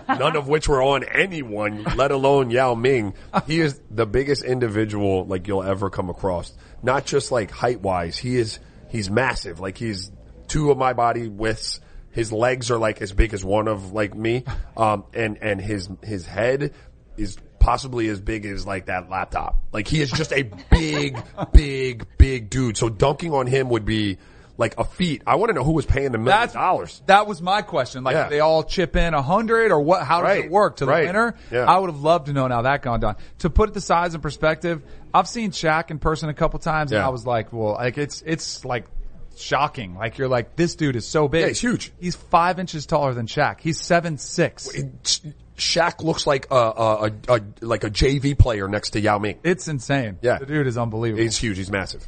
none 0.09 0.35
of 0.35 0.47
which 0.47 0.67
were 0.67 0.81
on 0.81 1.03
anyone, 1.03 1.83
let 1.95 2.11
alone 2.11 2.49
Yao 2.49 2.73
Ming. 2.73 3.13
He 3.45 3.61
is 3.61 3.79
the 3.91 4.07
biggest 4.07 4.43
individual 4.43 5.25
like 5.25 5.47
you'll 5.47 5.63
ever 5.63 5.89
come 5.89 6.09
across. 6.09 6.51
Not 6.81 7.05
just 7.05 7.31
like 7.31 7.51
height 7.51 7.81
wise. 7.81 8.17
He 8.17 8.37
is, 8.37 8.59
he's 8.89 9.09
massive. 9.09 9.59
Like 9.59 9.77
he's 9.77 10.11
two 10.47 10.71
of 10.71 10.77
my 10.77 10.93
body 10.93 11.29
widths. 11.29 11.79
His 12.11 12.31
legs 12.31 12.71
are 12.71 12.77
like 12.77 13.01
as 13.01 13.13
big 13.13 13.33
as 13.33 13.45
one 13.45 13.67
of 13.67 13.93
like 13.93 14.15
me. 14.15 14.45
Um, 14.75 15.05
and, 15.13 15.37
and 15.41 15.61
his, 15.61 15.89
his 16.03 16.25
head 16.25 16.73
is 17.17 17.37
possibly 17.63 18.09
as 18.09 18.19
big 18.19 18.45
as 18.45 18.67
like 18.67 18.87
that 18.87 19.09
laptop. 19.09 19.57
Like 19.71 19.87
he 19.87 20.01
is 20.01 20.11
just 20.11 20.33
a 20.33 20.43
big, 20.69 21.17
big, 21.53 22.05
big 22.17 22.49
dude. 22.49 22.75
So 22.77 22.89
dunking 22.89 23.33
on 23.33 23.47
him 23.47 23.69
would 23.69 23.85
be 23.85 24.17
like 24.57 24.77
a 24.77 24.83
feat. 24.83 25.23
I 25.25 25.35
want 25.35 25.49
to 25.49 25.53
know 25.55 25.63
who 25.63 25.71
was 25.71 25.85
paying 25.85 26.11
the 26.11 26.17
million 26.17 26.25
That's 26.41 26.53
dollars. 26.53 27.01
That 27.07 27.25
was 27.25 27.41
my 27.41 27.61
question. 27.63 28.03
Like, 28.03 28.13
Yeah. 28.15 28.27
they 28.29 28.39
all 28.41 28.63
chip 28.63 28.95
in 28.95 29.13
a 29.13 29.21
hundred 29.21 29.71
or 29.71 29.79
what? 29.79 30.03
How 30.03 30.17
does 30.19 30.25
Right. 30.27 30.45
it 30.45 30.51
work 30.51 30.75
to 30.77 30.85
the 30.85 30.91
Right. 30.91 31.05
winner? 31.07 31.35
Yeah. 31.51 31.61
I 31.63 31.77
would 31.79 31.89
have 31.89 32.01
loved 32.01 32.25
to 32.27 32.33
know 32.33 32.47
how 32.47 32.61
that 32.63 32.81
gone 32.83 32.99
down. 32.99 33.15
To 33.39 33.49
put 33.49 33.73
the 33.73 33.81
size 33.81 34.13
in 34.13 34.21
perspective, 34.21 34.81
I've 35.13 35.27
seen 35.27 35.51
Shaq 35.51 35.89
in 35.89 35.97
person 35.99 36.29
a 36.29 36.33
couple 36.33 36.59
times, 36.59 36.91
and 36.91 37.01
I 37.01 37.09
was 37.09 37.25
like, 37.25 37.51
well, 37.53 37.73
like 37.73 37.97
it's 37.97 38.21
it's 38.25 38.63
like 38.65 38.85
shocking. 39.35 39.95
Like 39.95 40.17
you're 40.19 40.27
like, 40.27 40.55
this 40.55 40.75
dude 40.75 40.95
is 40.97 41.07
so 41.07 41.27
big. 41.27 41.41
Yeah, 41.41 41.47
he's 41.47 41.61
huge. 41.61 41.91
He's 41.99 42.15
five 42.15 42.59
inches 42.59 42.85
taller 42.85 43.13
than 43.15 43.25
Shaq. 43.25 43.59
He's 43.61 43.79
seven 43.81 44.17
six. 44.19 44.69
It- 45.55 45.59
Shaq 45.59 46.03
looks 46.03 46.25
like 46.27 46.47
a, 46.51 46.55
a, 46.55 46.95
a, 47.07 47.11
a 47.35 47.41
like 47.61 47.83
a 47.83 47.89
JV 47.89 48.37
player 48.37 48.67
next 48.67 48.91
to 48.91 48.99
Yao 48.99 49.19
Ming. 49.19 49.39
It's 49.43 49.67
insane. 49.67 50.17
Yeah. 50.21 50.39
the 50.39 50.45
dude 50.45 50.67
is 50.67 50.77
unbelievable. 50.77 51.23
He's 51.23 51.37
huge. 51.37 51.57
He's 51.57 51.71
massive. 51.71 52.07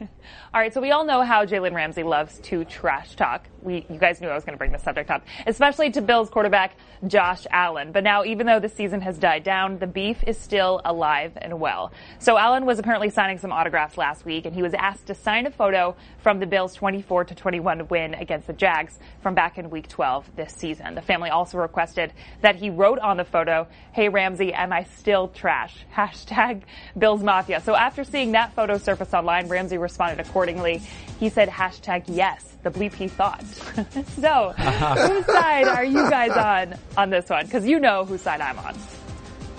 All 0.54 0.60
right, 0.60 0.72
so 0.72 0.80
we 0.80 0.90
all 0.90 1.04
know 1.04 1.22
how 1.22 1.44
Jalen 1.44 1.74
Ramsey 1.74 2.02
loves 2.02 2.38
to 2.44 2.64
trash 2.64 3.14
talk. 3.16 3.46
We, 3.60 3.86
you 3.90 3.98
guys 3.98 4.20
knew 4.20 4.28
I 4.28 4.34
was 4.34 4.44
going 4.44 4.54
to 4.54 4.58
bring 4.58 4.72
this 4.72 4.82
subject 4.82 5.10
up, 5.10 5.24
especially 5.46 5.90
to 5.92 6.00
Bills 6.00 6.30
quarterback 6.30 6.76
Josh 7.06 7.46
Allen. 7.50 7.92
But 7.92 8.04
now, 8.04 8.24
even 8.24 8.46
though 8.46 8.60
the 8.60 8.68
season 8.68 9.00
has 9.02 9.18
died 9.18 9.44
down, 9.44 9.78
the 9.78 9.86
beef 9.86 10.22
is 10.26 10.38
still 10.38 10.80
alive 10.84 11.32
and 11.36 11.60
well. 11.60 11.92
So 12.18 12.38
Allen 12.38 12.66
was 12.66 12.78
apparently 12.78 13.10
signing 13.10 13.38
some 13.38 13.52
autographs 13.52 13.96
last 13.98 14.24
week, 14.24 14.46
and 14.46 14.54
he 14.54 14.62
was 14.62 14.74
asked 14.74 15.06
to 15.08 15.14
sign 15.14 15.46
a 15.46 15.50
photo 15.50 15.96
from 16.18 16.40
the 16.40 16.46
Bills' 16.46 16.74
24 16.74 17.24
to 17.26 17.34
21 17.34 17.88
win 17.88 18.14
against 18.14 18.46
the 18.46 18.52
Jags 18.52 18.98
from 19.22 19.34
back 19.34 19.58
in 19.58 19.70
Week 19.70 19.88
12 19.88 20.36
this 20.36 20.52
season. 20.52 20.94
The 20.94 21.02
family 21.02 21.30
also 21.30 21.58
requested 21.58 22.12
that 22.40 22.56
he 22.56 22.70
wrote 22.70 22.98
on 22.98 23.16
the 23.16 23.24
photo, 23.24 23.66
"Hey 23.92 24.08
Ramsey, 24.08 24.52
am 24.52 24.72
I 24.72 24.84
still 24.84 25.28
trash?" 25.28 25.84
Hashtag 25.94 26.62
Bills 26.96 27.22
Mafia. 27.22 27.60
So 27.60 27.74
after 27.74 28.04
seeing 28.04 28.32
that 28.32 28.54
photo 28.54 28.78
surface 28.78 29.14
online, 29.14 29.48
Ramsey 29.48 29.78
responded 29.78 30.17
accordingly. 30.18 30.82
He 31.18 31.28
said, 31.28 31.48
"Hashtag 31.48 32.04
yes." 32.06 32.44
The 32.64 32.70
bleep 32.70 32.92
he 32.92 33.06
thought. 33.08 33.44
so, 34.20 34.52
whose 34.56 35.26
side 35.26 35.68
are 35.68 35.84
you 35.84 36.10
guys 36.10 36.30
on 36.32 36.78
on 36.96 37.10
this 37.10 37.28
one? 37.30 37.44
Because 37.44 37.66
you 37.66 37.78
know 37.78 38.04
whose 38.04 38.22
side 38.22 38.40
I'm 38.40 38.58
on. 38.58 38.76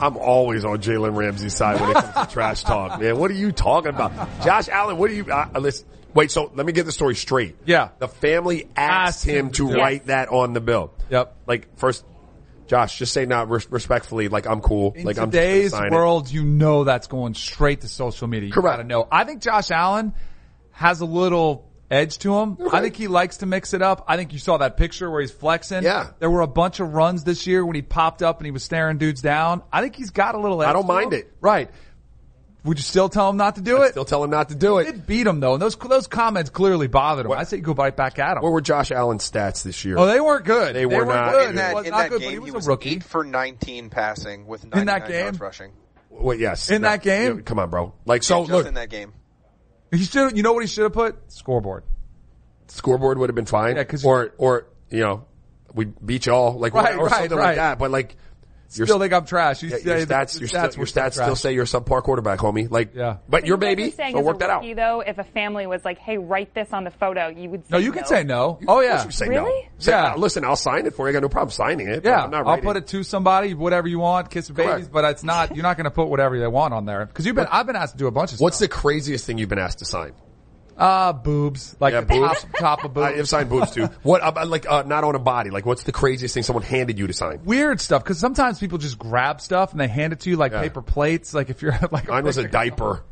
I'm 0.02 0.17
always 0.17 0.63
on 0.65 0.80
Jalen 0.82 1.15
Ramsey's 1.15 1.56
side 1.56 1.80
when 1.80 1.91
it 1.91 1.93
comes 1.95 2.28
to 2.28 2.34
trash 2.34 2.63
talk, 2.63 3.02
man. 3.02 3.17
What 3.17 3.32
are 3.32 3.36
you 3.36 3.52
talking 3.52 3.89
about? 3.89 4.12
Josh 4.43 4.69
Allen, 4.69 4.98
what 4.98 5.10
are 5.12 5.13
you, 5.13 5.26
uh, 5.30 5.60
listen, 5.60 5.86
Wait, 6.13 6.32
so 6.32 6.52
let 6.56 6.65
me 6.65 6.72
get 6.72 6.86
the 6.86 6.91
story 6.91 7.15
straight. 7.15 7.56
Yeah. 7.65 7.89
The 8.00 8.08
family 8.08 8.67
asked, 8.76 9.17
Asked 9.17 9.26
him, 9.26 9.45
him 9.48 9.52
to 9.52 9.69
to 9.69 9.76
write 9.76 10.08
that 10.08 10.30
on 10.30 10.54
the 10.54 10.62
bill. 10.62 10.91
Yep. 11.10 11.36
Like 11.45 11.78
first, 11.78 12.04
Josh, 12.67 12.98
just 12.98 13.13
say 13.13 13.26
not 13.26 13.50
res- 13.50 13.69
respectfully. 13.72 14.28
Like 14.28 14.48
I'm 14.48 14.62
cool. 14.62 14.93
In 14.95 15.06
like 15.06 15.17
I'm 15.17 15.30
today's 15.32 15.72
just 15.72 15.76
gonna 15.76 15.88
it. 15.88 15.91
world, 15.91 16.32
you 16.32 16.43
know 16.43 16.84
that's 16.84 17.08
going 17.08 17.36
straight 17.36 17.82
to 17.82 17.88
social 17.88 18.28
media. 18.28 18.48
You 18.48 18.54
Correct. 18.54 18.78
gotta 18.78 18.88
know. 18.88 19.08
I 19.12 19.24
think 19.24 19.41
Josh 19.41 19.69
Allen 19.72 20.13
has 20.80 21.02
a 21.02 21.06
little 21.06 21.70
edge 21.92 22.20
to 22.20 22.34
him. 22.39 22.58
I 22.72 22.80
think 22.82 22.96
he 22.96 23.08
likes 23.10 23.38
to 23.38 23.46
mix 23.46 23.74
it 23.74 23.82
up. 23.82 24.06
I 24.08 24.15
think 24.15 24.32
you 24.32 24.39
saw 24.39 24.58
that 24.58 24.78
picture 24.78 25.12
where 25.12 25.20
he's 25.20 25.32
flexing. 25.32 25.84
Yeah. 25.84 26.12
There 26.20 26.30
were 26.30 26.39
a 26.42 26.48
bunch 26.48 26.80
of 26.80 26.94
runs 26.94 27.24
this 27.26 27.46
year 27.48 27.65
when 27.65 27.76
he 27.76 27.82
popped 27.82 28.22
up 28.24 28.38
and 28.39 28.46
he 28.46 28.52
was 28.52 28.63
staring 28.63 28.98
dudes 28.98 29.22
down. 29.22 29.62
I 29.74 29.82
think 29.82 29.96
he's 29.96 30.12
got 30.12 30.36
a 30.36 30.39
little 30.39 30.62
edge 30.63 30.70
I 30.70 30.74
don't 30.74 30.84
to 30.84 30.88
mind 30.88 31.12
him. 31.13 31.20
it. 31.20 31.34
Right. 31.42 31.70
Would 32.63 32.78
you 32.78 32.84
still 32.84 33.10
tell 33.10 33.30
him 33.30 33.38
not 33.38 33.56
to 33.56 33.62
do 33.62 33.82
it? 33.84 33.92
Still 33.92 34.06
tell 34.06 34.24
him 34.24 34.30
not 34.30 34.50
to 34.50 34.56
do 34.56 34.78
it. 34.78 34.84
He 34.84 34.89
it. 34.89 34.94
did 34.94 35.08
beat 35.08 35.26
him 35.28 35.39
though, 35.39 35.54
and 35.54 35.62
those 35.62 35.76
those 35.78 36.08
comments 36.08 36.50
clearly 36.50 36.88
bothered 36.88 37.26
him. 37.26 37.30
What- 37.30 37.39
I 37.39 37.44
say 37.44 37.58
you 37.58 37.63
go 37.63 37.74
right 37.74 37.96
back 37.96 38.20
at 38.20 38.38
him. 38.38 38.44
What 38.44 38.52
were 38.52 38.62
Josh 38.62 38.92
Allen's 38.92 39.30
stats 39.30 39.63
this 39.63 39.84
year? 39.86 39.98
oh, 39.98 40.06
they 40.06 40.20
weren't 40.22 40.46
good. 40.46 40.76
They 40.76 40.86
were 40.86 41.06
weren't 41.06 41.32
good. 41.32 41.50
In 41.52 41.56
that, 41.56 41.70
He 41.70 41.76
was 41.76 41.86
in 41.86 41.92
not 41.92 41.98
that 41.98 42.10
good, 42.10 42.20
but 42.20 42.22
game, 42.22 42.32
he 42.32 42.39
was, 42.39 42.48
he 42.50 42.52
was 42.56 42.68
a 42.68 42.70
rookie. 42.70 42.89
eight 42.92 43.04
for 43.04 43.24
19 43.24 43.89
passing 43.89 44.46
with 44.46 44.63
In 44.65 44.70
99 44.72 45.00
that 45.00 45.10
yards 45.20 45.39
rushing. 45.39 45.72
Wait, 46.10 46.39
yes. 46.42 46.70
In 46.70 46.82
that 46.82 47.02
game? 47.02 47.38
Yeah, 47.38 47.42
come 47.44 47.60
on, 47.60 47.70
bro. 47.70 47.94
Like 48.06 48.24
so, 48.24 48.42
Just 48.42 48.52
look, 48.52 48.68
in 48.68 48.74
that 48.76 48.89
game. 48.89 49.13
He 49.91 50.04
should. 50.04 50.38
You 50.38 50.43
know 50.43 50.54
what 50.54 50.62
he 50.63 50.67
should 50.67 50.84
have 50.84 50.93
put? 50.93 51.15
Scoreboard. 51.32 51.84
scoreboard 52.67 53.17
would 53.17 53.30
have 53.30 53.36
been 53.36 53.45
fine. 53.45 53.75
Yeah, 53.78 53.84
'cause- 53.84 54.06
or 54.06 54.32
or 54.38 54.67
you 54.89 54.99
know, 54.99 55.25
we 55.73 55.86
beat 55.86 56.25
y'all 56.28 56.58
like 56.60 56.73
Right, 56.73 56.95
or 56.95 57.06
right, 57.06 57.12
something 57.13 57.38
right. 57.38 57.43
like 57.45 57.56
that. 57.56 57.80
But 57.80 57.89
like, 57.91 58.15
your, 58.73 58.86
Still 58.88 58.99
think 58.99 59.13
I'm 59.13 59.25
trash. 59.25 59.63
You 59.63 59.69
yeah, 59.69 59.77
say 59.77 59.84
your 59.97 60.05
stats, 60.05 60.34
the 60.34 60.39
your, 60.41 60.47
sti- 60.47 60.62
your 60.77 60.86
still 60.86 61.03
stats 61.03 61.12
still 61.13 61.25
trash. 61.27 61.39
say 61.39 61.53
you're 61.53 61.63
a 61.63 61.67
subpar 61.67 62.03
quarterback, 62.03 62.39
homie. 62.39 62.69
Like, 62.69 62.93
Yeah. 62.93 63.17
but 63.27 63.45
you're 63.45 63.58
you 63.58 63.62
guys 63.62 63.75
baby, 63.75 63.84
are 63.89 63.91
saying 63.91 64.15
so 64.15 64.21
work 64.21 64.36
a 64.36 64.39
that 64.39 64.49
out. 64.49 64.63
Though, 64.75 65.01
if 65.01 65.17
a 65.17 65.23
family 65.23 65.65
was 65.67 65.84
like, 65.84 65.97
"Hey, 65.97 66.17
write 66.17 66.53
this 66.53 66.71
on 66.71 66.84
the 66.84 66.91
photo," 66.91 67.29
you 67.29 67.49
would 67.49 67.63
say 67.65 67.69
No, 67.71 67.77
you 67.79 67.91
can 67.91 68.05
say 68.05 68.23
no. 68.23 68.60
Oh 68.67 68.82
yeah. 68.82 69.03
you 69.05 69.12
say 69.12 69.27
Really? 69.27 69.49
no. 69.49 69.69
Say, 69.79 69.91
Yeah. 69.91 70.13
uh, 70.13 70.17
listen, 70.17 70.43
I'll 70.45 70.55
sign 70.55 70.86
it 70.86 70.93
for 70.93 71.08
you. 71.08 71.10
I 71.10 71.13
got 71.13 71.21
no 71.23 71.29
problem 71.29 71.51
signing 71.51 71.88
it. 71.88 72.03
but 72.03 72.10
Yeah, 72.10 72.23
I'm 72.23 72.32
not 72.32 72.45
I'll 72.47 72.60
put 72.62 72.77
it 72.77 72.88
to 72.88 73.03
somebody, 73.03 73.53
whatever 73.53 73.88
you 73.88 73.99
want, 73.99 74.29
kiss 74.29 74.47
the 74.47 74.53
babies, 74.53 74.71
Correct. 74.73 74.91
but 74.91 75.05
it's 75.05 75.23
not. 75.23 75.55
You're 75.55 75.63
not 75.63 75.77
going 75.77 75.86
to 75.86 75.91
put 75.91 76.08
whatever 76.08 76.38
they 76.39 76.47
want 76.47 76.73
on 76.73 76.86
there 76.86 77.05
because 77.05 77.25
you've 77.25 77.36
been. 77.36 77.47
I've 77.51 77.65
been 77.65 77.75
asked 77.75 77.93
to 77.93 77.97
do 77.97 78.08
a 78.08 78.12
bunch 78.12 78.32
of 78.32 78.38
stuff. 78.38 78.43
What's 78.43 78.60
the 78.60 78.67
craziest 78.67 79.25
thing 79.25 79.38
you've 79.38 79.49
been 79.49 79.58
asked 79.60 79.79
to 79.79 79.86
sign? 79.86 80.13
Uh 80.80 81.13
boobs? 81.13 81.76
Like 81.80 81.94
Yeah, 81.94 82.02
boobs. 82.02 82.42
top, 82.44 82.54
top 82.58 82.84
of 82.86 82.94
boobs. 82.96 83.20
I've 83.20 83.28
signed 83.30 83.50
boobs 83.50 83.72
too. 83.72 83.89
What 84.04 84.22
about 84.26 84.48
like 84.48 84.65
uh, 84.70 84.84
not 84.84 85.04
on 85.04 85.13
a 85.15 85.20
body? 85.20 85.50
Like, 85.50 85.65
what's 85.65 85.84
the 85.84 85.92
craziest 85.92 86.34
thing 86.34 86.44
someone 86.44 86.63
handed 86.63 86.98
you 86.98 87.06
to 87.08 87.13
sign? 87.13 87.42
Weird 87.44 87.82
stuff 87.82 88.04
because 88.04 88.18
sometimes 88.20 88.60
people 88.60 88.78
just 88.78 88.98
grab 88.98 89.42
stuff 89.42 89.72
and 89.72 89.80
they 89.80 89.88
hand 89.88 90.13
it 90.13 90.22
to 90.22 90.30
you 90.30 90.38
like 90.38 90.52
Yeah. 90.54 90.62
paper 90.62 90.82
plates. 90.82 91.34
Like 91.34 91.50
if 91.50 91.62
you're 91.62 91.78
like 91.92 92.08
Mine 92.08 92.24
was 92.24 92.38
a 92.38 92.48
diaper. 92.48 93.04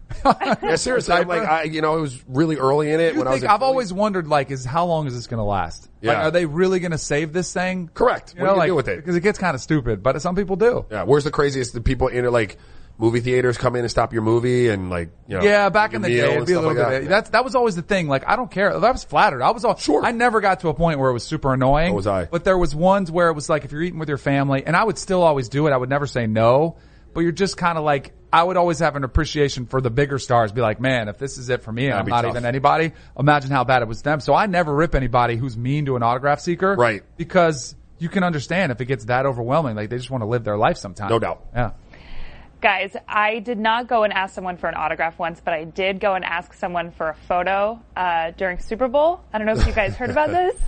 yeah, 0.64 0.78
seriously. 0.78 1.14
I'm 1.14 1.28
like. 1.28 1.42
I, 1.48 1.64
you 1.64 1.82
know, 1.82 1.98
it 1.98 2.02
was 2.02 2.24
really 2.30 2.56
early 2.56 2.92
in 2.92 3.00
it 3.02 3.16
when 3.18 3.28
I 3.28 3.32
was. 3.32 3.44
I've 3.44 3.62
always 3.62 3.92
wondered, 3.92 4.28
like, 4.28 4.52
is 4.52 4.64
how 4.64 4.86
long 4.86 5.06
is 5.08 5.14
this 5.14 5.28
going 5.28 5.40
to 5.40 5.44
last? 5.44 5.90
Yeah. 6.02 6.14
Like, 6.14 6.24
are 6.26 6.32
they 6.32 6.46
really 6.46 6.80
going 6.80 6.92
to 6.94 6.98
save 6.98 7.34
this 7.34 7.52
thing? 7.54 7.90
Correct. 7.94 8.34
You 8.36 8.42
What 8.42 8.46
know, 8.48 8.52
are 8.52 8.56
you 8.56 8.60
like, 8.60 8.68
do 8.70 8.76
with 8.76 8.88
it? 8.88 8.96
Because 8.98 9.16
it 9.18 9.22
gets 9.22 9.38
kind 9.38 9.54
of 9.54 9.60
stupid, 9.62 10.02
but 10.04 10.22
some 10.22 10.36
people 10.36 10.56
do. 10.56 10.86
Yeah, 10.90 11.04
where's 11.04 11.26
the 11.26 11.32
craziest? 11.32 11.74
The 11.74 11.82
people 11.82 12.08
in 12.08 12.24
it? 12.24 12.32
like 12.32 12.58
movie 12.98 13.20
theaters 13.20 13.58
come 13.58 13.76
in 13.76 13.82
and 13.82 13.92
stop 13.92 14.12
your 14.14 14.22
movie 14.22 14.70
and 14.70 14.90
like 14.90 15.10
you 15.28 15.38
know. 15.38 15.44
Yeah, 15.44 15.70
back 15.70 15.94
in 15.94 16.02
the 16.02 16.10
day, 16.10 16.36
it'd 16.36 16.48
be 16.48 16.54
a 16.54 16.60
little 16.62 16.76
like 16.76 16.90
bit. 16.90 17.02
that. 17.04 17.10
That's 17.10 17.30
that 17.32 17.44
was 17.44 17.56
always 17.56 17.76
the 17.76 17.82
thing. 17.82 18.08
Like, 18.08 18.28
I 18.28 18.36
don't 18.36 18.50
care. 18.52 18.74
I 18.74 18.92
was 18.92 19.04
flattered. 19.04 19.42
I 19.42 19.52
was 19.52 19.66
all 19.66 19.76
Sure. 19.76 20.04
I 20.04 20.12
never 20.12 20.42
got 20.42 20.62
to 20.62 20.70
a 20.70 20.74
point 20.74 21.00
where 21.00 21.10
it 21.10 21.14
was 21.14 21.24
super 21.24 21.54
annoying. 21.54 21.92
So 21.92 21.96
was 21.96 22.08
I. 22.08 22.26
But 22.26 22.44
there 22.44 22.58
was 22.58 22.74
ones 22.76 23.12
where 23.12 23.30
it 23.30 23.34
was 23.34 23.50
like 23.50 23.66
if 23.66 23.72
you're 23.72 23.82
eating 23.84 24.00
with 24.00 24.10
your 24.10 24.18
family, 24.18 24.64
and 24.66 24.76
I 24.76 24.84
would 24.84 24.98
still 24.98 25.22
always 25.24 25.50
do 25.50 25.68
it. 25.68 25.72
I 25.72 25.78
would 25.78 25.90
never 25.90 26.08
say 26.08 26.28
no. 26.28 26.78
But 27.14 27.22
you're 27.22 27.32
just 27.32 27.58
kind 27.58 27.78
of 27.80 27.84
like 27.84 28.14
I 28.32 28.44
would 28.44 28.58
always 28.58 28.80
have 28.80 28.96
an 28.96 29.04
appreciation 29.04 29.66
for 29.66 29.82
the 29.82 29.90
bigger 29.90 30.20
stars. 30.20 30.52
Be 30.52 30.62
like, 30.62 30.80
man, 30.80 31.08
if 31.08 31.18
this 31.18 31.38
is 31.40 31.50
it 31.50 31.64
for 31.64 31.72
me, 31.72 31.88
That'd 31.88 32.02
I'm 32.02 32.08
not 32.08 32.22
tough. 32.24 32.32
even 32.32 32.46
anybody. 32.46 32.92
Imagine 33.18 33.50
how 33.50 33.64
bad 33.64 33.82
it 33.82 33.88
was 33.88 34.02
them. 34.04 34.20
So 34.20 34.36
I 34.36 34.46
never 34.46 34.74
rip 34.76 34.94
anybody 34.94 35.36
who's 35.36 35.58
mean 35.58 35.86
to 35.86 35.96
an 35.96 36.04
autograph 36.04 36.42
seeker, 36.42 36.76
Right. 36.76 37.04
Because 37.16 37.76
you 38.00 38.10
can 38.10 38.24
understand 38.24 38.72
if 38.72 38.82
it 38.82 38.86
gets 38.86 39.06
that 39.06 39.26
overwhelming. 39.26 39.76
Like 39.76 39.90
they 39.90 39.98
just 39.98 40.12
want 40.12 40.22
to 40.22 40.28
live 40.28 40.44
their 40.44 40.58
life 40.58 40.78
sometimes. 40.78 41.10
No 41.10 41.18
doubt. 41.18 41.44
Yeah. 41.56 41.72
Guys, 42.60 42.96
I 43.08 43.38
did 43.38 43.60
not 43.60 43.88
go 43.88 44.04
and 44.04 44.12
ask 44.12 44.34
someone 44.34 44.58
for 44.58 44.68
an 44.68 44.74
autograph 44.74 45.20
once, 45.20 45.40
but 45.44 45.54
I 45.54 45.64
did 45.64 46.00
go 46.00 46.16
and 46.16 46.26
ask 46.26 46.54
someone 46.56 46.90
for 46.90 47.10
a 47.10 47.14
photo 47.14 47.80
uh, 47.96 48.32
during 48.32 48.58
Super 48.58 48.88
Bowl. 48.88 49.22
I 49.32 49.38
don't 49.38 49.46
know 49.46 49.54
if 49.54 49.68
you 49.68 49.74
guys 49.74 49.96
heard 49.96 50.10
about 50.10 50.30
this. 50.32 50.60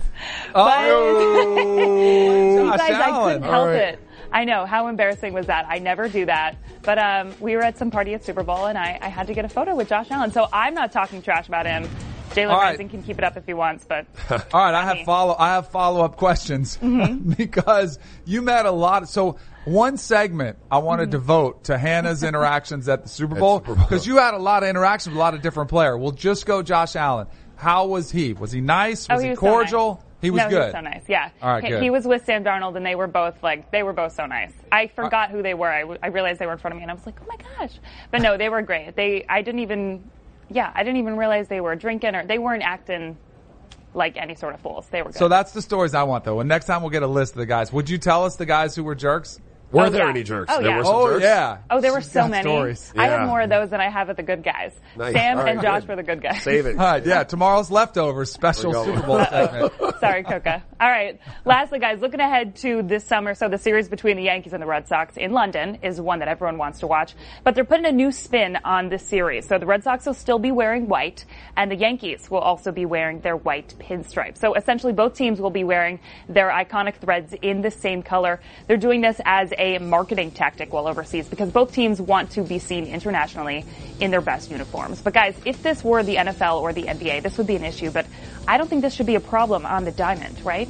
Oh, 0.54 1.56
you 2.62 2.68
Josh 2.68 2.78
guys, 2.78 2.90
I 2.92 3.24
couldn't 3.24 3.42
help 3.42 3.66
right. 3.66 3.76
it. 3.76 4.00
I 4.32 4.44
know 4.44 4.66
how 4.66 4.86
embarrassing 4.86 5.32
was 5.32 5.46
that. 5.46 5.66
I 5.68 5.80
never 5.80 6.08
do 6.08 6.26
that, 6.26 6.56
but 6.82 6.98
um, 6.98 7.34
we 7.40 7.56
were 7.56 7.62
at 7.62 7.76
some 7.76 7.90
party 7.90 8.14
at 8.14 8.24
Super 8.24 8.44
Bowl, 8.44 8.66
and 8.66 8.78
I, 8.78 8.96
I 9.02 9.08
had 9.08 9.26
to 9.26 9.34
get 9.34 9.44
a 9.44 9.48
photo 9.48 9.74
with 9.74 9.88
Josh 9.88 10.12
Allen. 10.12 10.30
So 10.30 10.46
I'm 10.52 10.74
not 10.74 10.92
talking 10.92 11.20
trash 11.22 11.48
about 11.48 11.66
him. 11.66 11.88
Jalen 12.30 12.50
All 12.50 12.60
right. 12.60 12.70
Rising 12.70 12.88
can 12.88 13.02
keep 13.02 13.18
it 13.18 13.24
up 13.24 13.36
if 13.36 13.44
he 13.46 13.54
wants, 13.54 13.84
but 13.84 14.06
All 14.30 14.64
right, 14.64 14.74
I 14.74 14.84
have 14.84 14.98
me. 14.98 15.04
follow. 15.04 15.34
I 15.38 15.48
have 15.54 15.68
follow 15.68 16.04
up 16.04 16.16
questions 16.16 16.76
mm-hmm. 16.76 17.32
because 17.36 17.98
you 18.24 18.42
met 18.42 18.66
a 18.66 18.70
lot. 18.70 19.08
So 19.08 19.36
one 19.64 19.96
segment 19.96 20.58
I 20.70 20.78
want 20.78 21.00
mm-hmm. 21.00 21.10
to 21.10 21.16
devote 21.16 21.64
to 21.64 21.76
Hannah's 21.76 22.22
interactions 22.22 22.88
at 22.88 23.02
the 23.02 23.08
Super 23.10 23.34
Bowl 23.34 23.60
because 23.60 24.06
you 24.06 24.16
had 24.16 24.34
a 24.34 24.38
lot 24.38 24.62
of 24.62 24.68
interactions 24.68 25.12
with 25.12 25.16
a 25.16 25.20
lot 25.20 25.34
of 25.34 25.42
different 25.42 25.70
players. 25.70 25.98
We'll 25.98 26.12
just 26.12 26.46
go 26.46 26.62
Josh 26.62 26.96
Allen. 26.96 27.26
How 27.56 27.86
was 27.86 28.10
he? 28.10 28.32
Was 28.32 28.52
he 28.52 28.60
nice? 28.60 29.06
Oh, 29.10 29.14
was 29.14 29.22
oh, 29.22 29.24
he, 29.24 29.30
was 29.30 29.38
cordial? 29.38 29.70
So 29.70 29.94
nice. 29.94 30.04
He 30.22 30.30
was 30.30 30.38
no, 30.38 30.48
good. 30.50 30.56
He 30.56 30.64
was 30.64 30.72
so 30.72 30.80
nice. 30.80 31.02
Yeah. 31.08 31.30
All 31.42 31.50
right, 31.50 31.64
he, 31.64 31.70
good. 31.70 31.82
he 31.82 31.90
was 31.90 32.06
with 32.06 32.24
Sam 32.26 32.44
Darnold, 32.44 32.76
and 32.76 32.84
they 32.84 32.94
were 32.94 33.06
both 33.06 33.42
like 33.42 33.70
they 33.70 33.82
were 33.82 33.92
both 33.92 34.12
so 34.12 34.26
nice. 34.26 34.52
I 34.70 34.88
forgot 34.88 35.30
who 35.30 35.42
they 35.42 35.54
were. 35.54 35.68
I, 35.68 35.80
w- 35.80 35.98
I 36.02 36.08
realized 36.08 36.38
they 36.38 36.46
were 36.46 36.52
in 36.52 36.58
front 36.58 36.74
of 36.74 36.76
me, 36.76 36.82
and 36.82 36.90
I 36.90 36.94
was 36.94 37.06
like, 37.06 37.18
oh 37.22 37.26
my 37.26 37.36
gosh. 37.58 37.78
But 38.10 38.20
no, 38.20 38.36
they 38.36 38.48
were 38.48 38.60
great. 38.62 38.96
They 38.96 39.24
I 39.28 39.42
didn't 39.42 39.60
even 39.60 40.04
yeah 40.50 40.70
I 40.74 40.82
didn't 40.82 40.98
even 40.98 41.16
realize 41.16 41.48
they 41.48 41.60
were 41.60 41.76
drinking 41.76 42.14
or 42.14 42.26
they 42.26 42.38
weren't 42.38 42.62
acting 42.62 43.16
like 43.94 44.16
any 44.16 44.34
sort 44.34 44.54
of 44.54 44.60
fools. 44.60 44.86
They 44.88 45.02
were 45.02 45.10
good. 45.10 45.18
So 45.18 45.28
that's 45.28 45.52
the 45.52 45.62
stories 45.62 45.94
I 45.94 46.04
want 46.04 46.24
though. 46.24 46.40
And 46.40 46.48
next 46.48 46.66
time 46.66 46.82
we'll 46.82 46.90
get 46.90 47.02
a 47.02 47.08
list 47.08 47.32
of 47.32 47.38
the 47.38 47.46
guys. 47.46 47.72
Would 47.72 47.90
you 47.90 47.98
tell 47.98 48.24
us 48.24 48.36
the 48.36 48.46
guys 48.46 48.76
who 48.76 48.84
were 48.84 48.94
jerks? 48.94 49.40
Were 49.72 49.86
Oh, 49.86 49.88
there 49.90 50.04
yeah. 50.04 50.10
any 50.10 50.22
jerks? 50.24 50.52
Oh, 50.52 50.60
there 50.60 50.70
yeah. 50.70 50.76
were 50.78 50.84
some 50.84 50.94
Oh 50.96 51.08
jerks? 51.12 51.22
yeah. 51.22 51.58
Oh, 51.70 51.80
there 51.80 51.92
were 51.92 52.00
She's 52.00 52.10
so 52.10 52.26
many. 52.26 52.42
stories. 52.42 52.92
I 52.96 53.06
have 53.06 53.28
more 53.28 53.40
of 53.40 53.50
those 53.50 53.70
than 53.70 53.80
I 53.80 53.88
have 53.88 54.08
of 54.08 54.16
the 54.16 54.22
good 54.24 54.42
guys. 54.42 54.72
Nice. 54.96 55.12
Sam 55.14 55.38
All 55.38 55.44
right, 55.44 55.52
and 55.52 55.62
Josh 55.62 55.82
good. 55.82 55.88
were 55.90 55.96
the 55.96 56.02
good 56.02 56.20
guys. 56.22 56.42
Save 56.42 56.66
it. 56.66 56.72
All 56.78 56.84
right, 56.84 57.06
yeah. 57.06 57.22
Tomorrow's 57.24 57.70
leftovers 57.70 58.32
special 58.32 58.72
There 58.72 58.80
we 58.80 58.86
go. 58.86 58.94
Super 58.96 59.06
Bowl 59.06 59.24
segment. 59.30 60.00
Sorry, 60.00 60.22
Coca. 60.24 60.62
All 60.80 60.88
right. 60.90 61.20
Lastly, 61.44 61.78
guys, 61.78 62.00
looking 62.00 62.20
ahead 62.20 62.56
to 62.56 62.82
this 62.82 63.04
summer. 63.04 63.34
So 63.34 63.48
the 63.48 63.58
series 63.58 63.88
between 63.88 64.16
the 64.16 64.24
Yankees 64.24 64.52
and 64.52 64.62
the 64.62 64.66
Red 64.66 64.88
Sox 64.88 65.16
in 65.16 65.32
London 65.32 65.78
is 65.82 66.00
one 66.00 66.18
that 66.18 66.28
everyone 66.28 66.58
wants 66.58 66.80
to 66.80 66.86
watch. 66.86 67.14
But 67.44 67.54
they're 67.54 67.64
putting 67.64 67.86
a 67.86 67.92
new 67.92 68.10
spin 68.10 68.58
on 68.64 68.88
this 68.88 69.06
series. 69.06 69.46
So 69.46 69.58
the 69.58 69.66
Red 69.66 69.84
Sox 69.84 70.04
will 70.06 70.14
still 70.14 70.38
be 70.40 70.50
wearing 70.50 70.88
white, 70.88 71.24
and 71.56 71.70
the 71.70 71.76
Yankees 71.76 72.30
will 72.30 72.38
also 72.40 72.72
be 72.72 72.86
wearing 72.86 73.20
their 73.20 73.36
white 73.36 73.74
pinstripe. 73.78 74.36
So 74.36 74.54
essentially, 74.54 74.92
both 74.92 75.14
teams 75.14 75.40
will 75.40 75.50
be 75.50 75.62
wearing 75.64 76.00
their 76.28 76.48
iconic 76.50 76.96
threads 76.96 77.34
in 77.40 77.60
the 77.62 77.70
same 77.70 78.02
color. 78.02 78.40
They're 78.66 78.76
doing 78.76 79.00
this 79.02 79.20
as 79.24 79.52
a 79.60 79.78
marketing 79.78 80.32
tactic 80.32 80.72
while 80.72 80.88
overseas 80.88 81.28
because 81.28 81.52
both 81.52 81.72
teams 81.72 82.00
want 82.00 82.30
to 82.32 82.42
be 82.42 82.58
seen 82.58 82.86
internationally 82.86 83.64
in 84.00 84.10
their 84.10 84.22
best 84.22 84.50
uniforms. 84.50 85.00
But 85.02 85.12
guys, 85.12 85.36
if 85.44 85.62
this 85.62 85.84
were 85.84 86.02
the 86.02 86.16
NFL 86.16 86.62
or 86.62 86.72
the 86.72 86.84
NBA, 86.84 87.22
this 87.22 87.38
would 87.38 87.46
be 87.46 87.56
an 87.56 87.64
issue. 87.64 87.90
But 87.90 88.06
I 88.48 88.56
don't 88.56 88.68
think 88.68 88.82
this 88.82 88.94
should 88.94 89.06
be 89.06 89.14
a 89.14 89.20
problem 89.20 89.66
on 89.66 89.84
the 89.84 89.92
diamond, 89.92 90.42
right? 90.44 90.68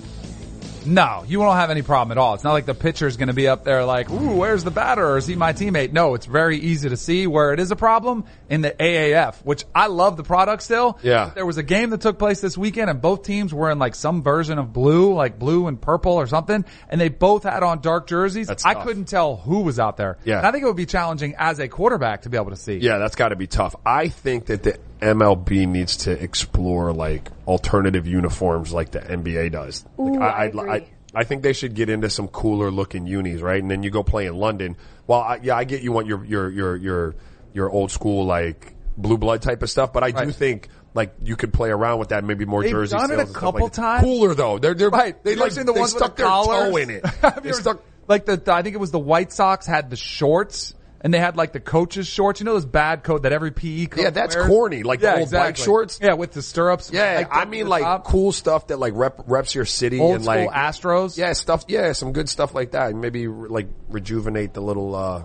No, 0.86 1.24
you 1.26 1.40
won't 1.40 1.56
have 1.58 1.70
any 1.70 1.82
problem 1.82 2.16
at 2.16 2.20
all. 2.20 2.34
It's 2.34 2.44
not 2.44 2.52
like 2.52 2.66
the 2.66 2.74
pitcher's 2.74 3.16
going 3.16 3.28
to 3.28 3.34
be 3.34 3.48
up 3.48 3.64
there 3.64 3.84
like, 3.84 4.10
ooh, 4.10 4.36
where's 4.36 4.64
the 4.64 4.70
batter 4.70 5.06
or 5.06 5.18
is 5.18 5.26
he 5.26 5.36
my 5.36 5.52
teammate? 5.52 5.92
No, 5.92 6.14
it's 6.14 6.26
very 6.26 6.58
easy 6.58 6.88
to 6.88 6.96
see 6.96 7.26
where 7.26 7.52
it 7.52 7.60
is 7.60 7.70
a 7.70 7.76
problem 7.76 8.24
in 8.48 8.60
the 8.62 8.70
AAF, 8.70 9.36
which 9.44 9.64
I 9.74 9.86
love 9.88 10.16
the 10.16 10.22
product 10.22 10.62
still. 10.62 10.98
Yeah. 11.02 11.26
But 11.26 11.34
There 11.34 11.46
was 11.46 11.58
a 11.58 11.62
game 11.62 11.90
that 11.90 12.00
took 12.00 12.18
place 12.18 12.40
this 12.40 12.56
weekend 12.56 12.90
and 12.90 13.00
both 13.00 13.22
teams 13.24 13.52
were 13.52 13.70
in 13.70 13.78
like 13.78 13.94
some 13.94 14.22
version 14.22 14.58
of 14.58 14.72
blue, 14.72 15.14
like 15.14 15.38
blue 15.38 15.66
and 15.66 15.80
purple 15.80 16.12
or 16.12 16.26
something, 16.26 16.64
and 16.88 17.00
they 17.00 17.08
both 17.08 17.44
had 17.44 17.62
on 17.62 17.80
dark 17.80 18.06
jerseys. 18.06 18.46
That's 18.46 18.64
I 18.64 18.74
tough. 18.74 18.84
couldn't 18.84 19.06
tell 19.06 19.36
who 19.36 19.60
was 19.60 19.78
out 19.78 19.96
there. 19.96 20.18
Yeah. 20.24 20.38
And 20.38 20.46
I 20.46 20.52
think 20.52 20.64
it 20.64 20.66
would 20.66 20.76
be 20.76 20.86
challenging 20.86 21.34
as 21.38 21.58
a 21.58 21.68
quarterback 21.68 22.22
to 22.22 22.28
be 22.28 22.36
able 22.36 22.50
to 22.50 22.56
see. 22.56 22.76
Yeah, 22.78 22.98
that's 22.98 23.16
got 23.16 23.28
to 23.28 23.36
be 23.36 23.46
tough. 23.46 23.76
I 23.84 24.08
think 24.08 24.46
that 24.46 24.62
the 24.62 24.78
MLB 25.00 25.66
needs 25.68 25.96
to 25.98 26.10
explore 26.12 26.92
like 26.92 27.28
alternative 27.46 28.06
uniforms 28.06 28.72
like 28.72 28.90
the 28.92 29.00
NBA 29.00 29.52
does. 29.52 29.84
Like, 29.96 30.14
Ooh, 30.14 30.20
I 30.22 30.44
agree. 30.46 30.70
I, 30.70 30.86
I 31.14 31.24
think 31.24 31.42
they 31.42 31.52
should 31.52 31.74
get 31.74 31.88
into 31.88 32.08
some 32.10 32.28
cooler 32.28 32.70
looking 32.70 33.06
unis, 33.06 33.40
right? 33.40 33.60
And 33.60 33.70
then 33.70 33.82
you 33.82 33.90
go 33.90 34.02
play 34.02 34.26
in 34.26 34.36
London. 34.36 34.76
Well, 35.06 35.20
I, 35.20 35.40
yeah, 35.42 35.56
I 35.56 35.64
get 35.64 35.82
you 35.82 35.92
want 35.92 36.06
your 36.06 36.24
your 36.24 36.50
your 36.50 36.76
your 36.76 37.14
your 37.52 37.70
old 37.70 37.90
school 37.90 38.24
like 38.26 38.74
blue 38.96 39.18
blood 39.18 39.42
type 39.42 39.62
of 39.62 39.70
stuff, 39.70 39.92
but 39.92 40.04
I 40.04 40.10
do 40.10 40.30
think 40.30 40.68
like 40.94 41.14
you 41.22 41.36
could 41.36 41.52
play 41.52 41.70
around 41.70 41.98
with 41.98 42.10
that, 42.10 42.22
maybe 42.24 42.44
more 42.44 42.62
They've 42.62 42.70
jersey 42.72 42.96
done 42.96 43.10
it 43.12 43.18
a 43.18 43.26
couple 43.26 43.62
like 43.62 43.72
times. 43.72 44.04
Cooler 44.04 44.34
though, 44.34 44.58
they're 44.58 44.74
they're 44.74 44.90
Right. 44.90 45.22
They 45.24 45.32
You 45.32 45.36
like 45.38 45.52
seen 45.52 45.66
the 45.66 45.72
they 45.72 45.80
ones 45.80 45.94
with 45.94 46.02
stuck 46.02 46.16
the 46.16 46.22
their 46.22 46.30
collars? 46.30 46.70
toe 46.70 46.76
in 46.76 46.90
it. 46.90 47.04
They 47.42 47.52
stuck. 47.52 47.82
like 48.06 48.26
the, 48.26 48.42
I 48.52 48.62
think 48.62 48.74
it 48.74 48.78
was 48.80 48.90
the 48.90 48.98
White 48.98 49.32
Sox 49.32 49.66
had 49.66 49.90
the 49.90 49.96
shorts 49.96 50.74
and 51.02 51.12
they 51.14 51.18
had 51.18 51.36
like 51.36 51.52
the 51.52 51.60
coach's 51.60 52.06
shorts. 52.06 52.40
You 52.40 52.44
know 52.46 52.52
those 52.54 52.66
bad 52.66 53.02
coat 53.04 53.22
that 53.22 53.32
every 53.32 53.50
PE 53.50 53.86
coach 53.86 54.02
Yeah, 54.02 54.10
that's 54.10 54.34
wears? 54.36 54.48
corny, 54.48 54.82
like 54.82 55.00
the 55.00 55.06
yeah, 55.06 55.12
old 55.12 55.30
bike 55.30 55.50
exactly. 55.50 55.64
shorts. 55.64 55.98
Yeah, 56.02 56.14
with 56.14 56.32
the 56.32 56.42
stirrups. 56.42 56.90
Yeah, 56.92 57.16
hiked 57.18 57.30
I 57.34 57.44
mean 57.46 57.66
like 57.68 57.82
top. 57.82 58.04
cool 58.04 58.32
stuff 58.32 58.66
that 58.68 58.78
like 58.78 58.92
rep, 58.96 59.22
reps 59.26 59.54
your 59.54 59.64
city 59.64 59.98
old 60.00 60.16
and 60.16 60.24
like 60.24 60.50
Astros. 60.50 61.16
Yeah, 61.16 61.32
stuff. 61.32 61.64
Yeah, 61.68 61.92
some 61.92 62.12
good 62.12 62.28
stuff 62.28 62.54
like 62.54 62.72
that. 62.72 62.94
Maybe 62.94 63.26
re- 63.26 63.48
like 63.48 63.68
rejuvenate 63.88 64.54
the 64.54 64.60
little 64.60 64.94
uh, 64.94 65.24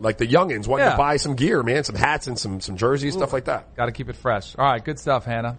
like 0.00 0.18
the 0.18 0.26
youngins 0.26 0.66
wanting 0.66 0.86
Yeah. 0.86 0.92
to 0.92 0.96
buy 0.98 1.16
some 1.18 1.34
gear, 1.36 1.62
man, 1.62 1.84
some 1.84 1.94
hats 1.96 2.26
and 2.26 2.38
some 2.38 2.60
some 2.60 2.76
jerseys, 2.76 3.14
stuff 3.14 3.32
like 3.32 3.44
that. 3.44 3.76
Got 3.76 3.86
to 3.86 3.92
keep 3.92 4.08
it 4.08 4.16
fresh. 4.16 4.54
All 4.58 4.64
right, 4.64 4.84
good 4.84 4.98
stuff, 4.98 5.24
Hannah. 5.24 5.56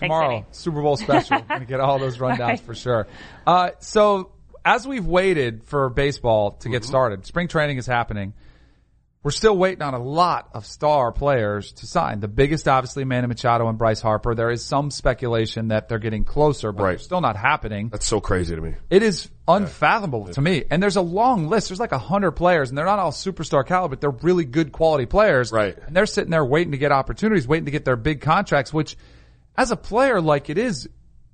Tomorrow, 0.00 0.28
Danny. 0.30 0.44
Super 0.50 0.82
Bowl 0.82 0.96
special. 0.96 1.40
Gonna 1.48 1.64
get 1.64 1.78
all 1.78 2.00
those 2.00 2.18
rundowns 2.18 2.38
Right. 2.40 2.60
for 2.60 2.74
sure. 2.74 3.06
Uh, 3.46 3.70
so 3.78 4.32
as 4.64 4.86
we've 4.86 5.06
waited 5.06 5.62
for 5.64 5.88
baseball 5.90 6.52
to 6.52 6.56
Mm-hmm. 6.66 6.72
get 6.72 6.84
started, 6.84 7.24
spring 7.26 7.46
training 7.46 7.78
is 7.78 7.86
happening. 7.86 8.32
We're 9.24 9.30
still 9.30 9.56
waiting 9.56 9.82
on 9.82 9.94
a 9.94 10.02
lot 10.02 10.48
of 10.52 10.66
star 10.66 11.12
players 11.12 11.70
to 11.74 11.86
sign. 11.86 12.18
The 12.18 12.26
biggest, 12.26 12.66
obviously, 12.66 13.04
Manny 13.04 13.28
Machado 13.28 13.68
and 13.68 13.78
Bryce 13.78 14.00
Harper. 14.00 14.34
There 14.34 14.50
is 14.50 14.64
some 14.64 14.90
speculation 14.90 15.68
that 15.68 15.88
they're 15.88 16.00
getting 16.00 16.24
closer, 16.24 16.72
but 16.72 16.82
Right. 16.82 17.00
still 17.00 17.20
not 17.20 17.36
happening. 17.36 17.88
That's 17.88 18.06
so 18.06 18.20
crazy 18.20 18.56
to 18.56 18.60
me. 18.60 18.74
It 18.90 19.04
is 19.04 19.30
unfathomable 19.46 20.26
to 20.32 20.40
me. 20.40 20.64
And 20.70 20.82
there's 20.82 20.96
a 20.96 21.02
long 21.02 21.48
list. 21.48 21.68
There's 21.68 21.78
like 21.78 21.92
a 21.92 21.98
hundred 21.98 22.32
players 22.32 22.68
and 22.70 22.76
they're 22.76 22.84
not 22.84 22.98
all 22.98 23.12
superstar 23.12 23.64
caliber, 23.64 23.90
but 23.92 24.00
they're 24.00 24.10
really 24.10 24.44
good 24.44 24.72
quality 24.72 25.06
players. 25.06 25.52
Right. 25.52 25.76
And 25.86 25.94
they're 25.94 26.06
sitting 26.06 26.30
there 26.30 26.44
waiting 26.44 26.72
to 26.72 26.78
get 26.78 26.90
opportunities, 26.90 27.46
waiting 27.46 27.66
to 27.66 27.70
get 27.70 27.84
their 27.84 27.96
big 27.96 28.22
contracts, 28.22 28.72
which 28.72 28.96
as 29.56 29.70
a 29.70 29.76
player, 29.76 30.20
like 30.20 30.50
it 30.50 30.58
is, 30.58 30.88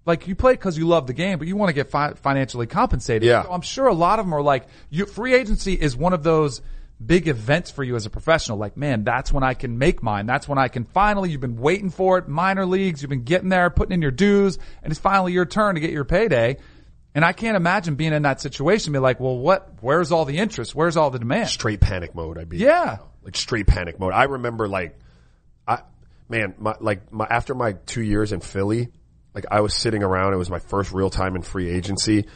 like 0.04 0.28
you 0.28 0.34
play 0.34 0.52
because 0.52 0.76
you 0.76 0.86
love 0.86 1.06
the 1.06 1.12
game, 1.14 1.38
but 1.38 1.48
you 1.48 1.56
want 1.56 1.70
to 1.70 1.74
get 1.74 1.88
fi- 1.90 2.12
financially 2.14 2.66
compensated. 2.66 3.22
Yeah. 3.26 3.44
So 3.44 3.52
I'm 3.52 3.62
sure 3.62 3.86
a 3.86 3.94
lot 3.94 4.18
of 4.18 4.26
them 4.26 4.34
are 4.34 4.42
like, 4.42 4.66
you, 4.90 5.06
free 5.06 5.32
agency 5.34 5.72
is 5.72 5.96
one 5.96 6.12
of 6.12 6.22
those 6.22 6.60
big 7.04 7.28
events 7.28 7.70
for 7.70 7.84
you 7.84 7.94
as 7.96 8.06
a 8.06 8.10
professional. 8.10 8.58
Like, 8.58 8.76
man, 8.76 9.04
that's 9.04 9.32
when 9.32 9.42
I 9.44 9.54
can 9.54 9.78
make 9.78 10.02
mine. 10.02 10.26
That's 10.26 10.48
when 10.48 10.58
I 10.58 10.68
can 10.68 10.84
finally, 10.84 11.30
you've 11.30 11.40
been 11.40 11.56
waiting 11.58 11.90
for 11.90 12.18
it, 12.18 12.28
minor 12.28 12.66
leagues, 12.66 13.02
you've 13.02 13.08
been 13.10 13.22
getting 13.24 13.48
there, 13.48 13.70
putting 13.70 13.92
in 13.92 14.02
your 14.02 14.10
dues, 14.10 14.58
and 14.82 14.90
it's 14.90 15.00
finally 15.00 15.32
your 15.32 15.46
turn 15.46 15.76
to 15.76 15.80
get 15.80 15.90
your 15.90 16.04
payday. 16.04 16.56
And 17.14 17.24
I 17.24 17.32
can't 17.32 17.56
imagine 17.56 17.94
being 17.94 18.12
in 18.12 18.22
that 18.22 18.40
situation, 18.40 18.92
be 18.92 18.98
like, 18.98 19.18
well, 19.18 19.36
what, 19.36 19.70
where's 19.80 20.12
all 20.12 20.24
the 20.24 20.38
interest? 20.38 20.74
Where's 20.74 20.96
all 20.96 21.10
the 21.10 21.18
demand? 21.18 21.48
Straight 21.48 21.80
panic 21.80 22.14
mode. 22.14 22.36
I'd 22.38 22.48
be 22.48 22.58
Yeah. 22.58 22.98
like 23.22 23.36
straight 23.36 23.66
panic 23.66 23.98
mode. 23.98 24.12
I 24.12 24.24
remember 24.24 24.68
like, 24.68 24.98
I 25.66 25.82
man, 26.28 26.54
my 26.58 26.74
like 26.80 27.12
my 27.12 27.26
after 27.28 27.54
my 27.54 27.72
two 27.86 28.02
years 28.02 28.32
in 28.32 28.40
Philly, 28.40 28.88
like 29.34 29.46
I 29.50 29.60
was 29.62 29.74
sitting 29.74 30.02
around. 30.02 30.34
It 30.34 30.36
was 30.36 30.50
my 30.50 30.58
first 30.60 30.92
real 30.92 31.10
time 31.10 31.34
in 31.36 31.42
free 31.42 31.68
agency, 31.70 32.26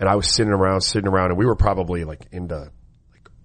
and 0.00 0.08
I 0.08 0.16
was 0.16 0.28
sitting 0.28 0.52
around, 0.52 0.82
sitting 0.82 1.08
around, 1.08 1.30
and 1.30 1.38
we 1.38 1.46
were 1.46 1.56
probably 1.56 2.04
like 2.04 2.26
into 2.32 2.70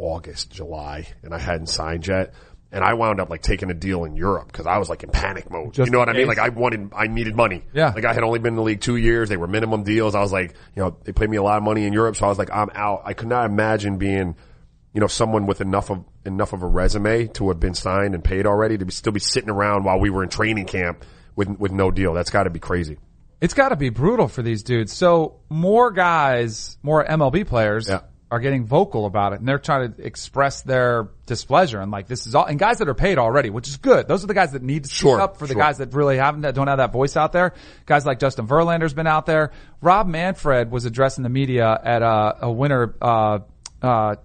August, 0.02 0.52
July, 0.52 1.08
and 1.24 1.34
I 1.34 1.40
hadn't 1.40 1.68
signed 1.68 2.08
yet. 2.08 2.34
And 2.74 2.86
I 2.86 2.94
wound 2.94 3.20
up 3.20 3.30
like 3.30 3.42
taking 3.42 3.70
a 3.70 3.74
deal 3.74 4.06
in 4.06 4.16
Europe 4.16 4.48
because 4.48 4.66
I 4.66 4.78
was 4.78 4.90
like 4.90 5.04
in 5.04 5.10
panic 5.10 5.52
mode. 5.52 5.74
Just 5.74 5.88
you 5.88 5.92
know 5.92 6.00
what 6.00 6.08
I 6.08 6.14
mean? 6.14 6.28
Like 6.28 6.40
I 6.40 6.50
wanted, 6.50 6.92
I 6.96 7.08
needed 7.08 7.36
money. 7.36 7.66
Yeah. 7.74 7.92
Like 7.94 8.06
I 8.06 8.14
had 8.14 8.24
only 8.24 8.40
been 8.40 8.54
in 8.54 8.56
the 8.56 8.62
league 8.62 8.80
two 8.80 8.96
years. 8.96 9.28
They 9.28 9.36
were 9.36 9.48
minimum 9.48 9.84
deals. 9.84 10.16
I 10.16 10.22
was 10.22 10.32
like, 10.32 10.56
you 10.76 10.82
know, 10.82 10.96
they 11.04 11.12
paid 11.12 11.30
me 11.30 11.36
a 11.36 11.44
lot 11.44 11.58
of 11.58 11.64
money 11.64 11.86
in 11.86 11.92
Europe. 11.92 12.16
So 12.16 12.26
I 12.26 12.30
was 12.30 12.38
like, 12.38 12.50
I'm 12.50 12.70
out. 12.74 13.02
I 13.04 13.12
could 13.14 13.28
not 13.28 13.46
imagine 13.46 13.98
being, 13.98 14.38
you 14.94 15.02
know, 15.02 15.08
someone 15.08 15.48
with 15.48 15.60
enough 15.60 15.90
of, 15.92 16.06
enough 16.26 16.54
of 16.54 16.64
a 16.64 16.68
resume 16.68 17.28
to 17.28 17.50
have 17.50 17.60
been 17.60 17.74
signed 17.74 18.16
and 18.16 18.24
paid 18.24 18.46
already 18.48 18.78
to 18.78 18.86
be, 18.86 18.92
still 18.94 19.12
be 19.12 19.20
sitting 19.20 19.50
around 19.50 19.84
while 19.84 20.00
we 20.00 20.10
were 20.10 20.24
in 20.24 20.30
training 20.30 20.66
camp 20.66 21.04
with, 21.36 21.50
with 21.60 21.74
no 21.74 21.92
deal. 21.92 22.14
That's 22.14 22.30
got 22.30 22.44
to 22.44 22.50
be 22.50 22.60
crazy. 22.60 22.98
It's 23.42 23.54
got 23.54 23.70
to 23.70 23.76
be 23.76 23.90
brutal 23.90 24.30
for 24.30 24.44
these 24.44 24.64
dudes. 24.64 24.94
So 24.94 25.42
more 25.50 25.92
guys, 25.92 26.78
more 26.84 27.04
MLB 27.04 27.46
players 27.46 27.90
Yeah. 27.90 28.02
Are 28.32 28.40
getting 28.40 28.66
vocal 28.66 29.06
about 29.06 29.34
it 29.34 29.40
and 29.40 29.48
they're 29.48 29.60
trying 29.60 29.94
to 29.94 30.02
express 30.02 30.62
their 30.62 31.10
displeasure 31.26 31.82
and 31.82 31.92
like 31.92 32.08
this 32.08 32.26
is 32.26 32.34
all, 32.34 32.46
and 32.46 32.58
guys 32.58 32.78
that 32.78 32.88
are 32.88 32.96
paid 32.96 33.18
already, 33.18 33.50
which 33.50 33.68
is 33.68 33.76
good. 33.76 34.08
Those 34.08 34.24
are 34.24 34.28
the 34.28 34.34
guys 34.34 34.54
that 34.54 34.64
need 34.64 34.86
to 34.86 34.90
speak 34.90 35.00
Sure, 35.00 35.20
up 35.20 35.36
for 35.36 35.46
the 35.46 35.54
sure. 35.54 35.62
guys 35.62 35.80
that 35.80 35.94
really 35.94 36.16
haven't, 36.16 36.42
that 36.42 36.56
don't 36.56 36.70
have 36.70 36.78
that 36.78 36.94
voice 36.94 37.18
out 37.18 37.34
there. 37.34 37.54
Guys 37.86 38.06
like 38.06 38.20
Justin 38.20 38.48
Verlander's 38.48 38.94
been 38.94 39.06
out 39.06 39.26
there. 39.26 39.52
Rob 39.82 40.08
Manfred 40.08 40.72
was 40.72 40.86
addressing 40.86 41.24
the 41.24 41.30
media 41.30 41.78
at 41.84 42.02
a, 42.02 42.46
a 42.46 42.52
winter, 42.52 42.96
uh, 43.02 43.40
uh, 43.82 44.16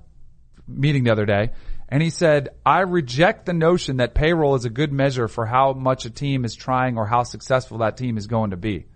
meeting 0.69 1.03
the 1.03 1.11
other 1.11 1.27
day. 1.27 1.51
And 1.89 2.01
he 2.01 2.11
said, 2.11 2.51
I 2.65 2.81
reject 2.81 3.47
the 3.47 3.55
notion 3.55 3.97
that 3.97 4.15
payroll 4.15 4.55
is 4.55 4.65
a 4.65 4.71
good 4.71 4.93
measure 4.93 5.27
for 5.27 5.47
how 5.47 5.73
much 5.73 6.05
a 6.05 6.11
team 6.11 6.45
is 6.45 6.55
trying 6.55 6.97
or 6.97 7.07
how 7.07 7.25
successful 7.25 7.79
that 7.79 7.97
team 7.97 8.19
is 8.19 8.29
going 8.29 8.51
to 8.51 8.57
be. 8.57 8.87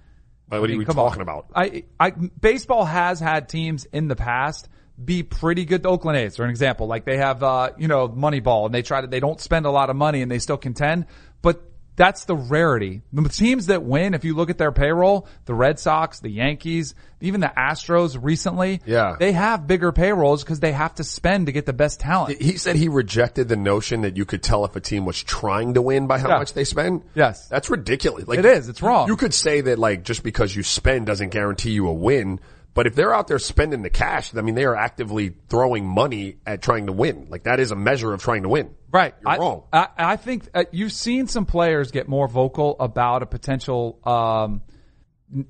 What 0.49 0.59
are 0.59 0.65
I 0.65 0.67
mean, 0.69 0.81
you 0.81 0.87
come 0.87 0.97
talking 0.97 1.19
on. 1.19 1.23
about? 1.23 1.47
I, 1.55 1.85
I, 1.99 2.11
baseball 2.11 2.85
has 2.85 3.19
had 3.21 3.49
teams 3.49 3.87
in 3.87 4.09
the 4.09 4.17
past 4.17 4.69
be 5.05 5.23
pretty 5.23 5.65
good. 5.65 5.83
The 5.83 5.89
Oakland 5.89 6.19
A's 6.19 6.39
are 6.39 6.45
an 6.45 6.51
example. 6.51 6.87
Like 6.87 7.05
they 7.05 7.17
have, 7.17 7.43
uh, 7.43 7.71
you 7.79 7.89
know, 7.89 8.09
Moneyball 8.09 8.67
and 8.67 8.75
they 8.75 8.83
try 8.83 9.01
to, 9.01 9.07
they 9.07 9.21
don't 9.21 9.41
spend 9.41 9.67
a 9.67 9.71
lot 9.71 9.91
of 9.91 9.97
money 9.97 10.23
and 10.23 10.31
they 10.31 10.39
still 10.39 10.57
contend, 10.59 11.07
but 11.43 11.63
that's 11.97 12.25
the 12.25 12.37
rarity. 12.37 13.03
The 13.13 13.29
teams 13.29 13.67
that 13.67 13.83
win, 13.83 14.15
if 14.15 14.25
you 14.25 14.35
look 14.35 14.49
at 14.49 14.57
their 14.57 14.73
payroll, 14.73 15.27
the 15.45 15.53
Red 15.55 15.79
Sox, 15.79 16.21
the 16.21 16.31
Yankees, 16.31 16.95
even 17.21 17.41
the 17.41 17.53
Astros 17.55 18.17
recently, 18.21 18.81
Yeah. 18.87 19.17
they 19.19 19.33
have 19.33 19.67
bigger 19.67 19.93
payrolls 19.93 20.43
because 20.43 20.61
they 20.61 20.73
have 20.73 20.95
to 20.95 21.05
spend 21.05 21.47
to 21.47 21.53
get 21.53 21.67
the 21.67 21.75
best 21.75 22.01
talent. 22.01 22.41
He 22.41 22.57
said 22.57 22.77
he 22.77 22.89
rejected 22.89 23.49
the 23.49 23.57
notion 23.57 24.01
that 24.03 24.17
you 24.17 24.25
could 24.25 24.43
tell 24.43 24.65
if 24.65 24.75
a 24.77 24.81
team 24.81 25.05
was 25.05 25.23
trying 25.23 25.75
to 25.75 25.83
win 25.83 26.07
by 26.07 26.19
how 26.19 26.29
Yeah. 26.31 26.39
much 26.39 26.55
they 26.55 26.65
spend. 26.65 27.03
Yes. 27.15 27.49
That's 27.49 27.69
ridiculous. 27.69 28.27
Like 28.27 28.39
It 28.39 28.47
is. 28.47 28.69
It's 28.71 28.81
wrong. 28.81 29.07
You 29.09 29.17
could 29.17 29.35
say 29.35 29.61
that 29.61 29.79
like 29.79 30.03
just 30.03 30.23
because 30.23 30.57
you 30.57 30.63
spend 30.63 31.05
doesn't 31.07 31.31
guarantee 31.31 31.73
you 31.73 31.87
a 31.89 31.93
win, 31.93 32.41
but 32.81 32.87
if 32.87 32.95
they're 32.95 33.13
out 33.13 33.27
there 33.27 33.39
spending 33.39 33.83
the 33.83 33.91
cash, 33.91 34.35
I 34.35 34.41
mean 34.41 34.55
they 34.55 34.65
are 34.65 34.75
actively 34.75 35.35
throwing 35.51 35.87
money 35.87 36.39
at 36.47 36.63
trying 36.63 36.87
to 36.87 36.93
win. 36.93 37.27
Like 37.29 37.43
that 37.43 37.61
is 37.61 37.73
a 37.73 37.77
measure 37.77 38.15
of 38.15 38.23
trying 38.23 38.45
to 38.45 38.49
win. 38.49 38.75
Right. 38.91 39.15
You're 39.21 39.31
I, 39.31 39.37
wrong. 39.37 39.65
I, 39.71 39.89
I 39.99 40.17
think 40.17 40.49
uh, 40.55 40.65
you've 40.73 40.93
seen 40.93 41.27
some 41.27 41.45
players 41.45 41.91
get 41.91 42.09
more 42.09 42.27
vocal 42.27 42.77
about 42.81 43.23
a 43.23 43.27
potential 43.27 43.99
um, 44.05 44.63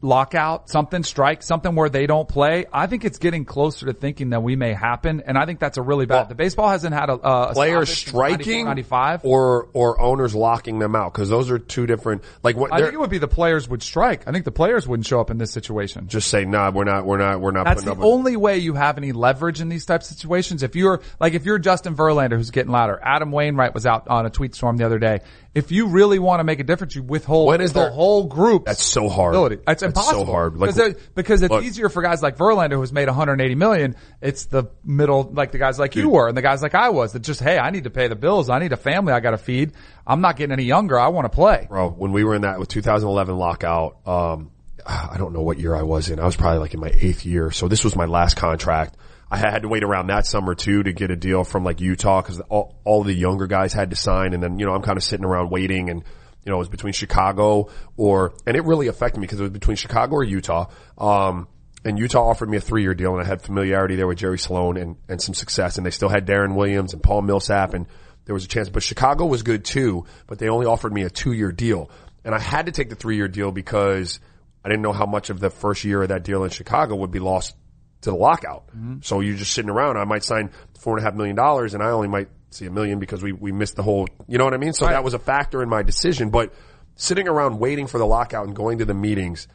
lockout, 0.03 0.69
something 0.69 1.03
strike, 1.03 1.43
something 1.43 1.75
where 1.75 1.89
they 1.89 2.07
don't 2.07 2.29
play. 2.29 2.67
I 2.73 2.87
think 2.87 3.05
it's 3.05 3.19
getting 3.19 3.45
closer 3.45 3.87
to 3.87 3.93
thinking 3.93 4.31
that 4.31 4.43
we 4.43 4.57
may 4.57 4.75
happen, 4.75 5.23
and 5.25 5.39
I 5.39 5.47
think 5.47 5.61
that's 5.61 5.79
a 5.79 5.83
really 5.83 6.07
bad. 6.07 6.15
Well, 6.15 6.25
the 6.27 6.35
baseball 6.35 6.69
hasn't 6.69 6.95
had 6.95 7.09
a, 7.09 7.15
a 7.15 7.53
Players 7.53 7.91
striking 7.91 8.67
95. 8.67 9.25
or 9.25 9.69
or 9.73 10.01
owners 10.01 10.35
locking 10.35 10.79
them 10.79 10.95
out 10.95 11.13
because 11.13 11.29
those 11.29 11.51
are 11.51 11.59
two 11.59 11.87
different. 11.87 12.23
Like 12.43 12.57
what 12.57 12.73
I 12.73 12.81
think 12.81 12.93
it 12.93 13.01
would 13.01 13.11
be 13.11 13.19
the 13.19 13.29
players 13.29 13.69
would 13.69 13.83
strike. 13.83 14.29
I 14.29 14.33
think 14.33 14.45
the 14.45 14.53
players 14.53 14.87
wouldn't 14.87 15.07
show 15.07 15.21
up 15.21 15.31
in 15.31 15.39
this 15.39 15.51
situation. 15.51 16.09
just 16.09 16.29
say 16.29 16.45
nah, 16.45 16.71
we're 16.71 16.85
not, 16.85 17.07
we're 17.07 17.19
not, 17.19 17.41
we're 17.41 17.53
not 17.53 17.65
That's 17.65 17.85
the 17.85 17.97
only 17.97 18.37
way 18.37 18.59
you 18.59 18.75
have 18.75 18.99
any 18.99 19.13
leverage 19.13 19.61
in 19.61 19.69
these 19.69 19.87
types 19.87 20.11
of 20.11 20.17
situations. 20.17 20.63
If 20.63 20.77
you're 20.77 21.01
like, 21.19 21.35
if 21.35 21.45
you're 21.45 21.59
Justin 21.59 21.97
Verlander 21.97 22.37
who's 22.37 22.51
getting 22.51 22.73
louder, 22.73 23.01
Adam 23.03 23.33
Wainwright 23.33 23.75
was 23.75 23.87
out 23.87 24.09
on 24.09 24.27
a 24.27 24.31
tweet 24.31 24.55
storm 24.55 24.77
the 24.77 24.85
other 24.85 24.99
day. 24.99 25.21
If 25.53 25.73
you 25.73 25.89
really 25.89 26.21
want 26.21 26.39
to 26.39 26.45
make 26.45 26.61
a 26.61 26.65
difference, 26.65 26.95
you 26.95 27.03
withhold 27.03 27.49
When 27.49 27.61
is 27.61 27.73
the 27.73 27.91
whole 27.91 28.25
group. 28.25 28.67
That's 28.67 28.85
so 28.85 29.09
hard. 29.09 29.35
ability. 29.35 29.57
It's 29.57 29.65
That's 29.67 29.83
impossible. 29.83 30.27
so 30.27 30.31
hard. 30.31 30.57
Like, 30.57 30.77
because, 31.15 31.43
it's 31.43 31.51
look. 31.51 31.65
easier 31.65 31.89
for 31.89 32.03
guys 32.03 32.23
like 32.23 32.37
Verlander 32.37 32.75
who's 32.75 32.93
made 32.93 33.09
180 33.09 33.55
million. 33.57 33.97
It's 34.21 34.47
the 34.47 34.67
middle, 34.85 35.29
like 35.33 35.51
the 35.51 35.59
guys 35.59 35.77
like 35.77 35.97
you 35.97 36.09
were 36.09 36.29
and 36.29 36.37
the 36.37 36.43
guys 36.43 36.63
like 36.63 36.77
I 36.77 36.91
was 36.91 37.15
that 37.15 37.23
just, 37.23 37.41
hey, 37.41 37.59
I 37.59 37.71
need 37.71 37.85
to 37.85 37.91
pay 37.91 38.07
the 38.07 38.15
bills. 38.15 38.49
I 38.49 38.61
need 38.61 38.73
a 38.73 38.77
family 38.77 39.13
I 39.13 39.19
got 39.19 39.33
to 39.33 39.39
feed. 39.39 39.73
I'm 40.07 40.21
not 40.21 40.37
getting 40.37 40.53
any 40.53 40.65
younger. 40.65 40.99
I 40.99 41.09
want 41.09 41.25
to 41.25 41.35
play. 41.35 41.67
bro. 41.69 41.91
When 41.91 42.13
we 42.13 42.23
were 42.23 42.37
in 42.37 42.43
that 42.43 42.61
with 42.61 42.69
2011 42.69 43.37
lockout, 43.37 44.07
um, 44.07 44.53
I 44.87 45.17
don't 45.19 45.33
know 45.33 45.43
what 45.43 45.59
year 45.59 45.75
I 45.75 45.83
was 45.83 46.11
in. 46.11 46.21
I 46.21 46.27
was 46.27 46.37
probably 46.37 46.61
like 46.61 46.75
in 46.75 46.81
my 46.81 46.93
eighth 46.95 47.27
year. 47.27 47.51
So 47.51 47.67
this 47.67 47.83
was 47.83 47.97
my 47.97 48.07
last 48.07 48.37
contract. 48.37 48.97
I 49.31 49.37
had 49.37 49.63
to 49.63 49.69
wait 49.69 49.85
around 49.85 50.09
that 50.09 50.27
summer 50.27 50.55
too 50.55 50.83
to 50.83 50.93
get 50.93 51.11
a 51.11 51.17
deal 51.17 51.45
from 51.45 51.63
like 51.63 51.81
Utah 51.81 52.21
because 52.21 52.41
all, 52.49 52.81
all 52.85 53.05
the 53.05 53.15
younger 53.15 53.47
guys 53.47 53.73
had 53.73 53.91
to 53.91 53.97
sign. 53.97 54.35
And 54.35 54.43
then, 54.43 54.59
you 54.59 54.67
know, 54.67 54.73
I'm 54.73 54.83
kind 54.83 54.97
of 54.97 55.05
sitting 55.05 55.25
around 55.25 55.51
waiting 55.51 55.89
and, 55.89 56.03
you 56.45 56.51
know, 56.51 56.57
it 56.57 56.59
was 56.59 56.69
between 56.69 56.93
Chicago 56.93 57.69
or, 57.97 58.35
and 58.45 58.57
it 58.57 58.65
really 58.65 58.89
affected 58.89 59.21
me 59.21 59.27
because 59.27 59.39
it 59.39 59.45
was 59.45 59.53
between 59.53 59.77
Chicago 59.77 60.17
or 60.17 60.25
Utah. 60.25 60.67
Um, 60.99 61.47
and 61.85 61.97
Utah 61.97 62.29
offered 62.29 62.51
me 62.51 62.57
a 62.57 62.61
three 62.61 62.83
year 62.83 62.95
deal 62.95 63.13
and 63.13 63.23
I 63.23 63.25
had 63.25 63.41
familiarity 63.41 63.95
there 63.95 64.09
with 64.09 64.19
Jerry 64.19 64.39
Sloan 64.39 64.77
and, 64.77 64.97
and 65.09 65.23
some 65.23 65.35
success 65.35 65.77
and 65.77 65.87
they 65.87 65.91
still 65.91 66.09
had 66.09 66.27
Deron 66.27 66.57
Williams 66.57 66.93
and 66.93 67.03
Paul 67.03 67.23
Millsap 67.23 67.73
and 67.75 67.87
there 68.25 68.35
was 68.35 68.45
a 68.45 68.49
chance, 68.49 68.69
but 68.69 68.83
Chicago 68.83 69.27
was 69.27 69.43
good 69.43 69.65
too, 69.65 70.07
but 70.27 70.39
they 70.39 70.49
only 70.49 70.67
offered 70.67 70.93
me 70.93 71.03
a 71.03 71.11
two 71.11 71.33
year 71.33 71.53
deal. 71.53 71.89
And 72.25 72.35
I 72.35 72.41
had 72.41 72.67
to 72.67 72.73
take 72.73 72.91
the 72.91 72.97
three 72.97 73.17
year 73.17 73.29
deal 73.29 73.53
because 73.53 74.19
I 74.65 74.69
didn't 74.69 74.83
know 74.83 74.93
how 74.93 75.07
much 75.07 75.31
of 75.31 75.39
the 75.39 75.51
first 75.51 75.85
year 75.85 76.03
of 76.03 76.09
that 76.09 76.25
deal 76.25 76.43
in 76.43 76.51
Chicago 76.51 76.97
would 76.97 77.13
be 77.13 77.21
lost 77.21 77.55
to 78.03 78.11
the 78.11 78.17
lockout. 78.17 78.67
Mm-hmm. 78.69 78.99
So 79.03 79.21
you're 79.21 79.37
just 79.37 79.53
sitting 79.53 79.71
around. 79.71 79.97
I 79.97 80.05
might 80.05 80.25
sign 80.25 80.51
four 80.79 80.97
and 80.97 81.05
a 81.05 81.09
half 81.09 81.15
million 81.15 81.37
dollars 81.37 81.75
and 81.75 81.83
I 81.83 81.91
only 81.91 82.09
might 82.09 82.29
see 82.51 82.67
a 82.67 82.71
million 82.71 82.99
because 82.99 83.23
we, 83.23 83.33
we 83.33 83.53
missed 83.53 83.77
the 83.77 83.83
whole, 83.83 84.09
you 84.27 84.39
know 84.39 84.45
what 84.45 84.55
I 84.55 84.57
mean? 84.57 84.73
So 84.73 84.87
that 84.87 85.05
was 85.05 85.15
a 85.15 85.19
factor 85.19 85.63
in 85.63 85.69
my 85.69 85.83
decision, 85.83 86.31
but 86.31 86.53
sitting 86.97 87.29
around 87.29 87.59
waiting 87.59 87.87
for 87.87 87.99
the 87.99 88.07
lockout 88.07 88.47
and 88.47 88.57
going 88.57 88.79
to 88.79 88.85
the 88.85 88.95
meetings, 88.95 89.47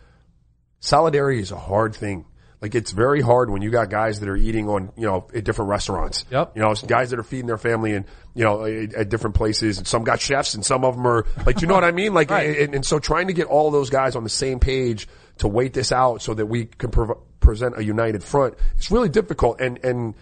solidarity 0.80 1.40
is 1.42 1.52
a 1.52 1.58
hard 1.58 1.96
thing. 1.96 2.26
Like 2.62 2.74
it's 2.74 2.92
very 2.92 3.22
hard 3.22 3.50
when 3.50 3.62
you 3.62 3.70
got 3.70 3.90
guys 3.90 4.22
that 4.22 4.30
are 4.30 4.36
eating 4.36 4.70
on, 4.70 4.92
you 4.96 5.06
know, 5.06 5.28
at 5.36 5.44
different 5.44 5.70
restaurants. 5.70 6.26
Yep. 6.32 6.54
You 6.56 6.62
know, 6.62 6.74
guys 6.88 7.10
that 7.12 7.20
are 7.20 7.24
feeding 7.24 7.48
their 7.48 7.58
family 7.58 7.94
and, 7.94 8.06
you 8.34 8.44
know, 8.44 8.64
at, 8.64 8.94
at 8.94 9.10
different 9.10 9.36
places. 9.36 9.78
And 9.78 9.86
some 9.86 10.04
got 10.04 10.22
chefs 10.22 10.56
and 10.56 10.66
some 10.66 10.86
of 10.86 10.96
them 10.96 11.06
are 11.06 11.26
like, 11.46 11.62
you 11.62 11.68
know 11.68 11.76
what 11.76 11.84
I 11.84 11.92
mean? 11.92 12.14
Like, 12.14 12.32
Right. 12.36 12.58
and, 12.60 12.76
and 12.76 12.86
so 12.86 12.98
trying 12.98 13.28
to 13.28 13.34
get 13.34 13.48
all 13.48 13.72
those 13.72 13.90
guys 13.90 14.16
on 14.16 14.24
the 14.24 14.30
same 14.30 14.60
page 14.60 15.08
to 15.38 15.48
wait 15.48 15.74
this 15.74 15.92
out 15.92 16.22
so 16.22 16.34
that 16.34 16.46
we 16.46 16.66
can 16.66 16.92
prov- 16.92 17.18
present 17.40 17.78
a 17.78 17.84
united 17.84 18.24
front, 18.24 18.56
it's 18.78 18.92
really 18.92 19.10
difficult. 19.10 19.60
And, 19.60 19.84
and 19.84 20.16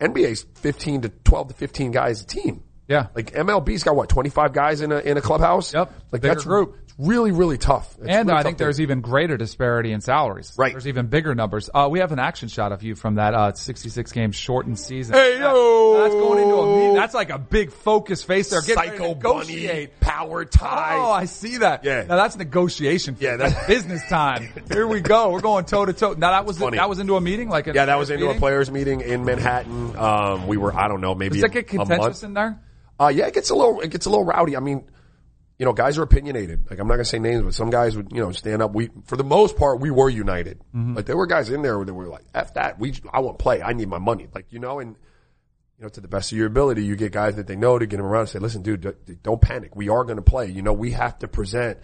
NBA's 0.00 0.46
15 0.56 1.02
to 1.02 1.08
12 1.08 1.48
to 1.48 1.54
15 1.54 1.90
guys 1.90 2.22
a 2.22 2.26
team. 2.26 2.62
Yeah. 2.88 3.08
Like 3.14 3.32
MLB's 3.32 3.82
got 3.82 3.96
what, 3.96 4.08
25 4.08 4.52
guys 4.52 4.80
in 4.80 4.92
a, 4.92 4.98
in 4.98 5.16
a 5.16 5.20
clubhouse? 5.20 5.74
Yep. 5.74 5.92
Like 6.12 6.22
Bigger 6.22 6.34
that's 6.34 6.44
group. 6.44 6.76
Really, 6.98 7.30
really 7.30 7.58
tough. 7.58 7.94
It's 7.98 8.08
and 8.08 8.28
really 8.28 8.38
I 8.38 8.42
tough 8.42 8.44
think 8.44 8.58
there's 8.58 8.80
even 8.80 9.02
greater 9.02 9.36
disparity 9.36 9.92
in 9.92 10.00
salaries. 10.00 10.54
Right. 10.56 10.72
There's 10.72 10.88
even 10.88 11.08
bigger 11.08 11.34
numbers. 11.34 11.68
Uh, 11.72 11.88
we 11.90 11.98
have 11.98 12.10
an 12.10 12.18
action 12.18 12.48
shot 12.48 12.72
of 12.72 12.82
you 12.82 12.94
from 12.94 13.16
that 13.16 13.34
uh, 13.34 13.52
66 13.52 14.12
game 14.12 14.32
shortened 14.32 14.78
season. 14.78 15.14
Hey, 15.14 15.38
yo! 15.38 16.02
That's 16.02 16.14
going 16.14 16.42
into 16.42 16.54
a 16.54 16.76
meeting. 16.76 16.94
That's 16.94 17.12
like 17.12 17.28
a 17.28 17.38
big 17.38 17.70
focus 17.70 18.22
face 18.22 18.50
ready 18.50 18.72
psycho 18.72 19.08
negotiate. 19.08 20.00
bunny, 20.00 20.00
power 20.00 20.46
tie. 20.46 20.96
Oh, 20.96 21.10
I 21.10 21.26
see 21.26 21.58
that. 21.58 21.84
Yeah. 21.84 22.04
Now 22.04 22.16
that's 22.16 22.36
negotiation. 22.36 23.16
Yeah, 23.20 23.36
that's 23.36 23.54
that- 23.54 23.66
business 23.68 24.02
time. 24.08 24.48
Here 24.72 24.86
we 24.86 25.00
go. 25.00 25.30
We're 25.30 25.40
going 25.40 25.66
toe 25.66 25.84
to 25.84 25.92
toe. 25.92 26.14
Now 26.14 26.30
that 26.30 26.46
was 26.46 26.58
that 26.58 26.88
was 26.88 26.98
into 26.98 27.16
a 27.16 27.20
meeting, 27.20 27.50
like 27.50 27.66
yeah, 27.66 27.84
that 27.84 27.98
was 27.98 28.08
into 28.08 28.30
a 28.30 28.34
players 28.34 28.70
meeting 28.70 29.02
in 29.02 29.26
Manhattan. 29.26 29.96
Um, 29.96 30.46
we 30.46 30.56
were, 30.56 30.74
I 30.74 30.88
don't 30.88 31.02
know, 31.02 31.14
maybe 31.14 31.34
Does 31.34 31.42
that 31.42 31.52
get 31.52 31.68
contentious 31.68 32.22
in 32.22 32.32
there? 32.32 32.58
Uh, 32.98 33.08
yeah, 33.08 33.26
it 33.26 33.34
gets 33.34 33.50
a 33.50 33.54
little, 33.54 33.80
it 33.80 33.90
gets 33.90 34.06
a 34.06 34.10
little 34.10 34.24
rowdy. 34.24 34.56
I 34.56 34.60
mean, 34.60 34.84
you 35.58 35.64
know, 35.64 35.72
guys 35.72 35.96
are 35.96 36.02
opinionated. 36.02 36.70
Like 36.70 36.78
I'm 36.78 36.86
not 36.86 36.94
gonna 36.94 37.04
say 37.04 37.18
names, 37.18 37.42
but 37.42 37.54
some 37.54 37.70
guys 37.70 37.96
would, 37.96 38.12
you 38.12 38.20
know, 38.20 38.30
stand 38.32 38.62
up. 38.62 38.74
We, 38.74 38.90
for 39.06 39.16
the 39.16 39.24
most 39.24 39.56
part, 39.56 39.80
we 39.80 39.90
were 39.90 40.10
united. 40.10 40.60
Mm-hmm. 40.74 40.94
Like 40.94 41.06
there 41.06 41.16
were 41.16 41.26
guys 41.26 41.50
in 41.50 41.62
there 41.62 41.82
that 41.82 41.94
were 41.94 42.08
like, 42.08 42.24
"F 42.34 42.54
that, 42.54 42.78
we, 42.78 42.94
I 43.12 43.20
won't 43.20 43.38
play. 43.38 43.62
I 43.62 43.72
need 43.72 43.88
my 43.88 43.98
money." 43.98 44.28
Like 44.34 44.46
you 44.50 44.58
know, 44.58 44.80
and 44.80 44.96
you 45.78 45.84
know, 45.84 45.88
to 45.88 46.00
the 46.00 46.08
best 46.08 46.32
of 46.32 46.38
your 46.38 46.46
ability, 46.46 46.84
you 46.84 46.96
get 46.96 47.12
guys 47.12 47.36
that 47.36 47.46
they 47.46 47.56
know 47.56 47.78
to 47.78 47.86
get 47.86 47.96
them 47.96 48.06
around 48.06 48.22
and 48.22 48.28
say, 48.30 48.38
"Listen, 48.38 48.62
dude, 48.62 49.22
don't 49.22 49.40
panic. 49.40 49.74
We 49.74 49.88
are 49.88 50.04
gonna 50.04 50.22
play. 50.22 50.50
You 50.50 50.62
know, 50.62 50.74
we 50.74 50.92
have 50.92 51.18
to 51.20 51.28
present 51.28 51.78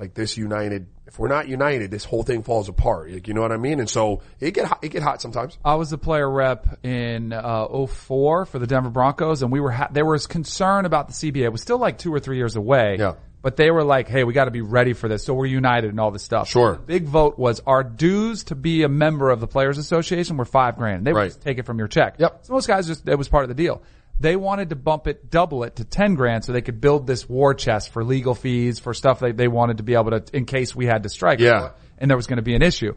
like 0.00 0.14
this 0.14 0.36
united. 0.36 0.86
If 1.06 1.18
we're 1.18 1.28
not 1.28 1.46
united, 1.48 1.90
this 1.90 2.04
whole 2.04 2.22
thing 2.22 2.42
falls 2.42 2.68
apart. 2.68 3.10
Like, 3.10 3.28
you 3.28 3.34
know 3.34 3.40
what 3.42 3.52
I 3.52 3.56
mean? 3.56 3.80
And 3.80 3.88
so 3.90 4.22
it 4.40 4.54
get 4.54 4.66
hot, 4.66 4.78
it 4.82 4.88
get 4.88 5.02
hot 5.02 5.20
sometimes. 5.20 5.58
I 5.64 5.74
was 5.74 5.90
the 5.90 5.98
player 5.98 6.28
rep 6.28 6.78
in 6.84 7.32
uh, 7.32 7.86
04 7.86 8.46
for 8.46 8.58
the 8.58 8.66
Denver 8.66 8.90
Broncos, 8.90 9.42
and 9.42 9.52
we 9.52 9.60
were 9.60 9.72
ha- 9.72 9.88
there 9.92 10.06
was 10.06 10.26
concern 10.26 10.84
about 10.86 11.08
the 11.08 11.12
CBA. 11.14 11.42
It 11.44 11.52
was 11.52 11.60
still 11.62 11.78
like 11.78 11.98
two 11.98 12.12
or 12.14 12.20
three 12.20 12.36
years 12.38 12.56
away. 12.56 12.96
Yeah. 12.98 13.14
But 13.42 13.56
they 13.56 13.70
were 13.70 13.82
like, 13.84 14.06
"Hey, 14.06 14.22
we 14.24 14.34
got 14.34 14.44
to 14.44 14.50
be 14.50 14.60
ready 14.60 14.92
for 14.92 15.08
this." 15.08 15.24
So 15.24 15.32
we're 15.32 15.46
united 15.46 15.88
and 15.90 15.98
all 15.98 16.10
this 16.10 16.22
stuff. 16.22 16.48
Sure. 16.50 16.74
The 16.74 16.78
big 16.80 17.04
vote 17.04 17.38
was 17.38 17.60
our 17.66 17.82
dues 17.82 18.44
to 18.44 18.54
be 18.54 18.82
a 18.82 18.88
member 18.88 19.30
of 19.30 19.40
the 19.40 19.46
Players 19.46 19.78
Association 19.78 20.36
were 20.36 20.44
five 20.44 20.76
grand. 20.76 21.06
They 21.06 21.12
would 21.14 21.18
Right. 21.18 21.28
just 21.28 21.40
take 21.40 21.56
it 21.58 21.64
from 21.64 21.78
your 21.78 21.88
check. 21.88 22.16
Yep. 22.18 22.40
So 22.42 22.52
most 22.52 22.66
guys 22.68 22.86
just 22.86 23.08
it 23.08 23.16
was 23.16 23.28
part 23.30 23.44
of 23.44 23.48
the 23.48 23.54
deal. 23.54 23.82
They 24.20 24.36
wanted 24.36 24.70
to 24.70 24.76
bump 24.76 25.06
it, 25.06 25.30
double 25.30 25.64
it 25.64 25.76
to 25.76 25.84
ten 25.84 26.14
grand, 26.14 26.44
so 26.44 26.52
they 26.52 26.60
could 26.60 26.80
build 26.80 27.06
this 27.06 27.28
war 27.28 27.54
chest 27.54 27.90
for 27.90 28.04
legal 28.04 28.34
fees 28.34 28.78
for 28.78 28.94
stuff 28.94 29.20
that 29.20 29.36
they 29.36 29.48
wanted 29.48 29.78
to 29.78 29.82
be 29.82 29.94
able 29.94 30.10
to, 30.10 30.24
in 30.36 30.44
case 30.44 30.76
we 30.76 30.86
had 30.86 31.02
to 31.02 31.08
strike. 31.08 31.40
Yeah. 31.40 31.70
And 31.98 32.10
there 32.10 32.16
was 32.16 32.26
going 32.26 32.36
to 32.36 32.42
be 32.42 32.54
an 32.54 32.62
issue 32.62 32.94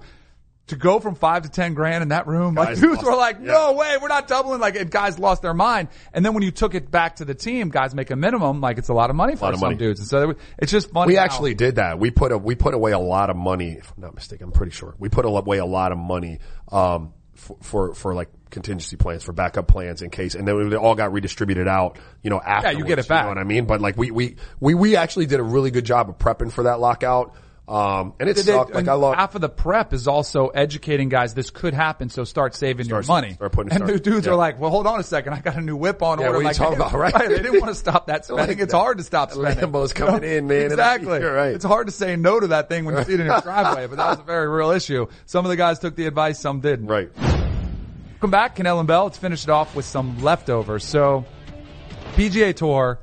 to 0.67 0.75
go 0.77 0.99
from 0.99 1.15
five 1.15 1.43
to 1.43 1.49
ten 1.49 1.73
grand 1.73 2.01
in 2.03 2.09
that 2.09 2.25
room, 2.27 2.55
like 2.55 2.79
dudes 2.79 3.03
were 3.03 3.15
like, 3.15 3.37
yeah. 3.39 3.51
no 3.51 3.73
way, 3.73 3.97
we're 4.01 4.07
not 4.07 4.27
doubling. 4.27 4.59
Like, 4.59 4.75
and 4.75 4.89
guys 4.89 5.19
lost 5.19 5.41
their 5.41 5.53
mind. 5.53 5.89
And 6.13 6.25
then 6.25 6.33
when 6.33 6.43
you 6.43 6.51
took 6.51 6.73
it 6.73 6.89
back 6.89 7.17
to 7.17 7.25
the 7.25 7.35
team, 7.35 7.69
guys 7.69 7.93
make 7.93 8.11
a 8.11 8.15
minimum, 8.15 8.61
like 8.61 8.77
it's 8.77 8.89
a 8.89 8.93
lot 8.93 9.09
of 9.09 9.15
money 9.15 9.35
for 9.35 9.51
some 9.51 9.59
money. 9.59 9.75
dudes. 9.75 9.99
And 9.99 10.07
so 10.07 10.35
it's 10.57 10.71
just 10.71 10.91
funny. 10.91 11.09
We 11.09 11.15
how- 11.15 11.23
actually 11.23 11.53
did 11.53 11.75
that. 11.75 11.99
We 11.99 12.11
put 12.11 12.31
a, 12.31 12.37
we 12.37 12.55
put 12.55 12.73
away 12.73 12.93
a 12.93 12.99
lot 12.99 13.29
of 13.29 13.35
money. 13.35 13.73
If 13.73 13.91
I'm 13.95 14.03
not 14.03 14.15
mistaken, 14.15 14.45
I'm 14.45 14.51
pretty 14.51 14.71
sure 14.71 14.95
we 14.99 15.09
put 15.09 15.25
away 15.25 15.57
a 15.57 15.65
lot 15.65 15.91
of 15.91 15.97
money, 15.97 16.39
um, 16.71 17.13
for, 17.35 17.57
for, 17.61 17.93
for 17.93 18.13
like 18.13 18.29
contingency 18.53 18.95
plans, 18.95 19.23
for 19.23 19.33
backup 19.33 19.67
plans 19.67 20.01
in 20.01 20.09
case, 20.09 20.35
and 20.35 20.47
then 20.47 20.69
they 20.69 20.77
all 20.77 20.95
got 20.95 21.11
redistributed 21.11 21.67
out, 21.67 21.97
you 22.21 22.29
know, 22.29 22.39
after. 22.39 22.71
Yeah, 22.71 22.77
you 22.77 22.85
get 22.85 22.99
it 22.99 23.07
back. 23.09 23.23
You 23.23 23.25
know 23.25 23.29
what 23.31 23.37
I 23.39 23.43
mean? 23.43 23.65
But 23.65 23.81
like 23.81 23.97
we, 23.97 24.11
we, 24.11 24.35
we, 24.61 24.73
we 24.73 24.95
actually 24.95 25.25
did 25.25 25.39
a 25.41 25.43
really 25.43 25.71
good 25.71 25.85
job 25.85 26.09
of 26.09 26.17
prepping 26.17 26.51
for 26.51 26.63
that 26.63 26.79
lockout. 26.79 27.35
Um, 27.65 28.13
and 28.19 28.27
it 28.29 28.35
they- 28.35 28.41
sucked. 28.41 28.73
Like 28.75 28.89
I 28.89 28.93
love, 28.93 29.15
half 29.15 29.35
of 29.35 29.41
the 29.41 29.47
prep 29.47 29.93
is 29.93 30.05
also 30.09 30.49
educating 30.49 31.07
guys. 31.07 31.33
This 31.33 31.49
could 31.49 31.73
happen, 31.73 32.09
so 32.09 32.25
start 32.25 32.55
saving 32.55 32.87
Start- 32.87 33.05
your 33.05 33.15
money. 33.15 33.35
start 33.35 33.53
putting- 33.53 33.71
and 33.71 33.85
start- 33.85 33.93
the 33.93 33.99
dudes 34.01 34.25
yeah. 34.25 34.33
are 34.33 34.35
like, 34.35 34.59
"Well, 34.59 34.69
hold 34.69 34.85
on 34.85 34.99
a 34.99 35.03
second, 35.03 35.31
I 35.33 35.39
got 35.39 35.55
a 35.55 35.61
new 35.61 35.77
whip 35.77 36.03
on 36.03 36.19
Yeah, 36.19 36.25
order." 36.27 36.39
what 36.39 36.41
you 36.41 36.47
like, 36.47 36.57
talking 36.57 36.75
about, 36.81 36.91
right? 36.93 37.13
They 37.29 37.37
didn't 37.37 37.61
want 37.61 37.67
to 37.71 37.75
stop 37.75 38.07
that 38.07 38.25
spending. 38.25 38.47
Like 38.49 38.59
it's 38.59 38.73
that. 38.73 38.77
hard 38.77 38.97
to 38.97 39.03
stop 39.05 39.31
spending. 39.31 39.59
Lambo's 39.59 39.93
coming 39.93 40.23
in, 40.29 40.45
man, 40.47 40.63
Exactly. 40.71 41.19
You're 41.21 41.33
right. 41.33 41.53
It's 41.55 41.63
hard 41.63 41.87
to 41.87 41.93
say 41.93 42.17
no 42.17 42.37
to 42.37 42.47
that 42.47 42.67
thing 42.67 42.83
when 42.83 42.97
you 42.97 43.03
see 43.05 43.13
it 43.13 43.21
in 43.21 43.27
your 43.27 43.39
driveway, 43.39 43.87
but 43.87 43.95
that 43.95 44.09
was 44.09 44.19
a 44.19 44.23
very 44.23 44.49
real 44.49 44.71
issue. 44.71 45.07
Some 45.25 45.45
of 45.45 45.49
the 45.49 45.55
guys 45.55 45.79
took 45.79 45.95
the 45.95 46.05
advice, 46.05 46.39
some 46.39 46.59
didn't. 46.59 46.87
right. 46.87 47.11
Welcome 48.23 48.31
back, 48.31 48.55
Kanell 48.55 48.79
and 48.79 48.87
Bell. 48.87 49.03
Let's 49.03 49.17
finish 49.17 49.43
it 49.43 49.49
off 49.49 49.75
with 49.75 49.83
some 49.83 50.23
leftovers. 50.23 50.85
So, 50.85 51.25
PGA 52.13 52.55
Tour 52.55 53.01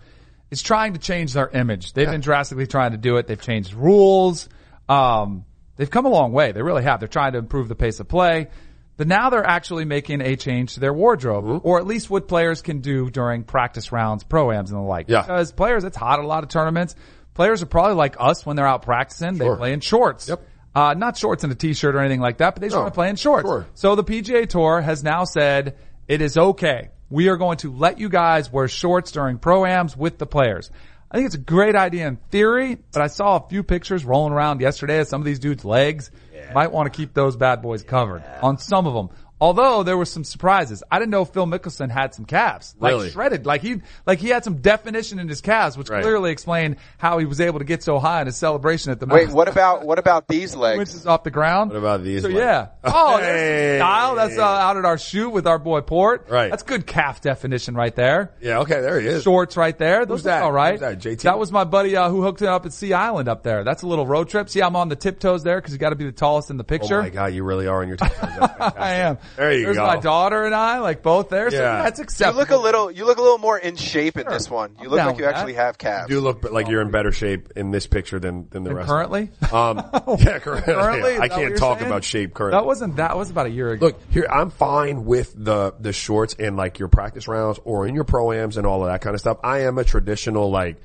is 0.50 0.62
trying 0.62 0.94
to 0.94 0.98
change 0.98 1.34
their 1.34 1.50
image. 1.50 1.92
They've 1.92 2.08
been 2.10 2.22
drastically 2.22 2.66
trying 2.66 2.92
to 2.92 2.96
do 2.96 3.18
it. 3.18 3.26
They've 3.26 3.38
changed 3.38 3.74
rules. 3.74 4.48
Um, 4.88 5.44
they've 5.76 5.90
come 5.90 6.06
a 6.06 6.08
long 6.08 6.32
way. 6.32 6.52
They 6.52 6.62
really 6.62 6.84
have. 6.84 7.00
They're 7.00 7.06
trying 7.06 7.32
to 7.32 7.38
improve 7.38 7.68
the 7.68 7.74
pace 7.74 8.00
of 8.00 8.08
play. 8.08 8.48
But 8.96 9.08
now 9.08 9.28
they're 9.28 9.46
actually 9.46 9.84
making 9.84 10.22
a 10.22 10.36
change 10.36 10.72
to 10.74 10.80
their 10.80 10.94
wardrobe, 10.94 11.44
Mm-hmm. 11.44 11.68
or 11.68 11.78
at 11.78 11.86
least 11.86 12.08
what 12.08 12.26
players 12.26 12.62
can 12.62 12.80
do 12.80 13.10
during 13.10 13.44
practice 13.44 13.92
rounds, 13.92 14.24
proams, 14.24 14.68
and 14.70 14.78
the 14.78 14.78
like. 14.78 15.10
Yeah. 15.10 15.20
Because 15.20 15.52
players, 15.52 15.84
it's 15.84 15.98
hot 15.98 16.18
at 16.18 16.24
a 16.24 16.28
lot 16.28 16.44
of 16.44 16.48
tournaments. 16.48 16.94
Players 17.34 17.62
are 17.62 17.66
probably 17.66 17.96
like 17.96 18.16
us 18.18 18.46
when 18.46 18.56
they're 18.56 18.66
out 18.66 18.80
practicing. 18.80 19.34
They 19.36 19.54
play 19.54 19.74
in 19.74 19.80
shorts. 19.80 20.30
Yep. 20.30 20.42
Uh, 20.74 20.94
not 20.94 21.16
shorts 21.16 21.42
and 21.42 21.52
a 21.52 21.56
t-shirt 21.56 21.94
or 21.96 21.98
anything 21.98 22.20
like 22.20 22.38
that, 22.38 22.54
but 22.54 22.60
they 22.60 22.68
just 22.68 22.76
No. 22.76 22.82
want 22.82 22.94
to 22.94 22.96
play 22.96 23.08
in 23.08 23.16
shorts. 23.16 23.44
Sure. 23.48 23.66
So 23.74 23.96
the 23.96 24.04
PGA 24.04 24.46
Tour 24.48 24.80
has 24.80 25.02
now 25.02 25.24
said 25.24 25.76
it 26.06 26.20
is 26.22 26.36
okay. 26.38 26.90
We 27.10 27.28
are 27.28 27.36
going 27.36 27.56
to 27.58 27.72
let 27.72 27.98
you 27.98 28.08
guys 28.08 28.52
wear 28.52 28.68
shorts 28.68 29.10
during 29.10 29.38
pro-ams 29.38 29.96
with 29.96 30.18
the 30.18 30.26
players. 30.26 30.70
I 31.10 31.16
think 31.16 31.26
it's 31.26 31.34
a 31.34 31.38
great 31.38 31.74
idea 31.74 32.06
in 32.06 32.18
theory, 32.30 32.78
but 32.92 33.02
I 33.02 33.08
saw 33.08 33.36
a 33.36 33.48
few 33.48 33.64
pictures 33.64 34.04
rolling 34.04 34.32
around 34.32 34.60
yesterday 34.60 35.00
of 35.00 35.08
some 35.08 35.20
of 35.20 35.24
these 35.24 35.40
dudes' 35.40 35.64
legs. 35.64 36.12
Might 36.54 36.70
want 36.72 36.92
to 36.92 36.96
keep 36.96 37.14
those 37.14 37.36
bad 37.36 37.62
boys 37.62 37.82
covered 37.82 38.22
on 38.42 38.58
some 38.58 38.86
of 38.86 38.94
them. 38.94 39.10
Although 39.40 39.82
there 39.84 39.96
were 39.96 40.04
some 40.04 40.22
surprises. 40.24 40.82
I 40.90 40.98
didn't 40.98 41.10
know 41.12 41.24
Phil 41.24 41.46
Mickelson 41.46 41.90
had 41.90 42.14
some 42.14 42.26
calves. 42.26 42.74
Like 42.78 42.90
Really? 42.92 43.10
shredded. 43.10 43.46
Like 43.46 43.62
he, 43.62 43.80
like 44.06 44.18
he 44.18 44.28
had 44.28 44.44
some 44.44 44.56
definition 44.56 45.18
in 45.18 45.28
his 45.28 45.40
calves, 45.40 45.78
which 45.78 45.88
Right. 45.88 46.02
clearly 46.02 46.30
explained 46.30 46.76
how 46.98 47.18
he 47.18 47.24
was 47.24 47.40
able 47.40 47.58
to 47.60 47.64
get 47.64 47.82
so 47.82 47.98
high 47.98 48.20
in 48.20 48.26
his 48.26 48.36
celebration 48.36 48.92
at 48.92 49.00
the 49.00 49.06
moment. 49.06 49.20
Wait, 49.20 49.24
Masters 49.28 49.34
what 49.36 49.48
about 49.48 49.86
what 49.86 49.98
about 49.98 50.28
these 50.28 50.54
legs? 50.64 50.78
inches 50.80 51.06
off 51.06 51.24
the 51.24 51.30
ground. 51.30 51.70
What 51.70 51.78
about 51.78 52.02
these 52.04 52.22
So 52.22 52.28
legs? 52.28 52.38
yeah. 52.38 52.66
Oh, 52.84 53.16
Hey. 53.18 53.78
style. 53.78 54.14
That's 54.16 54.36
uh, 54.36 54.42
out 54.44 54.76
at 54.76 54.84
our 54.84 54.98
shoot 54.98 55.30
with 55.30 55.46
our 55.46 55.58
boy 55.58 55.80
Port. 55.80 56.26
Right. 56.28 56.50
That's 56.50 56.62
good 56.62 56.86
calf 56.86 57.20
definition 57.22 57.74
right 57.74 57.94
there. 57.96 58.32
Yeah. 58.42 58.58
Okay. 58.60 58.80
There 58.82 59.00
he 59.00 59.06
is. 59.06 59.22
Shorts 59.22 59.56
right 59.56 59.76
there. 59.78 60.04
Those 60.04 60.18
Who's 60.18 60.24
that? 60.24 60.42
all 60.42 60.52
right. 60.52 60.72
Who's 60.72 60.80
that, 60.80 60.98
JT? 60.98 61.22
That 61.22 61.38
was 61.38 61.50
my 61.50 61.64
buddy 61.64 61.96
uh, 61.96 62.10
who 62.10 62.22
hooked 62.22 62.42
it 62.42 62.48
up 62.48 62.66
at 62.66 62.72
Sea 62.74 62.92
Island 62.92 63.28
up 63.28 63.42
there. 63.42 63.64
That's 63.64 63.82
a 63.82 63.86
little 63.86 64.06
road 64.06 64.28
trip. 64.28 64.50
See, 64.50 64.60
I'm 64.62 64.76
on 64.76 64.88
the 64.90 64.96
tiptoes 64.96 65.42
there 65.44 65.56
because 65.58 65.72
you 65.72 65.78
got 65.78 65.90
to 65.90 65.96
be 65.96 66.04
the 66.04 66.12
tallest 66.12 66.50
in 66.50 66.58
the 66.58 66.64
picture. 66.64 67.00
Oh 67.00 67.02
picture. 67.04 67.18
my 67.20 67.24
God, 67.28 67.34
you 67.34 67.42
really 67.42 67.66
are 67.66 67.80
on 67.80 67.88
your 67.88 67.96
toes. 67.96 68.10
That's 68.20 68.36
fantastic. 68.36 68.80
I 68.80 68.90
am. 68.96 69.18
There 69.36 69.52
you 69.52 69.64
There's 69.64 69.76
go. 69.76 69.86
my 69.86 69.96
daughter 69.98 70.44
and 70.44 70.54
I, 70.54 70.78
like 70.80 71.02
both 71.02 71.28
there. 71.28 71.50
So 71.50 71.56
Yeah. 71.56 71.82
that's 71.82 71.98
acceptable. 72.00 72.38
You 72.38 72.42
acceptable. 72.42 72.62
look 72.62 72.74
a 72.74 72.78
little. 72.78 72.90
You 72.90 73.04
look 73.06 73.18
a 73.18 73.22
little 73.22 73.38
more 73.38 73.58
in 73.58 73.76
shape 73.76 74.16
in 74.18 74.26
this 74.28 74.50
one. 74.50 74.72
You 74.78 74.84
I'm 74.84 74.90
look 74.90 74.96
down 74.98 75.06
like 75.08 75.18
you 75.18 75.24
with 75.26 75.34
actually 75.34 75.54
have 75.54 75.78
calves. 75.78 76.10
You 76.10 76.20
look 76.20 76.50
like 76.50 76.68
you're 76.68 76.82
in 76.82 76.90
better 76.90 77.12
shape 77.12 77.50
in 77.56 77.70
this 77.70 77.86
picture 77.86 78.18
than 78.18 78.48
than 78.50 78.64
the 78.64 78.70
And 78.70 78.76
rest. 78.78 78.88
currently? 78.88 79.30
um, 79.52 79.76
yeah, 80.18 80.38
currently. 80.40 80.74
Currently? 80.74 81.12
Is 81.12 81.20
I 81.20 81.28
that 81.28 81.30
what 81.30 81.30
can't 81.30 81.48
you're 81.50 81.56
talk 81.58 81.78
saying? 81.78 81.90
about 81.90 82.04
shape 82.04 82.34
currently. 82.34 82.58
That 82.58 82.66
wasn't 82.66 82.96
that 82.96 83.16
was 83.16 83.30
about 83.30 83.46
a 83.46 83.50
year 83.50 83.70
ago. 83.72 83.86
Look 83.86 84.00
here, 84.10 84.26
I'm 84.30 84.50
fine 84.50 85.04
with 85.04 85.32
the 85.36 85.74
the 85.80 85.92
shorts 85.92 86.34
and 86.38 86.56
like 86.56 86.78
your 86.78 86.88
practice 86.88 87.28
rounds 87.28 87.58
or 87.64 87.86
in 87.86 87.94
your 87.94 88.04
proams 88.04 88.56
and 88.56 88.66
all 88.66 88.82
of 88.84 88.90
that 88.90 89.00
kind 89.00 89.14
of 89.14 89.20
stuff. 89.20 89.38
I 89.42 89.60
am 89.60 89.78
a 89.78 89.84
traditional 89.84 90.50
like. 90.50 90.80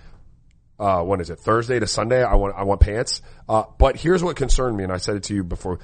Uh, 0.77 1.01
when 1.01 1.21
is 1.21 1.29
it? 1.29 1.39
Thursday 1.39 1.79
to 1.79 1.87
Sunday. 1.87 2.21
I 2.21 2.35
want, 2.35 2.53
I 2.57 2.63
want 2.63 2.81
pants. 2.81 3.21
Uh, 3.47 3.63
but 3.77 3.95
here's 3.95 4.21
what 4.21 4.35
concerned 4.35 4.75
me, 4.75 4.83
and 4.83 4.91
I 4.91 4.97
said 4.97 5.15
it 5.15 5.23
to 5.23 5.33
you 5.33 5.41
before. 5.41 5.79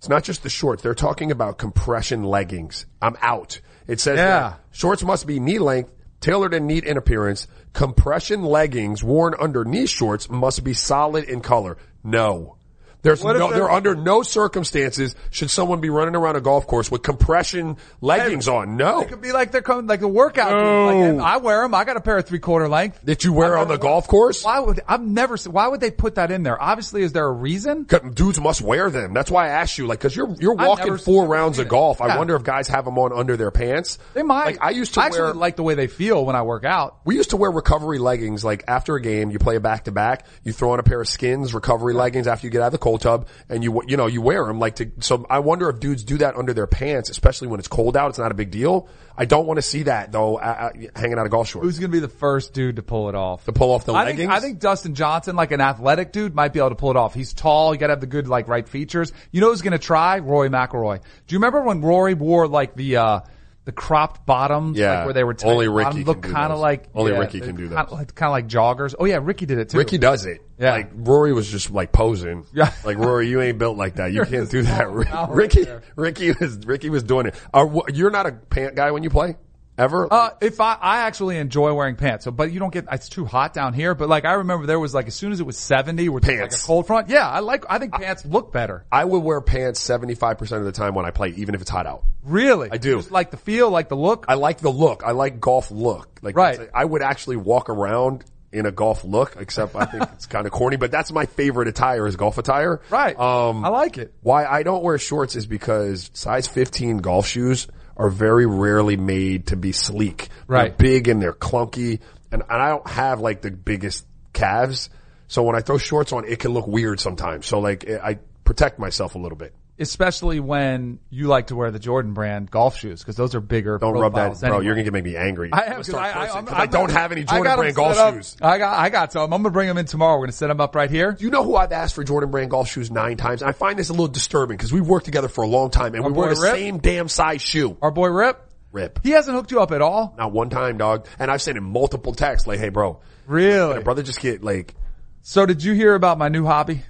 It's 0.00 0.08
not 0.08 0.24
just 0.24 0.42
the 0.42 0.48
shorts. 0.48 0.82
They're 0.82 0.94
talking 0.94 1.30
about 1.30 1.58
compression 1.58 2.24
leggings. 2.24 2.86
I'm 3.02 3.18
out. 3.20 3.60
It 3.86 4.00
says 4.00 4.16
Yeah. 4.16 4.54
shorts 4.70 5.02
must 5.04 5.26
be 5.26 5.38
knee 5.38 5.58
length, 5.58 5.90
tailored 6.22 6.54
and 6.54 6.66
neat 6.66 6.84
in 6.84 6.96
appearance. 6.96 7.46
Compression 7.74 8.42
leggings 8.42 9.04
worn 9.04 9.34
under 9.38 9.62
knee 9.62 9.84
shorts 9.84 10.30
must 10.30 10.64
be 10.64 10.72
solid 10.72 11.24
in 11.24 11.42
color. 11.42 11.76
No. 12.02 12.56
There's 13.02 13.22
What 13.24 13.36
no, 13.36 13.48
they're- 13.48 13.58
there 13.60 13.70
under 13.70 13.94
no 13.94 14.22
circumstances 14.22 15.14
should 15.30 15.50
someone 15.50 15.80
be 15.80 15.90
running 15.90 16.14
around 16.16 16.36
a 16.36 16.40
golf 16.40 16.66
course 16.66 16.90
with 16.90 17.02
compression 17.02 17.76
leggings 18.00 18.48
on. 18.48 18.76
No. 18.76 19.00
It 19.00 19.08
could 19.08 19.20
be 19.20 19.32
like 19.32 19.52
they're 19.52 19.62
coming, 19.62 19.86
like 19.86 20.02
a 20.02 20.08
workout. 20.08 20.50
No. 20.50 21.14
Like, 21.16 21.24
I 21.24 21.36
wear 21.38 21.62
them. 21.62 21.74
I 21.74 21.84
got 21.84 21.96
a 21.96 22.00
pair 22.00 22.18
of 22.18 22.26
three 22.26 22.38
quarter 22.38 22.68
length. 22.68 23.00
That 23.04 23.24
you 23.24 23.32
wear 23.32 23.56
on 23.56 23.68
the 23.68 23.76
golf 23.78 24.06
course? 24.06 24.44
Why 24.44 24.58
would 24.60 24.80
I've 24.86 25.00
never? 25.02 25.36
Why 25.36 25.68
would 25.68 25.80
they 25.80 25.90
put 25.90 26.16
that 26.16 26.30
in 26.30 26.42
there? 26.42 26.60
Obviously, 26.60 27.02
is 27.02 27.12
there 27.12 27.26
a 27.26 27.32
reason? 27.32 27.84
Dudes 27.84 28.40
must 28.40 28.60
wear 28.62 28.90
them. 28.90 29.14
That's 29.14 29.30
why 29.30 29.46
I 29.46 29.48
asked 29.50 29.78
you, 29.78 29.86
like, 29.86 30.00
cause 30.00 30.14
you're, 30.14 30.34
you're 30.38 30.54
walking 30.54 30.96
four 30.98 31.26
rounds 31.26 31.58
of 31.58 31.68
golf. 31.68 32.00
I 32.00 32.16
wonder 32.18 32.36
if 32.36 32.42
guys 32.42 32.68
have 32.68 32.84
them 32.84 32.98
on 32.98 33.12
under 33.12 33.36
their 33.36 33.50
pants. 33.50 33.98
They 34.14 34.22
might. 34.22 34.44
Like, 34.44 34.58
I 34.62 34.70
used 34.70 34.94
to 34.94 35.00
I 35.00 35.06
actually 35.06 35.20
wear, 35.22 35.34
like 35.34 35.56
the 35.56 35.62
way 35.62 35.74
they 35.74 35.86
feel 35.86 36.24
when 36.24 36.36
I 36.36 36.42
work 36.42 36.64
out. 36.64 36.98
We 37.04 37.16
used 37.16 37.30
to 37.30 37.36
wear 37.36 37.50
recovery 37.50 37.98
leggings, 37.98 38.44
like 38.44 38.64
after 38.68 38.94
a 38.96 39.00
game, 39.00 39.30
you 39.30 39.38
play 39.38 39.56
a 39.56 39.60
back 39.60 39.84
to 39.84 39.92
back, 39.92 40.26
you 40.44 40.52
throw 40.52 40.72
on 40.72 40.80
a 40.80 40.82
pair 40.82 41.00
of 41.00 41.08
skins, 41.08 41.54
recovery 41.54 41.94
leggings 41.94 42.26
after 42.26 42.46
you 42.46 42.50
get 42.50 42.62
out 42.62 42.66
of 42.66 42.72
the 42.72 42.78
cold 42.78 42.89
tub, 42.98 43.28
and 43.48 43.62
you, 43.64 43.82
you 43.86 43.96
know, 43.96 44.06
you 44.06 44.22
wear 44.22 44.44
them 44.46 44.58
like 44.58 44.76
to, 44.76 44.90
so 45.00 45.26
I 45.28 45.40
wonder 45.40 45.68
if 45.68 45.80
dudes 45.80 46.04
do 46.04 46.18
that 46.18 46.36
under 46.36 46.52
their 46.52 46.66
pants, 46.66 47.10
especially 47.10 47.48
when 47.48 47.60
it's 47.60 47.68
cold 47.68 47.96
out, 47.96 48.10
it's 48.10 48.18
not 48.18 48.30
a 48.30 48.34
big 48.34 48.50
deal. 48.50 48.88
I 49.16 49.26
don't 49.26 49.46
want 49.46 49.58
to 49.58 49.62
see 49.62 49.82
that 49.82 50.12
though, 50.12 50.36
uh, 50.36 50.70
hanging 50.96 51.18
out 51.18 51.26
of 51.26 51.30
golf 51.30 51.48
shorts. 51.48 51.66
Who's 51.66 51.78
going 51.78 51.90
to 51.90 51.96
be 51.96 52.00
the 52.00 52.08
first 52.08 52.54
dude 52.54 52.76
to 52.76 52.82
pull 52.82 53.08
it 53.08 53.14
off? 53.14 53.44
To 53.44 53.52
pull 53.52 53.72
off 53.72 53.84
the 53.84 53.92
I 53.92 54.04
leggings? 54.04 54.20
Think, 54.20 54.32
I 54.32 54.40
think 54.40 54.60
Dustin 54.60 54.94
Johnson, 54.94 55.36
like 55.36 55.52
an 55.52 55.60
athletic 55.60 56.12
dude, 56.12 56.34
might 56.34 56.52
be 56.52 56.58
able 56.58 56.70
to 56.70 56.74
pull 56.74 56.90
it 56.90 56.96
off. 56.96 57.12
He's 57.14 57.34
tall. 57.34 57.74
You 57.74 57.80
got 57.80 57.88
to 57.88 57.92
have 57.92 58.00
the 58.00 58.06
good, 58.06 58.28
like, 58.28 58.48
right 58.48 58.66
features. 58.66 59.12
You 59.30 59.40
know 59.40 59.50
who's 59.50 59.62
going 59.62 59.72
to 59.72 59.78
try? 59.78 60.18
Rory 60.20 60.48
McIlroy. 60.48 61.00
Do 61.26 61.34
you 61.34 61.38
remember 61.38 61.62
when 61.62 61.82
Rory 61.82 62.14
wore 62.14 62.48
like 62.48 62.74
the, 62.74 62.96
uh, 62.96 63.20
the 63.66 63.72
cropped 63.72 64.24
bottoms, 64.26 64.78
Yeah. 64.78 64.98
like 64.98 65.04
where 65.04 65.14
they 65.14 65.24
were 65.24 65.34
tight 65.34 65.48
Only 65.48 65.68
Rickie 65.68 66.02
bottom, 66.02 66.04
look 66.04 66.22
kind 66.22 66.52
of 66.52 66.58
like 66.58 66.88
Only 66.94 67.12
yeah, 67.12 67.18
Rickie 67.18 67.40
can 67.40 67.56
do 67.56 67.68
kinda 67.68 67.84
kind 67.84 68.28
of 68.28 68.32
like 68.32 68.48
joggers. 68.48 68.94
Oh 68.98 69.04
yeah, 69.04 69.18
Rickie 69.22 69.46
did 69.46 69.58
it 69.58 69.68
too. 69.68 69.78
Rickie 69.78 69.98
does 69.98 70.24
it. 70.24 70.40
Yeah. 70.58 70.72
Like 70.72 70.90
Rory 70.94 71.32
was 71.32 71.48
just 71.50 71.70
like 71.70 71.92
posing. 71.92 72.46
Yeah. 72.52 72.72
Like 72.84 72.96
Rory, 72.98 73.28
you 73.28 73.40
ain't 73.40 73.58
built 73.58 73.76
like 73.76 73.96
that. 73.96 74.12
You 74.12 74.24
can't 74.24 74.50
do 74.50 74.62
that. 74.62 74.90
Rickie. 75.30 75.66
Rickie 75.96 76.32
was 76.32 76.58
Rickie 76.66 76.90
was 76.90 77.02
doing 77.02 77.26
it. 77.26 77.34
Uh, 77.52 77.66
Are, 77.66 77.90
you're 77.92 78.10
not 78.10 78.26
a 78.26 78.32
pant 78.32 78.74
guy 78.74 78.90
when 78.90 79.02
you 79.02 79.10
play 79.10 79.36
ever. 79.80 80.06
Uh, 80.12 80.30
if 80.40 80.60
I, 80.60 80.74
I 80.80 80.98
actually 81.00 81.38
enjoy 81.38 81.72
wearing 81.74 81.96
pants, 81.96 82.24
so, 82.24 82.30
but 82.30 82.52
you 82.52 82.60
don't 82.60 82.72
get, 82.72 82.86
it's 82.92 83.08
too 83.08 83.24
hot 83.24 83.54
down 83.54 83.72
here, 83.74 83.94
but 83.94 84.08
like 84.08 84.24
I 84.24 84.34
remember 84.34 84.66
there 84.66 84.78
was 84.78 84.94
like, 84.94 85.06
as 85.08 85.14
soon 85.14 85.32
as 85.32 85.40
it 85.40 85.46
was 85.46 85.56
70, 85.58 86.08
which 86.10 86.22
was 86.22 86.28
like 86.30 86.38
Pants. 86.40 86.62
a 86.62 86.66
cold 86.66 86.86
front, 86.86 87.08
yeah, 87.08 87.28
I 87.28 87.40
like, 87.40 87.64
I 87.68 87.78
think 87.78 87.94
pants 87.94 88.24
look 88.24 88.52
better. 88.52 88.84
I 88.92 89.04
would 89.04 89.20
wear 89.20 89.40
pants 89.40 89.80
75% 89.80 90.52
of 90.58 90.64
the 90.64 90.72
time 90.72 90.94
when 90.94 91.06
I 91.06 91.10
play, 91.10 91.30
even 91.30 91.54
if 91.54 91.60
it's 91.62 91.70
hot 91.70 91.86
out. 91.86 92.04
Really? 92.22 92.68
I 92.70 92.76
do. 92.76 92.96
Just 92.96 93.10
like 93.10 93.30
the 93.30 93.36
feel, 93.38 93.70
like 93.70 93.88
the 93.88 93.96
look. 93.96 94.26
I 94.28 94.34
like 94.34 94.58
the 94.58 94.70
look. 94.70 95.02
I 95.04 95.12
like 95.12 95.40
golf 95.40 95.70
look. 95.70 96.20
Like, 96.22 96.36
Right. 96.36 96.58
that's- 96.58 96.70
I 96.74 96.84
would 96.84 97.02
actually 97.02 97.36
walk 97.36 97.68
around 97.70 98.24
in 98.52 98.66
a 98.66 98.72
golf 98.72 99.04
look, 99.04 99.36
except 99.38 99.76
I 99.76 99.84
think 99.84 100.02
it's 100.14 100.26
kind 100.26 100.44
of 100.44 100.52
corny, 100.52 100.76
but 100.76 100.90
that's 100.90 101.12
my 101.12 101.24
favorite 101.26 101.68
attire 101.68 102.06
is 102.06 102.16
golf 102.16 102.36
attire. 102.36 102.80
right. 102.90 103.16
Um, 103.18 103.64
I 103.64 103.68
like 103.68 103.96
it. 103.96 104.12
Why 104.22 104.44
I 104.44 104.64
don't 104.64 104.82
wear 104.82 104.98
shorts 104.98 105.36
is 105.36 105.46
because 105.46 106.10
size 106.14 106.48
15 106.48 106.98
golf 106.98 107.26
shoes 107.28 107.68
are 108.00 108.08
very 108.08 108.46
rarely 108.46 108.96
made 108.96 109.48
to 109.48 109.56
be 109.56 109.72
sleek. 109.72 110.30
Right. 110.46 110.76
They're 110.76 110.88
big 110.88 111.08
and 111.08 111.20
they're 111.20 111.34
clunky 111.34 112.00
and, 112.32 112.42
and 112.48 112.62
I 112.62 112.70
don't 112.70 112.88
have 112.88 113.20
like 113.20 113.42
the 113.42 113.50
biggest 113.50 114.06
calves. 114.32 114.88
So 115.28 115.42
when 115.42 115.54
I 115.54 115.60
throw 115.60 115.76
shorts 115.76 116.12
on, 116.12 116.24
it 116.26 116.38
can 116.38 116.52
look 116.52 116.66
weird 116.66 116.98
sometimes. 116.98 117.44
So 117.44 117.60
like 117.60 117.88
I 117.88 118.18
protect 118.44 118.78
myself 118.78 119.16
a 119.16 119.18
little 119.18 119.36
bit. 119.36 119.54
Especially 119.80 120.38
when 120.40 120.98
you 121.08 121.26
like 121.26 121.46
to 121.48 121.56
wear 121.56 121.70
the 121.70 121.78
Jordan 121.78 122.12
brand 122.12 122.50
golf 122.50 122.76
shoes, 122.76 123.00
because 123.00 123.16
those 123.16 123.34
are 123.34 123.40
bigger. 123.40 123.78
Don't 123.78 123.94
rub 123.98 124.14
that, 124.14 124.38
bro. 124.38 124.48
anyway. 124.50 124.64
You're 124.66 124.74
gonna 124.76 124.90
make 124.90 125.04
me 125.04 125.16
angry. 125.16 125.50
I 125.52 125.70
because 125.70 125.94
I, 125.94 126.08
I, 126.10 126.12
cursing 126.12 126.36
I'm, 126.38 126.44
'cause 126.46 126.56
I 126.58 126.66
don't 126.66 126.90
have 126.92 127.12
any 127.12 127.24
Jordan 127.24 127.56
brand 127.56 127.74
golf 127.74 127.96
up. 127.96 128.14
shoes. 128.14 128.36
I 128.42 128.58
got, 128.58 128.78
I 128.78 128.90
got 128.90 129.12
some. 129.12 129.32
I'm 129.32 129.42
gonna 129.42 129.50
bring 129.50 129.66
them 129.68 129.78
in 129.78 129.86
tomorrow. 129.86 130.16
We're 130.18 130.26
gonna 130.26 130.32
set 130.32 130.48
them 130.48 130.60
up 130.60 130.74
right 130.74 130.90
here. 130.90 131.16
You 131.18 131.30
know 131.30 131.42
who 131.42 131.56
I've 131.56 131.72
asked 131.72 131.94
for 131.94 132.04
Jordan 132.04 132.30
brand 132.30 132.50
golf 132.50 132.68
shoes 132.68 132.90
nine 132.90 133.16
times? 133.16 133.42
I 133.42 133.52
find 133.52 133.78
this 133.78 133.88
a 133.88 133.92
little 133.92 134.08
disturbing 134.08 134.56
because 134.58 134.72
we've 134.72 134.86
worked 134.86 135.06
together 135.06 135.28
for 135.28 135.42
a 135.42 135.48
long 135.48 135.70
time 135.70 135.94
and 135.94 136.04
Our 136.04 136.10
we 136.10 136.18
wear 136.18 136.34
the 136.34 136.40
Rip? 136.40 136.54
same 136.54 136.78
damn 136.78 137.08
size 137.08 137.40
shoe. 137.40 137.76
Our 137.80 137.90
boy 137.90 138.08
Rip, 138.08 138.38
Rip. 138.72 139.00
he 139.02 139.10
hasn't 139.10 139.34
hooked 139.34 139.50
you 139.50 139.60
up 139.62 139.72
at 139.72 139.80
all. 139.80 140.14
Not 140.18 140.32
one 140.32 140.50
time, 140.50 140.76
dog. 140.76 141.06
And 141.18 141.30
I've 141.30 141.40
sent 141.40 141.56
him 141.56 141.64
multiple 141.64 142.12
texts 142.14 142.46
like, 142.46 142.58
hey 142.60 142.68
bro, 142.68 143.00
Really? 143.26 143.76
my 143.76 143.82
brother 143.82 144.02
just 144.02 144.20
get 144.20 144.44
like, 144.44 144.74
So 145.22 145.46
did 145.46 145.62
you 145.64 145.72
hear 145.72 145.94
about 145.94 146.18
my 146.18 146.28
new 146.28 146.44
hobby? 146.44 146.82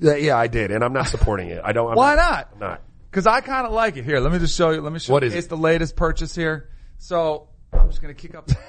Yeah, 0.00 0.14
yeah, 0.16 0.36
I 0.36 0.46
did. 0.48 0.70
And 0.70 0.82
I'm 0.82 0.92
not 0.92 1.08
supporting 1.08 1.48
it. 1.50 1.60
I 1.64 1.72
don't. 1.72 1.90
I'm 1.90 1.96
Why 1.96 2.14
not? 2.16 2.48
I'm 2.54 2.58
not. 2.58 2.82
Because 3.10 3.26
I 3.26 3.40
kind 3.40 3.66
of 3.66 3.72
like 3.72 3.96
it. 3.96 4.04
Here, 4.04 4.20
let 4.20 4.32
me 4.32 4.38
just 4.38 4.56
show 4.56 4.70
you. 4.70 4.80
Let 4.80 4.92
me 4.92 4.98
show 4.98 5.12
What 5.12 5.22
you. 5.22 5.28
is 5.28 5.34
it? 5.34 5.38
It's 5.38 5.46
the 5.48 5.56
latest 5.56 5.96
purchase 5.96 6.34
here. 6.34 6.68
So 6.98 7.48
I'm 7.72 7.88
just 7.88 8.00
gonna 8.00 8.14
kick 8.14 8.34
up. 8.34 8.48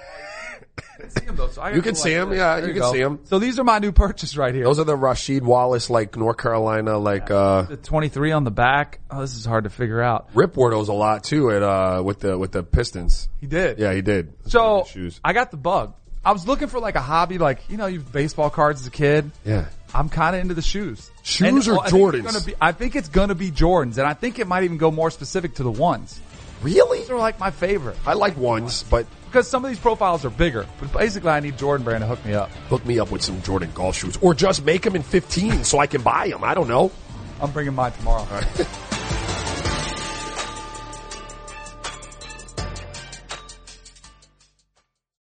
See 1.10 1.26
them 1.26 1.36
though. 1.36 1.50
So 1.50 1.62
I 1.62 1.72
You 1.72 1.82
can 1.82 1.96
see 1.96 2.14
this. 2.14 2.38
yeah, 2.38 2.58
you 2.66 2.74
can 2.74 2.84
see 2.92 3.02
'em. 3.02 3.20
So 3.24 3.40
these 3.40 3.58
are 3.60 3.64
my 3.64 3.80
new 3.80 3.92
purchase 3.92 4.38
right 4.38 4.54
here. 4.54 4.64
Those 4.64 4.78
are 4.80 4.84
the 4.84 4.96
Rasheed 4.96 5.42
Wallace, 5.42 5.90
like 5.90 6.16
North 6.16 6.38
Carolina, 6.38 6.98
like, 7.00 7.32
uh, 7.32 7.64
the 7.64 7.78
23 7.78 8.32
on 8.32 8.44
the 8.44 8.52
back. 8.52 9.00
Oh, 9.10 9.22
this 9.22 9.36
is 9.36 9.44
hard 9.44 9.64
to 9.64 9.70
figure 9.72 10.02
out. 10.02 10.30
Rip 10.36 10.54
those 10.54 10.90
a 10.90 10.94
lot 10.94 11.24
too 11.24 11.50
at, 11.52 11.64
uh, 11.64 12.02
with 12.06 12.20
the, 12.20 12.38
with 12.38 12.52
the 12.52 12.62
Pistons. 12.64 13.30
He 13.40 13.48
did. 13.48 13.80
Yeah, 13.80 13.94
he 13.94 14.02
did. 14.02 14.34
So 14.48 14.86
shoes. 14.88 15.20
I 15.24 15.34
got 15.34 15.50
the 15.50 15.58
bug. 15.58 15.96
I 16.24 16.34
was 16.34 16.48
looking 16.48 16.68
for 16.68 16.80
like 16.80 16.96
a 16.96 17.02
hobby, 17.02 17.40
like 17.40 17.68
you 17.68 17.78
know, 17.78 17.88
you 17.88 17.98
have 18.00 18.12
baseball 18.12 18.52
cards 18.52 18.82
as 18.82 18.88
a 18.88 18.92
kid. 18.92 19.32
Yeah. 19.44 19.66
I'm 19.94 20.10
kind 20.10 20.36
of 20.36 20.42
into 20.42 20.54
the 20.54 20.62
shoes. 20.62 21.12
Shoes 21.24 21.68
or 21.68 21.76
oh, 21.76 21.80
I 21.80 21.90
Jordans? 21.90 22.24
gonna 22.24 22.42
be- 22.42 22.56
I 22.62 22.72
think 22.72 22.96
it's 22.96 23.10
gonna 23.10 23.36
be 23.36 23.52
Jordans, 23.52 23.98
and 23.98 24.08
I 24.08 24.14
think 24.14 24.40
it 24.40 24.48
might 24.48 24.64
even 24.64 24.78
go 24.78 24.92
more 24.92 25.12
specific 25.12 25.56
to 25.56 25.64
the 25.64 25.72
ones. 25.72 26.20
Really? 26.62 27.00
These 27.00 27.10
are 27.10 27.18
like 27.18 27.40
my 27.40 27.50
favorite 27.50 27.98
I 28.06 28.14
like 28.14 28.38
ones, 28.38 28.84
but 28.84 29.06
because 29.26 29.48
some 29.48 29.64
of 29.66 29.72
these 29.72 29.80
profiles 29.80 30.26
are 30.26 30.30
bigger. 30.30 30.66
But 30.80 30.94
basically, 30.94 31.30
I 31.30 31.40
need 31.40 31.58
Jordan 31.58 31.84
Brand 31.84 32.02
to 32.02 32.08
hook 32.08 32.24
me 32.26 32.34
up. 32.34 32.52
hook 32.70 32.86
me 32.86 33.00
up 33.00 33.12
with 33.12 33.22
some 33.22 33.42
Jordan 33.42 33.72
golf 33.74 33.96
shoes 33.96 34.18
or 34.22 34.34
just 34.34 34.64
make 34.64 34.84
them 34.84 34.96
in 34.96 35.04
15 35.04 35.64
so 35.64 35.80
I 35.80 35.88
can 35.88 36.02
buy 36.02 36.28
them. 36.28 36.44
I 36.44 36.54
don't 36.54 36.68
know. 36.68 36.92
I'm 37.42 37.52
bringing 37.52 37.74
mine 37.74 37.92
tomorrow. 37.94 38.28